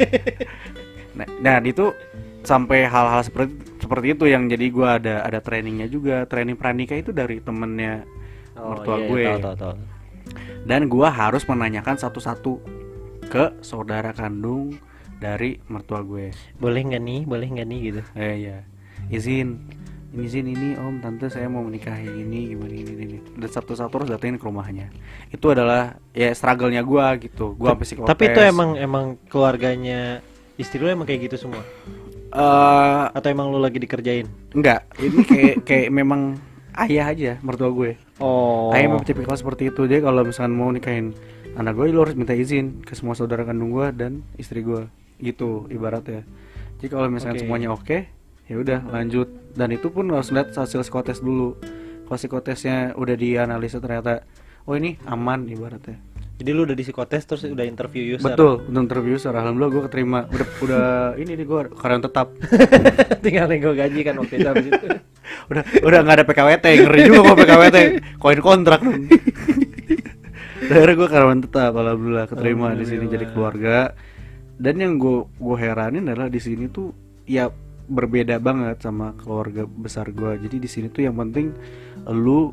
Nah, 1.17 1.25
nah 1.41 1.57
itu 1.65 1.97
sampai 2.45 2.85
hal-hal 2.85 3.25
seperti 3.25 3.57
seperti 3.81 4.07
itu 4.13 4.29
yang 4.29 4.53
jadi 4.53 4.67
gua 4.69 5.01
ada 5.01 5.25
ada 5.25 5.41
trainingnya 5.41 5.89
juga. 5.89 6.29
Training 6.29 6.61
pranika 6.61 6.93
itu 6.93 7.09
dari 7.09 7.41
temennya 7.41 8.05
mertua 8.57 8.97
gue. 9.05 9.25
tahu, 9.25 9.39
tahu, 9.45 9.57
tahu. 9.61 9.75
dan 10.67 10.89
gua 10.91 11.09
harus 11.13 11.47
menanyakan 11.47 11.95
satu-satu 12.01 12.59
ke 13.29 13.61
saudara 13.63 14.11
kandung 14.17 14.75
dari 15.23 15.61
mertua 15.71 16.03
gue. 16.03 16.33
boleh 16.59 16.81
nggak 16.93 17.03
nih 17.03 17.21
boleh 17.25 17.47
nggak 17.47 17.69
nih 17.69 17.81
gitu 17.89 18.03
Eh 18.17 18.35
ya, 18.51 18.59
izin, 19.13 19.65
ini 20.13 20.23
izin 20.27 20.47
ini 20.51 20.69
om 20.77 21.01
tante 21.01 21.29
saya 21.33 21.49
mau 21.49 21.65
menikahi 21.65 22.09
ini 22.09 22.53
gimana 22.53 22.75
ini 22.75 22.93
ini. 22.97 23.19
Dan 23.37 23.49
satu-satu 23.49 23.93
harus 24.03 24.09
datengin 24.13 24.37
ke 24.37 24.45
rumahnya. 24.45 24.93
Itu 25.33 25.53
adalah 25.53 25.97
ya 26.13 26.33
struggle-nya 26.33 26.85
gua 26.85 27.17
gitu. 27.17 27.57
Gua 27.57 27.73
sampai 27.73 27.87
psikotes. 27.87 28.11
tapi 28.13 28.25
itu 28.33 28.41
emang 28.45 28.77
emang 28.77 29.05
keluarganya 29.31 30.21
istri 30.57 30.81
lu 30.81 30.89
emang 30.89 31.05
kayak 31.05 31.29
gitu 31.29 31.37
semua 31.49 31.61
eh 32.33 33.05
atau 33.13 33.29
emang 33.29 33.53
lu 33.53 33.61
lagi 33.61 33.77
dikerjain 33.81 34.25
enggak, 34.53 34.89
ini 35.01 35.21
kayak 35.25 35.57
kayak 35.69 35.89
memang 35.93 36.37
ayah 36.77 37.07
aja 37.13 37.33
mertua 37.41 37.73
gue. 37.73 37.97
oh 38.21 38.73
Ayah 38.77 38.93
memang 38.93 39.05
tipikal 39.05 39.37
seperti 39.37 39.73
itu 39.73 39.89
dia 39.89 40.05
kalau 40.05 40.23
misalkan 40.23 40.53
mau 40.53 40.69
nikahin 40.69 41.17
anak 41.57 41.73
gue 41.77 41.89
lu 41.89 42.05
harus 42.05 42.15
minta 42.15 42.37
izin 42.37 42.85
ke 42.85 42.93
semua 42.93 43.17
saudara 43.17 43.49
kandung 43.49 43.73
gue 43.73 43.89
dan 43.97 44.21
istri 44.37 44.61
gue 44.61 44.87
gitu 45.17 45.65
ibaratnya. 45.73 46.23
Jadi 46.77 46.89
kalau 46.93 47.09
misalkan 47.09 47.41
Oke. 47.41 47.43
semuanya 47.49 47.69
oke, 47.73 47.99
ya 48.47 48.55
udah 48.61 48.85
lanjut 48.93 49.29
dan 49.57 49.73
itu 49.73 49.89
pun 49.89 50.13
harus 50.13 50.29
lihat 50.29 50.53
hasil 50.53 50.85
psikotes 50.85 51.25
dulu. 51.25 51.57
Kalau 52.07 52.19
psikotesnya 52.21 52.95
udah 52.95 53.17
dianalisa 53.19 53.83
ternyata 53.83 54.23
oh 54.69 54.77
ini 54.77 55.01
aman 55.09 55.49
ibaratnya. 55.51 55.99
Jadi 56.37 56.51
lu 56.53 56.69
udah 56.69 56.77
di 56.77 56.85
psikotes 56.85 57.25
terus 57.25 57.43
udah 57.49 57.65
interview 57.65 58.21
user. 58.21 58.37
Betul, 58.37 58.61
untuk 58.69 58.93
interview 58.93 59.17
user. 59.17 59.33
Alhamdulillah 59.33 59.73
gue 59.73 59.83
keterima. 59.89 60.21
Udah 60.29 60.49
udah 60.61 60.85
ini 61.17 61.33
nih 61.33 61.47
gue 61.49 61.61
karyawan 61.73 62.05
tetap. 62.05 62.29
tinggal 63.25 63.49
nego 63.49 63.73
gaji 63.73 64.01
kan 64.05 64.15
waktu 64.21 64.35
itu 64.45 64.49
habis 64.49 64.67
itu. 64.69 64.87
Udah 65.51 65.63
udah 65.83 65.99
nggak 66.07 66.17
ada 66.23 66.27
PKWT 66.27 66.67
ngeri 66.87 67.01
juga 67.07 67.21
mau 67.23 67.39
PKWT 67.39 67.79
koin 68.19 68.41
kontrak 68.43 68.83
dong. 68.83 69.07
Akhirnya 70.71 70.95
gue 70.99 71.09
karyawan 71.09 71.41
tetap 71.43 71.73
alhamdulillah 71.75 72.27
keterima 72.27 72.75
di 72.75 72.83
sini 72.83 73.07
jadi 73.07 73.31
Alhamdulillah. 73.31 73.33
keluarga. 73.35 73.77
Dan 74.59 74.75
yang 74.83 74.93
gue 74.99 75.27
gue 75.39 75.57
heranin 75.59 76.11
adalah 76.11 76.31
di 76.31 76.41
sini 76.43 76.67
tuh 76.67 76.91
ya 77.27 77.51
berbeda 77.87 78.43
banget 78.43 78.83
sama 78.83 79.15
keluarga 79.15 79.63
besar 79.67 80.11
gue 80.11 80.35
jadi 80.43 80.57
di 80.59 80.67
sini 80.67 80.91
tuh 80.91 81.07
yang 81.07 81.15
penting 81.15 81.55
lu 82.11 82.51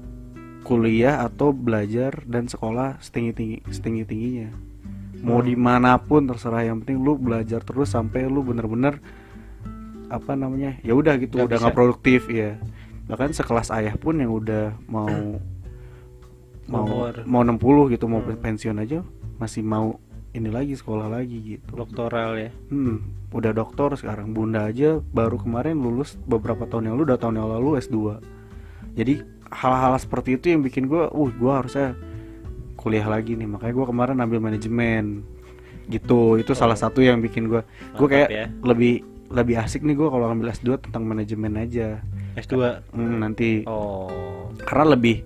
kuliah 0.64 1.22
atau 1.22 1.52
belajar 1.52 2.24
dan 2.26 2.48
sekolah 2.48 2.98
setinggi 3.00 3.32
tinggi 3.32 3.58
setinggi 3.68 4.04
tingginya 4.04 4.50
mau 5.20 5.40
Hmm. 5.40 5.48
di 5.48 5.56
mana 5.56 5.96
pun 5.96 6.28
terserah. 6.28 6.64
Yang 6.64 6.84
penting 6.84 6.98
lu 7.00 7.16
belajar 7.16 7.64
terus 7.64 7.92
sampai 7.92 8.28
lu 8.28 8.44
bener-bener 8.44 9.00
apa 10.08 10.36
namanya 10.36 10.78
ya 10.82 10.94
udah 10.94 11.16
gitu 11.16 11.40
Nggak 11.40 11.48
udah 11.48 11.58
nggak 11.64 11.76
produktif 11.76 12.22
ya 12.28 12.60
bahkan 13.04 13.32
sekelas 13.32 13.72
ayah 13.72 13.96
pun 13.96 14.20
yang 14.20 14.32
udah 14.32 14.76
mau 14.86 15.10
mau 16.72 16.86
Umur. 16.88 17.24
mau 17.26 17.42
60 17.44 17.92
gitu 17.92 18.06
mau 18.08 18.20
Hmm. 18.20 18.36
pensiun 18.36 18.78
aja 18.80 19.00
masih 19.40 19.64
mau 19.64 20.00
ini 20.34 20.50
lagi 20.50 20.74
sekolah 20.74 21.14
lagi 21.14 21.38
gitu. 21.46 21.78
Doktoral 21.78 22.34
ya? 22.36 22.50
Hmm, 22.68 23.06
udah 23.30 23.54
dokter 23.54 23.94
sekarang. 23.94 24.34
Bunda 24.34 24.66
aja 24.66 24.98
baru 25.14 25.38
kemarin 25.38 25.78
lulus 25.78 26.18
beberapa 26.20 26.66
tahun 26.66 26.90
yang 26.90 26.94
lalu 26.98 27.14
udah 27.14 27.20
tahun 27.22 27.36
yang 27.38 27.50
lalu 27.54 27.70
S2 27.78 27.98
jadi 28.94 29.14
hal-hal 29.54 29.94
seperti 30.02 30.36
itu 30.42 30.52
yang 30.52 30.66
bikin 30.66 30.90
gue 30.90 31.06
uh 31.06 31.32
gue 31.32 31.54
harusnya 31.54 31.94
kuliah 32.76 33.06
lagi 33.08 33.38
nih. 33.38 33.48
Makanya 33.48 33.74
gue 33.74 33.86
kemarin 33.88 34.18
ambil 34.20 34.40
manajemen. 34.42 35.24
Gitu. 35.88 36.42
Itu 36.42 36.52
salah 36.58 36.76
satu 36.76 37.00
yang 37.00 37.22
bikin 37.22 37.48
gue 37.48 37.62
gue 37.96 38.08
kayak 38.10 38.30
ya. 38.34 38.46
lebih 38.66 39.06
lebih 39.34 39.56
asik 39.58 39.82
nih 39.82 39.98
gue 39.98 40.08
kalau 40.10 40.30
ngambil 40.30 40.54
S2 40.54 40.90
tentang 40.90 41.04
manajemen 41.06 41.54
aja. 41.58 42.02
S2 42.38 42.84
Hmm, 42.94 43.22
nanti. 43.22 43.66
Oh. 43.70 44.52
Karena 44.66 44.98
lebih 44.98 45.22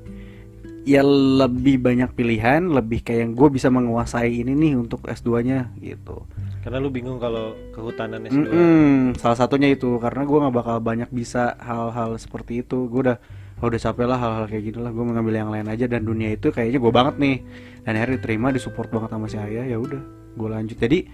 ya 0.87 1.03
lebih 1.03 1.83
banyak 1.83 2.15
pilihan 2.15 2.63
lebih 2.71 3.03
kayak 3.03 3.35
gue 3.35 3.49
bisa 3.51 3.67
menguasai 3.67 4.39
ini 4.39 4.55
nih 4.55 4.73
untuk 4.79 5.03
S2 5.03 5.43
nya 5.43 5.67
gitu. 5.83 6.23
Karena 6.63 6.79
lu 6.79 6.87
bingung 6.87 7.19
kalau 7.19 7.55
kehutanan 7.75 8.23
S2 8.23 8.47
Mm-mm, 8.47 9.19
salah 9.19 9.35
satunya 9.35 9.71
itu 9.71 9.99
karena 9.99 10.23
gue 10.23 10.37
nggak 10.39 10.55
bakal 10.55 10.77
banyak 10.79 11.11
bisa 11.11 11.59
hal-hal 11.59 12.15
seperti 12.15 12.63
itu. 12.63 12.87
Gue 12.87 13.11
udah 13.11 13.19
oh, 13.59 13.67
udah 13.69 13.79
capek 13.81 14.05
lah 14.05 14.17
hal-hal 14.21 14.45
kayak 14.49 14.63
gini 14.69 14.79
lah 14.79 14.91
gue 14.93 15.05
mengambil 15.05 15.33
yang 15.33 15.49
lain 15.49 15.67
aja 15.67 15.85
dan 15.89 16.05
dunia 16.05 16.33
itu 16.33 16.53
kayaknya 16.53 16.79
gue 16.81 16.91
banget 16.93 17.15
nih. 17.17 17.37
Dan 17.83 17.91
akhirnya 17.97 18.15
diterima 18.19 18.47
disupport 18.51 18.89
banget 18.91 19.09
sama 19.13 19.25
si 19.29 19.37
ayah. 19.39 19.65
Ya 19.65 19.77
udah 19.77 20.01
gue 20.37 20.47
lanjut. 20.49 20.77
Jadi 20.77 21.07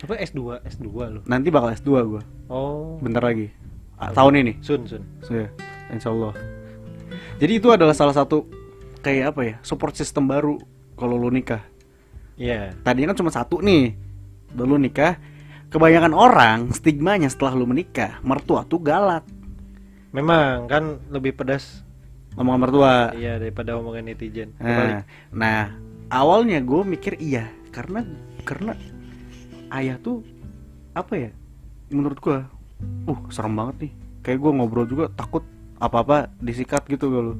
apa 0.00 0.16
S2 0.16 0.64
S2 0.64 0.88
lu? 1.12 1.20
nanti 1.28 1.52
bakal 1.52 1.76
S2 1.76 1.90
gue 2.08 2.22
oh. 2.48 2.96
Bentar 3.04 3.20
lagi. 3.20 3.52
Ah, 4.00 4.08
tahun 4.16 4.40
ini. 4.40 4.52
Sun 4.64 4.88
Sun. 4.88 5.04
So, 5.20 5.36
ya 5.36 5.52
insya 5.92 6.08
Allah 6.08 6.32
jadi 7.40 7.56
itu 7.56 7.68
adalah 7.72 7.96
salah 7.96 8.12
satu 8.12 8.44
kayak 9.00 9.32
apa 9.32 9.40
ya 9.40 9.54
support 9.64 9.96
system 9.96 10.28
baru 10.28 10.60
kalau 10.94 11.16
lu 11.16 11.32
nikah. 11.32 11.64
Iya. 12.36 12.76
Tadinya 12.84 13.12
kan 13.12 13.18
cuma 13.24 13.32
satu 13.32 13.64
nih. 13.64 13.96
Dulu 14.52 14.76
nikah 14.76 15.16
kebanyakan 15.72 16.12
orang 16.12 16.58
stigmanya 16.76 17.32
setelah 17.32 17.56
lu 17.56 17.64
menikah 17.64 18.20
mertua 18.20 18.68
tuh 18.68 18.80
galak. 18.84 19.24
Memang 20.12 20.68
kan 20.68 21.00
lebih 21.08 21.32
pedas 21.32 21.80
ngomong 22.38 22.54
sama 22.56 22.62
mertua. 22.62 22.94
Iya 23.16 23.42
daripada 23.42 23.78
omongan 23.78 24.04
netizen. 24.06 24.54
Nah, 24.60 25.02
nah 25.34 25.62
awalnya 26.12 26.62
gue 26.62 26.82
mikir 26.86 27.18
iya 27.18 27.50
karena 27.74 28.06
karena 28.42 28.74
ayah 29.74 29.96
tuh 29.98 30.22
apa 30.94 31.14
ya 31.14 31.30
menurut 31.90 32.18
gue 32.18 32.38
uh 33.10 33.20
serem 33.30 33.54
banget 33.58 33.88
nih. 33.88 33.92
Kayak 34.20 34.38
gue 34.46 34.50
ngobrol 34.52 34.86
juga 34.86 35.08
takut 35.10 35.42
apa 35.80 35.96
apa 36.04 36.16
disikat 36.38 36.84
gitu 36.86 37.08
kalau 37.08 37.34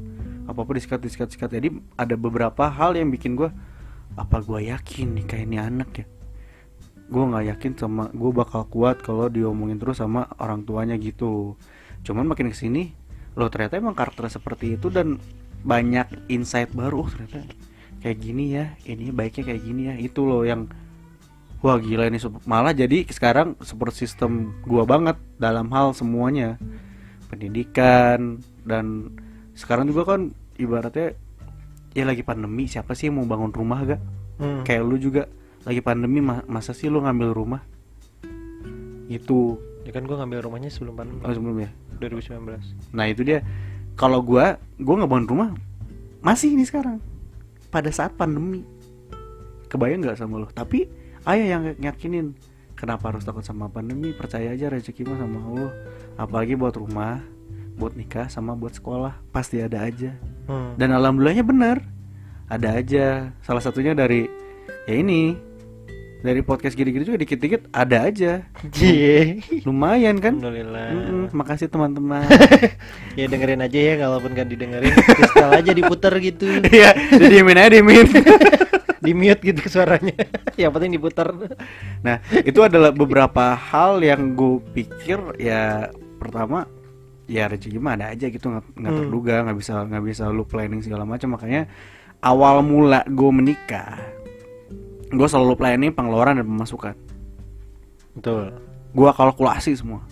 apa 0.48 0.58
apa 0.64 0.70
disikat 0.74 0.98
disikat 1.02 1.26
disikat. 1.30 1.50
Jadi 1.52 1.68
ada 1.94 2.14
beberapa 2.18 2.66
hal 2.66 2.96
yang 2.98 3.12
bikin 3.12 3.38
gue 3.38 3.50
apa 4.18 4.36
gue 4.42 4.68
yakin 4.68 5.14
nih 5.18 5.24
kayak 5.28 5.44
ini 5.46 5.58
anak 5.60 5.90
ya? 6.02 6.06
Gue 7.10 7.24
nggak 7.26 7.44
yakin 7.56 7.72
sama 7.78 8.10
gue 8.10 8.30
bakal 8.30 8.66
kuat 8.70 9.02
kalau 9.02 9.26
diomongin 9.26 9.78
terus 9.78 9.98
sama 9.98 10.30
orang 10.38 10.62
tuanya 10.66 10.94
gitu. 10.98 11.58
Cuman 12.06 12.26
makin 12.26 12.48
ke 12.48 12.56
sini 12.56 12.99
lo 13.40 13.48
ternyata 13.48 13.80
emang 13.80 13.96
karakter 13.96 14.28
seperti 14.28 14.76
itu 14.76 14.92
dan 14.92 15.16
banyak 15.64 16.28
insight 16.28 16.68
baru. 16.76 17.04
Oh 17.04 17.08
ternyata 17.08 17.48
kayak 18.04 18.18
gini 18.20 18.52
ya 18.52 18.76
ini 18.84 19.08
baiknya 19.08 19.48
kayak 19.48 19.62
gini 19.64 19.82
ya. 19.88 19.94
Itu 19.96 20.28
loh 20.28 20.44
yang 20.44 20.68
wah 21.64 21.80
gila 21.80 22.08
ini 22.08 22.20
malah 22.44 22.76
jadi 22.76 23.08
sekarang 23.08 23.56
support 23.64 23.96
system 23.96 24.52
gua 24.68 24.84
banget 24.84 25.16
dalam 25.40 25.72
hal 25.72 25.96
semuanya. 25.96 26.60
Pendidikan 27.32 28.44
dan 28.68 29.16
sekarang 29.56 29.88
juga 29.88 30.04
kan 30.16 30.36
ibaratnya 30.60 31.16
ya 31.96 32.04
lagi 32.04 32.20
pandemi 32.20 32.68
siapa 32.68 32.92
sih 32.92 33.08
yang 33.08 33.18
mau 33.18 33.26
bangun 33.26 33.50
rumah 33.50 33.80
gak 33.82 34.02
Hmm. 34.40 34.64
kayak 34.64 34.82
lu 34.88 34.96
juga 34.96 35.28
lagi 35.68 35.84
pandemi 35.84 36.24
ma- 36.24 36.40
masa 36.48 36.72
sih 36.72 36.88
lu 36.88 37.04
ngambil 37.04 37.36
rumah? 37.36 37.60
Itu. 39.12 39.60
Ya 39.84 39.92
kan 39.92 40.08
gue 40.08 40.16
ngambil 40.16 40.48
rumahnya 40.48 40.72
sebelum 40.72 40.96
pandemi. 40.96 41.20
Oh, 41.20 41.32
sebelumnya 41.32 41.68
2019. 42.00 42.96
Nah 42.96 43.04
itu 43.06 43.22
dia. 43.22 43.44
Kalau 43.94 44.24
gua 44.24 44.56
Gua 44.80 44.96
ngebangun 45.04 45.26
rumah 45.28 45.48
Masih 46.24 46.56
ini 46.56 46.64
sekarang. 46.64 46.98
Pada 47.68 47.92
saat 47.92 48.16
pandemi. 48.16 48.64
Kebayang 49.68 50.02
nggak 50.02 50.18
sama 50.18 50.42
lo? 50.42 50.48
Tapi 50.50 50.88
Ayah 51.28 51.60
yang 51.60 51.62
yakinin 51.78 52.32
Kenapa 52.72 53.12
harus 53.12 53.28
takut 53.28 53.44
sama 53.44 53.68
pandemi? 53.68 54.16
Percaya 54.16 54.56
aja 54.56 54.72
rezeki 54.72 55.04
mah 55.04 55.20
sama 55.20 55.38
Allah. 55.52 55.72
Apalagi 56.16 56.56
buat 56.56 56.72
rumah 56.80 57.20
Buat 57.76 57.96
nikah 57.96 58.32
sama 58.32 58.56
buat 58.56 58.72
sekolah. 58.72 59.20
Pasti 59.32 59.60
ada 59.60 59.84
aja. 59.84 60.16
Hmm. 60.48 60.80
Dan 60.80 60.96
alhamdulillahnya 60.96 61.44
benar. 61.44 61.76
Ada 62.48 62.80
aja. 62.80 63.06
Salah 63.44 63.60
satunya 63.60 63.92
dari 63.92 64.40
Ya 64.88 64.96
ini 64.96 65.36
Dari 66.20 66.40
podcast 66.40 66.76
gini-gini 66.76 67.00
juga 67.02 67.16
dikit-dikit 67.16 67.68
Ada 67.70 67.98
aja 68.04 68.32
Cie. 68.68 69.40
Lumayan 69.64 70.20
kan 70.20 70.36
Alhamdulillah. 70.36 70.88
Mm-mm, 70.92 71.24
Makasih 71.32 71.66
teman-teman 71.66 72.28
Ya 73.18 73.24
dengerin 73.24 73.58
aja 73.58 73.78
ya 73.80 73.94
kalaupun 73.96 74.32
gak 74.32 74.46
didengerin 74.46 74.92
Kristal 74.92 75.50
aja 75.50 75.72
diputer 75.72 76.12
gitu 76.18 76.44
Iya, 76.70 76.92
diemin 77.16 77.56
aja 77.56 77.70
diemin. 77.72 78.06
Di 79.00 79.16
mute 79.16 79.40
gitu 79.42 79.64
suaranya 79.66 80.12
Yang 80.54 80.70
penting 80.70 80.92
diputer 80.92 81.28
Nah, 82.00 82.16
itu 82.36 82.60
adalah 82.60 82.92
beberapa 82.92 83.56
hal 83.56 83.96
yang 83.98 84.36
gue 84.36 84.60
pikir 84.72 85.40
ya 85.40 85.88
pertama 86.20 86.68
ya 87.24 87.48
rezeki 87.48 87.78
mah 87.78 87.94
ada 87.94 88.12
aja 88.12 88.26
gitu 88.26 88.44
nggak 88.44 88.76
nggak 88.76 88.90
Hmm. 88.90 89.00
terduga 89.00 89.34
nggak 89.40 89.56
bisa 89.56 89.72
nggak 89.86 90.04
bisa 90.04 90.28
lu 90.28 90.42
planning 90.42 90.82
segala 90.82 91.06
macam 91.06 91.32
makanya 91.32 91.64
awal 92.20 92.60
mula 92.60 93.06
gue 93.06 93.30
menikah 93.30 93.96
gue 95.10 95.28
selalu 95.28 95.58
planning 95.58 95.92
pengeluaran 95.92 96.38
dan 96.38 96.46
pemasukan. 96.46 96.94
Betul. 98.14 98.54
Gue 98.94 99.10
kalkulasi 99.10 99.74
semua. 99.74 100.02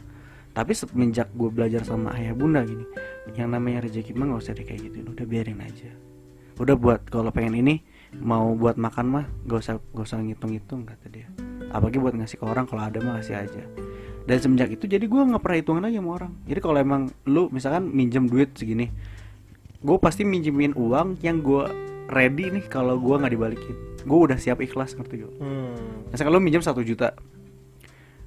Tapi 0.55 0.75
semenjak 0.75 1.31
gue 1.35 1.51
belajar 1.55 1.87
sama 1.87 2.11
ayah 2.19 2.35
bunda 2.35 2.67
gini 2.67 2.83
yang 3.39 3.55
namanya 3.55 3.87
rezeki 3.87 4.17
mah 4.19 4.35
nggak 4.35 4.43
usah 4.43 4.53
deh 4.59 4.67
kayak 4.67 4.91
gitu. 4.91 5.07
Udah 5.07 5.27
biarin 5.27 5.63
aja. 5.63 5.91
Udah 6.59 6.75
buat 6.75 7.07
kalau 7.07 7.31
pengen 7.31 7.55
ini 7.63 7.87
mau 8.19 8.57
buat 8.59 8.75
makan 8.75 9.07
mah 9.07 9.25
gak 9.47 9.59
usah 9.63 9.75
gak 9.95 10.07
usah 10.09 10.19
ngitung-ngitung 10.19 10.83
kata 10.83 11.07
dia. 11.07 11.29
Apalagi 11.71 12.03
buat 12.03 12.17
ngasih 12.19 12.41
ke 12.41 12.45
orang 12.49 12.67
kalau 12.67 12.83
ada 12.83 12.99
mah 12.99 13.23
kasih 13.23 13.39
aja. 13.39 13.63
Dan 14.27 14.37
semenjak 14.43 14.75
itu 14.75 14.85
jadi 14.91 15.05
gue 15.07 15.23
nggak 15.25 15.41
pernah 15.41 15.59
hitungan 15.63 15.83
lagi 15.87 15.97
sama 16.03 16.11
orang. 16.19 16.33
Jadi 16.45 16.61
kalau 16.61 16.79
emang 16.81 17.03
lu 17.29 17.47
misalkan 17.55 17.87
minjem 17.95 18.27
duit 18.27 18.51
segini 18.59 18.91
gue 19.79 19.97
pasti 20.03 20.27
minjemin 20.27 20.75
uang 20.75 21.23
yang 21.23 21.39
gue 21.39 21.65
ready 22.09 22.49
nih 22.49 22.65
kalau 22.67 22.97
gue 22.97 23.15
nggak 23.15 23.33
dibalikin. 23.33 23.77
Gue 24.09 24.19
udah 24.31 24.39
siap 24.41 24.65
ikhlas 24.65 24.97
ngerti 24.97 25.25
gak? 25.25 25.33
Hmm. 25.41 26.09
misalkan 26.09 26.33
lu 26.33 26.41
minjem 26.41 26.65
satu 26.65 26.81
juta. 26.81 27.13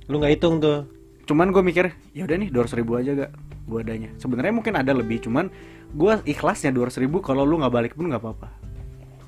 Lu 0.06 0.22
gak 0.22 0.38
hitung 0.38 0.62
tuh. 0.62 0.86
Cuman 1.26 1.50
gue 1.50 1.64
mikir 1.66 1.90
ya 2.14 2.26
udah 2.30 2.38
nih 2.38 2.50
dua 2.54 2.66
ribu 2.70 2.98
aja 2.98 3.12
gak 3.18 3.32
gue 3.66 3.80
adanya. 3.82 4.10
Sebenarnya 4.22 4.54
mungkin 4.54 4.74
ada 4.78 4.92
lebih 4.94 5.26
cuman 5.26 5.50
gue 5.96 6.14
ikhlasnya 6.30 6.70
dua 6.72 6.90
ribu 6.94 7.20
kalau 7.20 7.44
lu 7.44 7.60
nggak 7.62 7.74
balik 7.74 7.94
pun 7.98 8.10
nggak 8.10 8.22
apa-apa. 8.22 8.50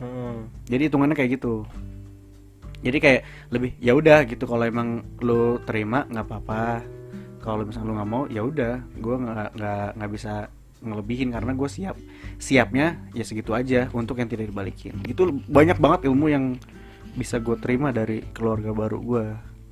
Hmm. 0.03 0.51
jadi 0.67 0.91
hitungannya 0.91 1.15
kayak 1.15 1.39
gitu. 1.39 1.63
Jadi 2.83 2.97
kayak 2.99 3.21
lebih 3.55 3.71
ya 3.79 3.95
udah 3.95 4.27
gitu. 4.27 4.43
Kalau 4.43 4.63
emang 4.67 5.05
lu 5.23 5.57
terima 5.63 6.03
nggak 6.11 6.25
apa-apa. 6.27 6.83
Kalau 7.39 7.63
misalnya 7.63 7.87
lu 7.87 7.95
nggak 7.95 8.09
mau 8.11 8.23
ya 8.27 8.41
udah. 8.43 8.75
Gue 8.99 9.15
nggak 9.15 9.49
nggak 9.55 9.87
nggak 9.95 10.11
bisa 10.11 10.33
ngelebihin 10.83 11.31
karena 11.31 11.55
gue 11.55 11.69
siap 11.71 11.95
siapnya 12.37 12.99
ya 13.15 13.23
segitu 13.23 13.55
aja 13.55 13.87
untuk 13.95 14.19
yang 14.19 14.27
tidak 14.27 14.51
dibalikin. 14.51 14.99
Itu 15.07 15.41
banyak 15.47 15.79
banget 15.79 16.11
ilmu 16.11 16.27
yang 16.27 16.59
bisa 17.15 17.39
gue 17.39 17.55
terima 17.57 17.95
dari 17.95 18.21
keluarga 18.35 18.73
baru 18.75 18.99
gue 18.99 19.25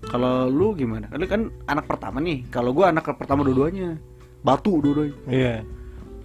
kalau 0.09 0.49
lu 0.49 0.73
gimana? 0.73 1.05
Lu 1.13 1.29
kan 1.29 1.53
anak 1.69 1.85
pertama 1.85 2.17
nih. 2.17 2.49
Kalau 2.49 2.73
gue 2.73 2.85
anak 2.87 3.05
pertama 3.13 3.45
dua-duanya. 3.45 4.01
Batu 4.41 4.81
dua-duanya. 4.81 5.17
Iya. 5.29 5.55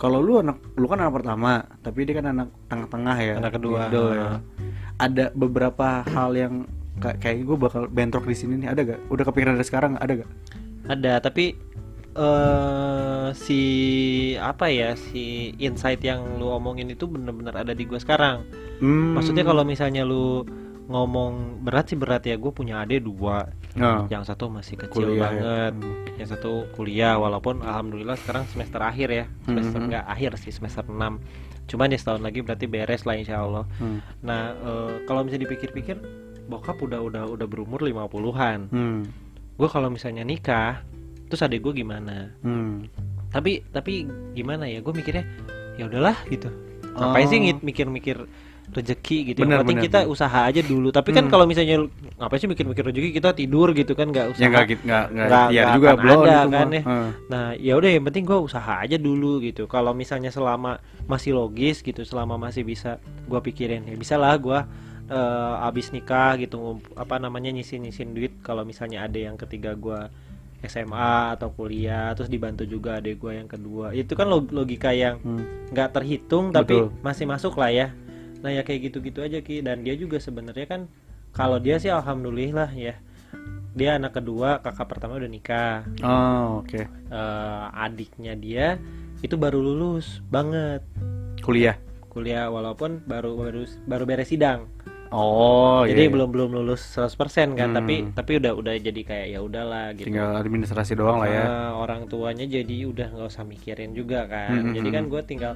Kalau 0.00 0.24
lu 0.24 0.40
anak 0.40 0.56
lu 0.76 0.86
kan 0.88 1.00
anak 1.00 1.14
pertama 1.20 1.64
tapi 1.84 2.04
dia 2.08 2.14
kan 2.16 2.32
anak 2.32 2.48
tengah-tengah 2.72 3.16
ya. 3.20 3.34
Anak 3.36 3.52
kedua. 3.60 3.80
Middle 3.88 4.10
ya. 4.16 4.28
ada 4.96 5.28
beberapa 5.36 6.00
hal 6.08 6.32
yang 6.32 6.64
kayak 7.04 7.20
kayak 7.20 7.44
gue 7.44 7.56
bakal 7.60 7.82
bentrok 7.92 8.24
di 8.24 8.36
sini 8.36 8.64
nih. 8.64 8.72
Ada 8.72 8.80
gak? 8.96 9.00
Udah 9.12 9.24
kepikiran 9.28 9.60
dari 9.60 9.68
sekarang 9.68 9.92
ada 10.00 10.24
gak? 10.24 10.30
Ada 10.88 11.12
tapi 11.20 11.52
eh 12.16 13.28
si 13.32 13.60
apa 14.34 14.66
ya 14.66 14.92
si 14.94 15.24
insight 15.56 16.00
yang 16.00 16.36
lu 16.36 16.48
omongin 16.48 16.88
itu 16.88 17.04
bener-bener 17.04 17.52
ada 17.54 17.72
di 17.72 17.84
gua 17.84 17.98
sekarang. 17.98 18.42
Hmm. 18.78 19.14
Maksudnya 19.14 19.42
kalau 19.42 19.62
misalnya 19.62 20.02
lu 20.02 20.44
ngomong 20.86 21.62
berat 21.62 21.90
sih 21.90 21.98
berat 21.98 22.22
ya 22.22 22.34
gue 22.34 22.50
punya 22.50 22.80
adik 22.80 23.02
dua 23.02 23.50
Oh. 23.76 24.08
yang 24.08 24.24
satu 24.24 24.48
masih 24.48 24.78
kecil 24.78 25.04
Kuliah 25.12 25.18
ya. 25.18 25.20
banget 25.20 25.74
yang 26.16 26.28
satu 26.30 26.64
kuliah 26.72 27.20
walaupun 27.20 27.60
alhamdulillah 27.60 28.16
sekarang 28.16 28.48
semester 28.48 28.80
akhir 28.80 29.08
ya 29.10 29.24
semester 29.44 29.82
enggak 29.82 30.04
akhir 30.08 30.40
sih 30.40 30.48
semester 30.48 30.80
6 30.80 30.96
cuman 31.68 31.92
ya 31.92 31.98
setahun 32.00 32.22
lagi 32.22 32.40
berarti 32.40 32.64
beres 32.64 33.04
lah 33.04 33.20
insya 33.20 33.36
Allah 33.38 33.68
Hmm. 33.76 34.00
nah 34.22 34.54
eh, 34.54 35.04
kalau 35.04 35.20
misalnya 35.20 35.44
dipikir-pikir 35.44 36.00
bokap 36.46 36.80
udah 36.80 37.04
udah 37.04 37.22
udah 37.28 37.44
berumur 37.44 37.84
50-an 37.84 38.72
Hmm. 38.72 39.04
gue 39.52 39.68
kalau 39.68 39.92
misalnya 39.92 40.22
nikah 40.22 40.80
terus 41.26 41.40
adik 41.40 41.60
gue 41.60 41.72
gimana 41.76 42.30
Hmm. 42.40 42.86
tapi 43.28 43.62
tapi 43.66 44.06
gimana 44.32 44.64
ya 44.64 44.78
gue 44.78 44.92
mikirnya 44.92 45.24
ya 45.74 45.84
udahlah 45.84 46.16
gitu 46.26 46.48
ngapain 46.92 47.26
sih 47.26 47.36
Oh. 47.36 47.44
ngit- 47.44 47.60
mikir-mikir 47.62 48.16
rezeki 48.66 49.18
gitu 49.28 49.38
Benar, 49.38 49.50
yang 49.52 49.60
penting 49.62 49.78
benar, 49.78 49.86
kita 49.86 50.00
benar. 50.00 50.10
usaha 50.10 50.40
aja 50.42 50.58
dulu 50.60 50.88
tapi 50.90 51.10
kan 51.10 51.22
Hmm. 51.22 51.30
kalau 51.30 51.44
misalnya 51.44 51.86
ngapain 52.16 52.40
sih 52.40 52.48
mikir-mikir 52.48 52.82
rezeki 52.82 53.10
kita 53.12 53.30
tidur 53.32 53.70
gitu 53.70 53.92
kan 53.92 54.08
nggak 54.08 54.34
ya 54.34 54.46
nggak 54.48 54.64
gitu 54.66 54.82
nggak 54.82 55.04
nggak 55.08 55.26
Nggak- 55.28 55.50
ya 55.52 55.62
juga 55.72 55.88
belum 55.94 56.18
ada 56.18 56.34
itu 56.36 56.48
kan 56.50 56.66
ya. 56.68 56.82
Heeh. 56.82 57.08
Nah, 57.28 57.46
ya 57.54 57.72
udah 57.72 57.90
yang 57.90 58.04
penting 58.04 58.24
gua 58.24 58.38
usaha 58.40 58.74
aja 58.76 58.96
dulu 58.96 59.38
gitu. 59.40 59.66
Kalau 59.66 59.92
misalnya 59.92 60.28
selama 60.28 60.78
masih 61.04 61.30
logis 61.32 61.78
gitu, 61.80 62.02
selama 62.02 62.34
masih 62.36 62.62
bisa 62.62 62.98
gua 63.24 63.38
pikirin 63.38 63.84
ya 63.84 63.94
bisa 63.94 64.16
lah 64.16 64.34
gua 64.36 64.66
eh, 65.06 65.54
abis 65.62 65.94
nikah 65.94 66.34
gitu 66.34 66.58
apa 66.92 67.14
namanya 67.16 67.54
nyisin-nyisin 67.54 68.10
duit 68.10 68.34
kalau 68.40 68.66
misalnya 68.66 68.98
ada 69.00 69.14
yang 69.20 69.38
ketiga 69.38 69.70
gua 69.72 70.10
SMA 70.64 71.36
atau 71.36 71.52
kuliah 71.52 72.16
terus 72.16 72.32
dibantu 72.32 72.64
juga 72.64 72.96
adek 73.02 73.20
gua 73.20 73.32
yang 73.36 73.48
kedua. 73.50 73.92
Itu 73.92 74.16
kan 74.16 74.30
log- 74.30 74.52
logika 74.54 74.96
yang 74.96 75.20
Hmm. 75.20 75.44
nggak 75.74 75.92
terhitung 75.92 76.54
tapi 76.54 76.80
Betul. 76.80 76.96
masih 77.04 77.24
masuk 77.28 77.60
lah 77.60 77.68
ya. 77.68 77.88
Nah, 78.40 78.52
ya 78.52 78.62
kayak 78.62 78.92
gitu-gitu 78.92 79.20
aja 79.20 79.42
Ki 79.42 79.60
dan 79.60 79.82
dia 79.82 79.96
juga 79.98 80.16
sebenarnya 80.16 80.66
kan 80.68 80.80
kalau 81.36 81.60
dia 81.60 81.76
sih 81.76 81.92
alhamdulillah 81.92 82.70
ya. 82.72 82.96
Dia 83.76 84.00
anak 84.00 84.16
kedua, 84.16 84.64
kakak 84.64 84.88
pertama 84.88 85.20
udah 85.20 85.28
nikah 85.28 85.84
oh 86.00 86.64
oke 86.64 86.80
eh, 86.80 87.64
adiknya 87.76 88.32
dia 88.32 88.80
itu 89.20 89.36
baru 89.36 89.60
lulus 89.60 90.24
banget 90.28 90.80
kuliah 91.44 91.76
kuliah 92.08 92.48
walaupun 92.48 93.04
baru 93.04 93.36
baru 93.36 93.68
baru 93.84 94.04
beres 94.08 94.32
sidang. 94.32 94.72
Oh 95.12 95.82
jadi 95.84 96.06
iya. 96.06 96.12
belum 96.12 96.28
belum 96.30 96.50
lulus 96.52 96.82
100% 96.94 97.54
kan, 97.54 97.70
Hmm. 97.70 97.76
tapi 97.76 97.94
tapi 98.10 98.32
udah 98.38 98.52
udah 98.54 98.74
jadi 98.78 99.00
kayak 99.02 99.26
ya 99.32 99.40
udahlah 99.40 99.94
gitu. 99.94 100.06
tinggal 100.08 100.34
administrasi 100.34 100.92
doang 100.94 101.22
lah 101.22 101.28
ya 101.28 101.44
Eh, 101.46 101.70
orang 101.74 102.06
tuanya 102.06 102.44
jadi 102.44 102.76
udah 102.86 103.06
nggak 103.12 103.28
usah 103.28 103.44
mikirin 103.44 103.92
juga 103.92 104.26
kan. 104.26 104.70
Hmm, 104.70 104.74
Jadi 104.74 104.88
hmm, 104.88 104.96
kan 104.96 105.04
hmm. 105.06 105.12
gue 105.12 105.22
tinggal 105.24 105.52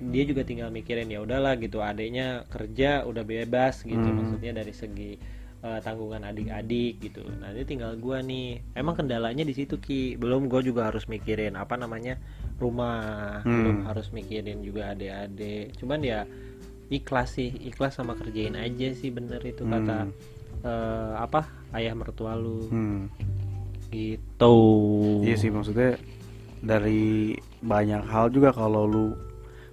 dia 0.00 0.24
juga 0.24 0.42
tinggal 0.42 0.72
mikirin 0.72 1.12
ya 1.12 1.20
udahlah 1.20 1.60
gitu 1.60 1.84
adiknya 1.84 2.48
kerja 2.48 3.04
udah 3.04 3.20
bebas 3.20 3.84
gitu 3.84 4.00
Hmm. 4.00 4.16
maksudnya 4.16 4.52
dari 4.56 4.72
segi 4.72 5.12
eh, 5.60 5.80
tanggungan 5.84 6.24
adik-adik 6.24 7.04
gitu. 7.04 7.20
Nah 7.36 7.52
ini 7.52 7.68
tinggal 7.68 7.92
gua 8.00 8.24
nih. 8.24 8.64
Emang 8.72 8.96
kendalanya 8.96 9.44
di 9.44 9.52
situ 9.52 9.76
ki. 9.76 10.16
Belum 10.16 10.48
gue 10.48 10.64
juga 10.64 10.88
harus 10.88 11.04
mikirin 11.04 11.52
apa 11.52 11.76
namanya 11.76 12.16
rumah. 12.56 13.44
Hmm. 13.44 13.52
Belum 13.60 13.76
harus 13.84 14.08
mikirin 14.08 14.64
juga 14.64 14.96
adik-adik. 14.96 15.76
Cuman 15.76 16.00
ya 16.00 16.24
ikhlas 16.90 17.38
sih 17.38 17.48
ikhlas 17.64 17.94
sama 17.94 18.12
kerjain 18.12 18.54
aja 18.54 18.90
sih 18.92 19.08
bener 19.08 19.38
itu 19.40 19.62
Hmm. 19.62 19.72
kata 19.72 19.98
eh, 20.60 21.12
apa 21.16 21.46
ayah 21.72 21.94
mertua 21.94 22.34
lu 22.34 22.66
Hmm. 22.68 23.06
gitu 23.88 24.56
Iya 25.22 25.36
sih 25.36 25.48
maksudnya 25.48 25.96
dari 26.60 27.34
banyak 27.60 28.04
hal 28.04 28.28
juga 28.28 28.50
kalau 28.50 28.84
lu 28.84 29.06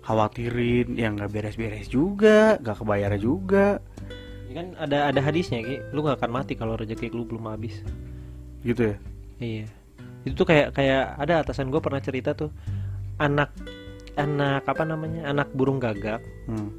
khawatirin 0.02 0.96
yang 0.96 1.20
nggak 1.20 1.30
beres-beres 1.30 1.88
juga, 1.88 2.56
nggak 2.58 2.78
kebayar 2.78 3.12
juga, 3.20 3.84
Ya 4.48 4.54
kan 4.56 4.68
ada 4.80 5.12
ada 5.12 5.20
hadisnya 5.20 5.60
ki 5.60 5.92
lu 5.92 6.00
gak 6.02 6.24
akan 6.24 6.32
mati 6.32 6.56
kalau 6.56 6.80
rezeki 6.80 7.12
lu 7.12 7.28
belum 7.28 7.52
habis 7.52 7.84
gitu 8.64 8.90
ya. 8.90 8.98
iya 9.38 9.66
itu 10.24 10.34
tuh 10.34 10.48
kayak 10.48 10.72
kayak 10.72 11.20
ada 11.20 11.44
atasan 11.44 11.68
gue 11.68 11.78
pernah 11.78 12.00
cerita 12.00 12.32
tuh 12.32 12.48
anak 13.18 13.52
anak 14.16 14.64
apa 14.64 14.82
namanya 14.82 15.28
anak 15.28 15.52
burung 15.52 15.78
gagak 15.78 16.24
Hmm. 16.48 16.72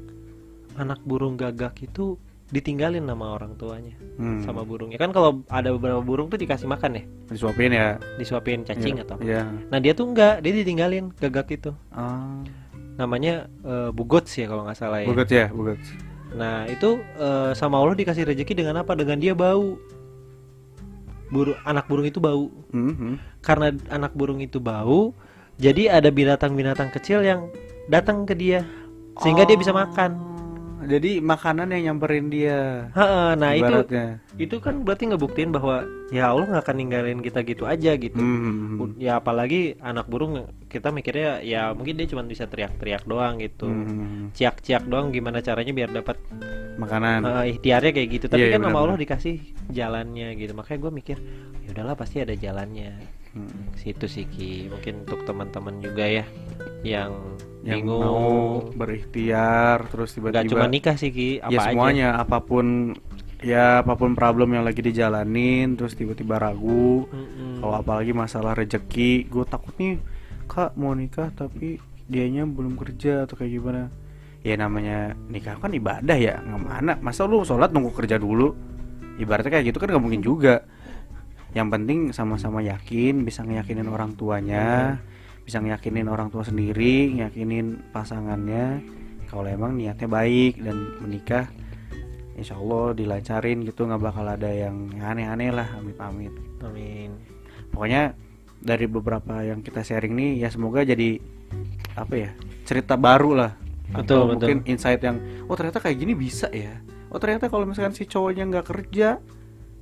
Anak 0.79 1.03
burung 1.03 1.35
gagak 1.35 1.75
itu 1.79 2.15
ditinggalin 2.49 3.05
sama 3.05 3.35
orang 3.35 3.53
tuanya 3.53 3.93
Hmm. 4.17 4.41
sama 4.41 4.63
burungnya 4.63 4.97
kan 4.97 5.11
kalau 5.11 5.43
ada 5.47 5.69
beberapa 5.69 6.01
burung 6.01 6.27
tuh 6.27 6.35
dikasih 6.35 6.65
makan 6.65 6.97
ya 6.97 7.03
Disuapin 7.29 7.69
ya. 7.69 7.99
disuapin 8.17 8.63
cacing 8.63 8.97
Iya. 8.97 9.03
atau 9.03 9.13
apa 9.15 9.23
Iya. 9.23 9.43
nah 9.69 9.77
dia 9.77 9.93
tuh 9.93 10.09
enggak 10.09 10.41
dia 10.41 10.53
ditinggalin 10.55 11.13
gagak 11.13 11.47
itu 11.51 11.71
Ah. 11.89 12.41
namanya 12.95 13.45
eh, 13.61 13.91
bugots 13.91 14.33
ya 14.33 14.47
kalau 14.47 14.65
nggak 14.65 14.75
salah 14.75 14.99
ya 14.99 15.07
Bugot 15.07 15.29
ya, 15.29 15.45
bugot. 15.49 15.77
nah 16.31 16.65
itu 16.65 16.89
eh, 17.15 17.51
sama 17.53 17.77
Allah 17.77 17.93
dikasih 17.93 18.25
rezeki 18.25 18.53
dengan 18.57 18.81
apa 18.81 18.91
dengan 18.93 19.15
dia 19.15 19.31
bau 19.31 19.77
burung 21.29 21.59
anak 21.61 21.85
burung 21.85 22.03
itu 22.03 22.17
bau 22.17 22.49
Mhm. 22.71 23.21
karena 23.39 23.69
anak 23.89 24.11
burung 24.11 24.41
itu 24.41 24.57
bau 24.57 25.13
jadi 25.55 25.93
ada 25.93 26.09
binatang-binatang 26.09 26.89
kecil 26.89 27.21
yang 27.21 27.45
datang 27.85 28.25
ke 28.25 28.33
dia 28.33 28.65
sehingga 29.19 29.45
dia 29.45 29.53
bisa 29.53 29.69
makan 29.69 30.17
Oh. 30.17 30.38
Jadi 30.81 31.19
makanan 31.19 31.67
yang 31.69 31.83
nyamperin 31.91 32.27
dia. 32.27 32.87
Ha-ha, 32.91 33.33
nah 33.33 33.51
itu 33.51 33.67
ibaratnya. 33.67 34.05
itu 34.35 34.55
kan 34.57 34.81
berarti 34.81 35.03
ngebuktiin 35.05 35.49
bahwa 35.49 35.83
ya 36.07 36.29
Allah 36.29 36.47
nggak 36.47 36.63
akan 36.63 36.75
ninggalin 36.77 37.19
kita 37.19 37.43
gitu 37.43 37.63
aja 37.63 37.91
gitu 37.93 38.15
Mhm. 38.15 38.95
ya 38.97 39.17
apalagi 39.17 39.75
anak 39.77 40.07
burung 40.07 40.39
kita 40.65 40.89
mikirnya 40.89 41.41
ya 41.41 41.69
mungkin 41.69 41.93
dia 41.93 42.07
cuma 42.07 42.23
bisa 42.23 42.45
teriak-teriak 42.45 43.03
doang 43.03 43.37
gitu 43.37 43.67
Mhm. 43.67 44.31
ciak-ciak 44.31 44.85
doang 44.85 45.11
gimana 45.11 45.39
caranya 45.39 45.69
biar 45.69 45.91
dapat 45.91 46.15
Makanan. 46.77 47.19
uh, 47.21 47.43
ikhtiarnya 47.45 47.91
kayak 47.91 48.09
gitu 48.09 48.25
tapi 48.27 48.41
Iya, 48.41 48.47
iya, 48.47 48.55
kan 48.55 48.63
sama. 48.65 48.79
Allah 48.79 48.97
dikasih 48.97 49.35
jalannya 49.69 50.27
gitu 50.33 50.51
makanya 50.53 50.79
gue 50.79 50.91
mikir 50.93 51.17
ya 51.59 51.69
udahlah 51.69 51.93
pasti 51.93 52.17
ada 52.17 52.33
jalannya 52.33 52.95
Mhm. 53.29 53.77
situ 53.77 54.05
sih 54.05 54.25
Ki. 54.25 54.67
Mungkin 54.67 55.05
untuk 55.05 55.21
teman-teman 55.23 55.77
juga 55.79 56.03
ya 56.03 56.25
yang, 56.81 57.13
Yang 57.61 57.77
bingung. 57.85 58.01
mau 58.01 58.29
berikhtiar 58.73 59.85
terus 59.87 60.11
nggak 60.11 60.33
tiba-tiba 60.33 60.51
cuma 60.51 60.65
nikah 60.65 60.95
sih 60.95 61.09
Ki. 61.09 61.29
Apa 61.39 61.49
ya 61.49 61.57
aja. 61.57 61.67
semuanya. 61.69 62.09
Apa 62.17 62.37
pun 62.41 62.95
ya 63.39 63.79
apa 63.79 63.95
pun 63.95 64.13
problem 64.13 64.51
yang 64.51 64.63
lagi 64.63 64.81
dijalanin 64.81 65.73
terus 65.73 65.93
tiba-tiba 65.93 66.35
ragu. 66.37 67.07
Mm-mm. 67.07 67.59
kalau 67.59 67.75
apalagi 67.75 68.11
masalah 68.11 68.55
rejeki 68.55 69.27
gue 69.27 69.43
takut 69.43 69.75
nih 69.75 69.99
kak 70.47 70.73
mau 70.73 70.95
nikah 70.95 71.27
tapi 71.29 71.75
dianya 72.07 72.43
belum 72.43 72.73
kerja 72.73 73.23
atau 73.23 73.35
kayak 73.35 73.51
gimana. 73.53 73.83
Ya 74.39 74.55
namanya 74.55 75.13
nikah 75.27 75.59
kan 75.59 75.69
ibadah 75.69 76.15
ya 76.15 76.39
nggak 76.39 76.61
mana. 76.61 76.93
Masa 76.99 77.27
lu 77.27 77.43
sholat 77.43 77.69
nunggu 77.69 77.91
kerja 77.91 78.15
dulu? 78.15 78.55
Ibaratnya 79.19 79.51
kayak 79.51 79.65
gitu 79.69 79.77
kan 79.77 79.91
nggak 79.91 79.99
mungkin 80.01 80.23
juga 80.23 80.63
yang 81.57 81.73
penting 81.73 82.13
sama-sama 82.13 82.61
yakin 82.61 83.25
bisa 83.25 83.41
ngeyakinin 83.41 83.89
orang 83.89 84.13
tuanya 84.13 85.01
bisa 85.49 85.65
ngeyakinin 85.65 86.05
orang 86.05 86.29
tua 86.29 86.45
sendiri 86.45 87.09
ngeyakinin 87.17 87.89
pasangannya. 87.89 88.85
Kalau 89.33 89.49
emang 89.49 89.73
niatnya 89.81 90.05
baik 90.05 90.61
dan 90.61 90.93
menikah 91.01 91.49
insya 92.37 92.53
Allah 92.53 92.93
dilancarin 92.93 93.65
gitu 93.65 93.89
nggak 93.89 93.97
bakal 93.97 94.29
ada 94.29 94.45
yang 94.45 94.93
aneh-aneh 95.01 95.49
lah 95.49 95.65
amit-amit. 95.81 96.29
Amin. 96.61 97.17
Pokoknya 97.73 98.13
dari 98.61 98.85
beberapa 98.85 99.41
yang 99.41 99.65
kita 99.65 99.81
sharing 99.81 100.13
nih 100.13 100.45
ya 100.45 100.53
semoga 100.53 100.85
jadi 100.85 101.17
apa 101.97 102.13
ya 102.13 102.31
cerita 102.69 102.93
baru 102.93 103.33
lah. 103.33 103.51
Betul, 103.89 103.97
Atau 103.97 104.17
betul. 104.21 104.29
mungkin 104.37 104.57
insight 104.69 105.01
yang 105.01 105.17
oh 105.49 105.57
ternyata 105.57 105.81
kayak 105.81 105.97
gini 105.97 106.13
bisa 106.13 106.45
ya? 106.53 106.77
Oh 107.09 107.17
ternyata 107.17 107.49
kalau 107.49 107.65
misalkan 107.65 107.97
si 107.97 108.05
cowoknya 108.05 108.45
nggak 108.45 108.69
kerja 108.69 109.17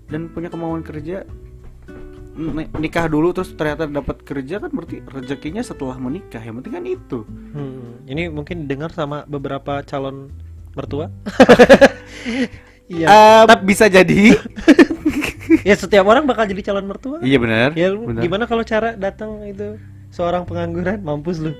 dan 0.08 0.32
punya 0.32 0.48
kemauan 0.48 0.80
kerja 0.80 1.28
nikah 2.78 3.10
dulu 3.10 3.34
terus 3.34 3.52
ternyata 3.58 3.90
dapat 3.90 4.22
kerja 4.22 4.62
kan 4.62 4.70
berarti 4.70 5.02
rezekinya 5.10 5.66
setelah 5.66 5.98
menikah. 5.98 6.40
Yang 6.40 6.62
penting 6.62 6.74
kan 6.74 6.86
itu. 6.86 7.20
Hmm, 7.54 8.06
ini 8.06 8.30
mungkin 8.30 8.70
dengar 8.70 8.94
sama 8.94 9.26
beberapa 9.26 9.82
calon 9.84 10.30
mertua? 10.78 11.10
Iya. 12.88 13.44
Eh, 13.44 13.60
bisa 13.68 13.92
jadi. 13.92 14.32
Ya 15.64 15.80
setiap 15.80 16.04
orang 16.04 16.28
bakal 16.28 16.44
jadi 16.44 16.60
calon 16.60 16.92
mertua. 16.92 17.24
Iya 17.24 17.40
benar. 17.40 17.72
Ya 17.72 17.92
gimana 17.96 18.44
kalau 18.52 18.68
cara 18.68 19.00
datang 19.00 19.48
itu 19.48 19.80
seorang 20.12 20.44
pengangguran? 20.44 21.00
Mampus 21.00 21.40
lu. 21.40 21.56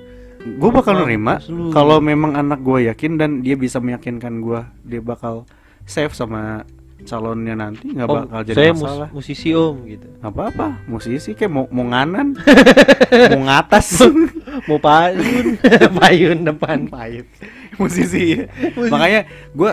Gue 0.60 0.68
bakal 0.68 0.92
Mampus 0.92 1.08
nerima 1.08 1.40
kalau 1.72 1.96
memang 1.96 2.36
anak 2.36 2.60
gue 2.60 2.84
yakin 2.92 3.16
dan 3.16 3.40
dia 3.40 3.56
bisa 3.56 3.80
meyakinkan 3.80 4.44
gue 4.44 4.60
dia 4.84 5.00
bakal 5.00 5.48
save 5.88 6.12
sama 6.12 6.68
calonnya 7.06 7.54
nanti 7.54 7.94
nggak 7.94 8.08
bakal 8.10 8.40
jadi 8.42 8.56
saya 8.58 8.72
mus- 8.74 8.82
masalah. 8.82 9.08
musisi 9.14 9.48
om 9.54 9.76
gitu. 9.86 10.06
Nggak 10.18 10.32
apa-apa 10.34 10.66
musisi 10.90 11.30
kayak 11.38 11.52
mau 11.52 11.64
mau 11.70 11.86
nganan 11.86 12.34
mau 13.34 13.42
ngatas. 13.46 13.86
Mau 14.66 14.78
payun 14.82 15.46
payun 16.02 16.38
depan. 16.42 16.78
Payun 16.90 17.26
musisi. 17.78 18.42
Ya. 18.42 18.44
makanya 18.92 19.30
gue 19.54 19.72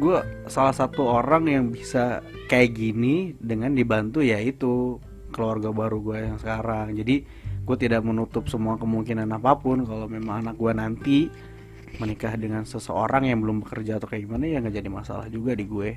gue 0.00 0.18
salah 0.48 0.72
satu 0.72 1.04
orang 1.04 1.44
yang 1.50 1.64
bisa 1.68 2.24
kayak 2.48 2.72
gini 2.72 3.36
dengan 3.36 3.76
dibantu 3.76 4.24
yaitu 4.24 4.96
keluarga 5.32 5.68
baru 5.72 6.00
gue 6.00 6.16
yang 6.32 6.38
sekarang. 6.40 6.96
Jadi 6.96 7.24
gue 7.62 7.76
tidak 7.78 8.02
menutup 8.02 8.48
semua 8.50 8.74
kemungkinan 8.80 9.28
apa 9.30 9.54
pun 9.60 9.86
kalau 9.86 10.10
memang 10.10 10.42
anak 10.42 10.56
gue 10.58 10.72
nanti 10.74 11.18
menikah 12.00 12.34
dengan 12.40 12.64
seseorang 12.64 13.28
yang 13.28 13.38
belum 13.44 13.62
bekerja 13.62 14.00
atau 14.00 14.08
kayak 14.08 14.24
gimana 14.24 14.48
ya 14.48 14.58
nggak 14.64 14.80
jadi 14.80 14.88
masalah 14.88 15.28
juga 15.28 15.52
di 15.52 15.68
gue 15.68 15.90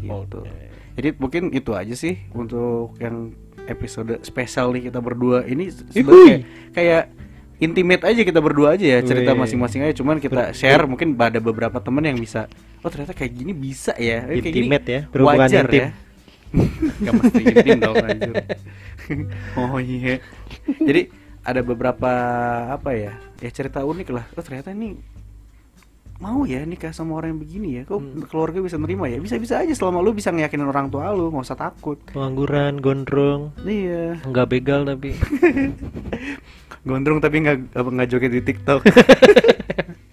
gitu. 0.00 0.40
Oke. 0.44 0.64
jadi 0.96 1.08
mungkin 1.16 1.42
itu 1.52 1.72
aja 1.76 1.92
sih 1.92 2.16
untuk 2.32 2.96
yang 3.00 3.32
episode 3.66 4.22
spesial 4.22 4.72
nih 4.72 4.88
kita 4.88 5.02
berdua. 5.02 5.44
Ini 5.44 5.64
sebenarnya 5.92 6.36
kayak, 6.72 6.72
kayak 6.72 7.04
intimate 7.56 8.04
aja 8.04 8.20
kita 8.22 8.40
berdua 8.40 8.76
aja 8.76 8.86
ya 8.86 8.98
cerita 9.02 9.32
masing-masing 9.34 9.84
aja. 9.84 9.94
Cuman 9.96 10.22
kita 10.22 10.54
share 10.56 10.84
mungkin 10.88 11.16
ada 11.18 11.40
beberapa 11.42 11.80
temen 11.82 12.04
yang 12.04 12.16
bisa 12.16 12.48
oh 12.84 12.90
ternyata 12.92 13.16
kayak 13.16 13.32
gini 13.34 13.52
bisa 13.52 13.92
ya 13.98 14.22
kayak 14.22 14.42
gini 14.46 14.70
Intimate 14.70 14.86
ya, 14.86 15.00
berhubungan 15.10 15.42
wajar 15.42 15.64
intim. 15.66 15.80
ya 15.82 15.90
Gak 17.02 17.12
mesti 17.18 17.42
intim 17.42 17.78
dong 17.82 17.96
anjir. 18.00 18.34
Oh 19.58 19.78
iya. 19.78 20.18
Jadi 20.66 21.02
ada 21.46 21.62
beberapa 21.62 22.10
apa 22.74 22.90
ya 22.94 23.14
ya 23.38 23.50
cerita 23.54 23.86
unik 23.86 24.08
lah. 24.10 24.24
Oh 24.34 24.42
ternyata 24.42 24.74
ini 24.74 24.98
mau 26.18 26.42
ya 26.42 26.62
nikah 26.62 26.90
sama 26.90 27.12
orang 27.14 27.36
yang 27.36 27.40
begini 27.40 27.68
ya 27.70 27.82
kok 27.84 27.96
Hmm. 27.96 28.24
keluarga 28.24 28.58
bisa 28.58 28.76
nerima 28.76 29.04
ya 29.04 29.18
bisa 29.18 29.36
bisa 29.36 29.58
aja 29.58 29.68
selama 29.70 30.00
lu 30.00 30.10
bisa 30.10 30.30
ngeyakinin 30.30 30.64
orang 30.64 30.88
tua 30.88 31.10
lu 31.10 31.28
nggak 31.28 31.44
usah 31.44 31.58
takut 31.58 32.00
pengangguran 32.06 32.78
gondrong 32.78 33.52
iya 33.60 34.16
nggak 34.22 34.46
begal 34.48 34.82
tapi 34.82 35.12
gondrong 36.88 37.18
tapi 37.18 37.36
nggak 37.38 37.56
nggak 37.70 38.08
joget 38.08 38.32
di 38.32 38.42
TikTok 38.42 38.80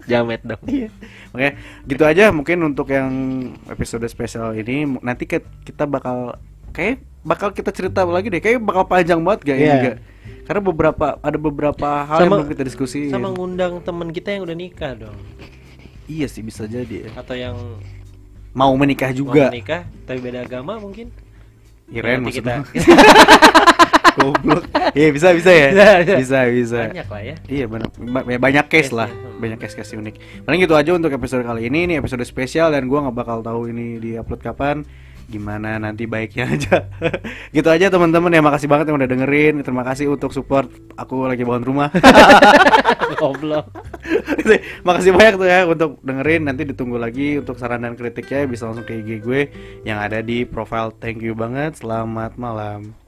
jamet 0.04 0.44
dong 0.44 0.60
Iya. 0.66 0.88
Oke, 1.32 1.48
gitu 1.86 2.04
aja 2.04 2.28
mungkin 2.28 2.60
untuk 2.62 2.90
yang 2.90 3.10
episode 3.66 4.04
spesial 4.04 4.52
ini 4.52 4.84
nanti 5.00 5.24
kita 5.24 5.84
bakal 5.84 6.36
kayak 6.70 7.00
bakal 7.24 7.48
kita 7.50 7.72
cerita 7.72 8.04
lagi 8.04 8.28
deh. 8.28 8.38
Kayak 8.38 8.60
bakal 8.60 8.84
panjang 8.84 9.18
banget 9.18 9.40
gak 9.42 9.56
ini 9.56 9.64
Iya. 9.64 9.76
gak? 9.82 9.96
Karena 10.44 10.60
beberapa 10.62 11.06
ada 11.16 11.38
beberapa 11.40 11.88
hal 12.04 12.18
yang 12.18 12.28
Sama- 12.28 12.36
belum 12.38 12.52
kita 12.52 12.62
diskusi. 12.62 13.08
sama 13.08 13.32
ngundang 13.32 13.80
temen 13.80 14.12
kita 14.12 14.28
yang 14.30 14.44
udah 14.44 14.52
nikah 14.54 14.92
dong 14.94 15.16
Iya 16.04 16.26
sih 16.26 16.40
bisa 16.40 16.64
jadi 16.64 17.08
ya. 17.08 17.10
atau 17.16 17.32
yang 17.32 17.56
Mau 18.52 18.70
menikah 18.74 19.10
mau 19.10 19.18
juga. 19.18 19.48
menikah 19.48 19.82
tapi 20.04 20.20
beda 20.20 20.44
agama 20.44 20.76
mungkin 20.76 21.10
Iren 21.86 22.22
kita 22.24 22.62
maksudnya. 22.62 22.96
Goblok. 24.14 24.62
Iya 24.94 25.08
bisa 25.10 25.28
bisa 25.34 25.50
ya. 25.50 25.68
Bisa, 25.74 25.88
bisa. 26.06 26.38
Bisa 26.46 26.78
banyak 26.86 27.08
lah 27.08 27.22
ya 27.24 27.34
Iya 27.44 27.64
benar 27.66 27.88
Ba- 27.98 28.22
ya, 28.24 28.38
banyak 28.38 28.64
case 28.70 28.86
Case 28.86 28.92
lah, 28.94 29.10
ya, 29.10 29.30
banyak 29.34 29.58
case-case 29.58 29.92
unik. 29.92 30.14
Paling 30.46 30.60
gitu 30.62 30.74
aja 30.78 30.90
untuk 30.94 31.10
episode 31.10 31.42
kali 31.42 31.66
ini, 31.66 31.84
ini 31.84 31.94
episode 31.98 32.22
spesial 32.22 32.70
dan 32.70 32.86
gua 32.86 33.02
nggak 33.02 33.16
bakal 33.16 33.42
tahu 33.42 33.66
ini 33.68 33.98
di 33.98 34.14
upload 34.14 34.38
kapan, 34.38 34.86
gimana 35.28 35.80
nanti 35.80 36.04
baiknya 36.04 36.48
aja. 36.54 36.76
gitu 37.50 37.68
aja 37.68 37.86
teman-teman 37.90 38.32
ya, 38.32 38.40
makasih 38.40 38.68
banget 38.70 38.90
yang 38.90 38.98
udah 38.98 39.10
dengerin. 39.10 39.54
Terima 39.64 39.82
kasih 39.82 40.12
untuk 40.12 40.32
support 40.32 40.68
aku 40.94 41.28
lagi 41.28 41.42
bangun 41.42 41.64
rumah. 41.64 41.88
goblok 43.20 43.70
makasih 44.84 45.12
banyak 45.14 45.34
tuh 45.40 45.48
ya 45.48 45.64
untuk 45.64 46.00
dengerin. 46.04 46.42
Nanti 46.48 46.62
ditunggu 46.68 46.96
lagi 47.00 47.40
untuk 47.40 47.56
saran 47.56 47.84
dan 47.84 47.96
kritiknya 47.96 48.44
bisa 48.48 48.68
langsung 48.68 48.84
ke 48.84 49.00
IG 49.00 49.24
gue 49.24 49.40
yang 49.88 50.00
ada 50.00 50.20
di 50.20 50.44
profile. 50.44 50.92
Thank 51.00 51.24
you 51.24 51.32
banget. 51.32 51.80
Selamat 51.80 52.36
malam. 52.36 53.03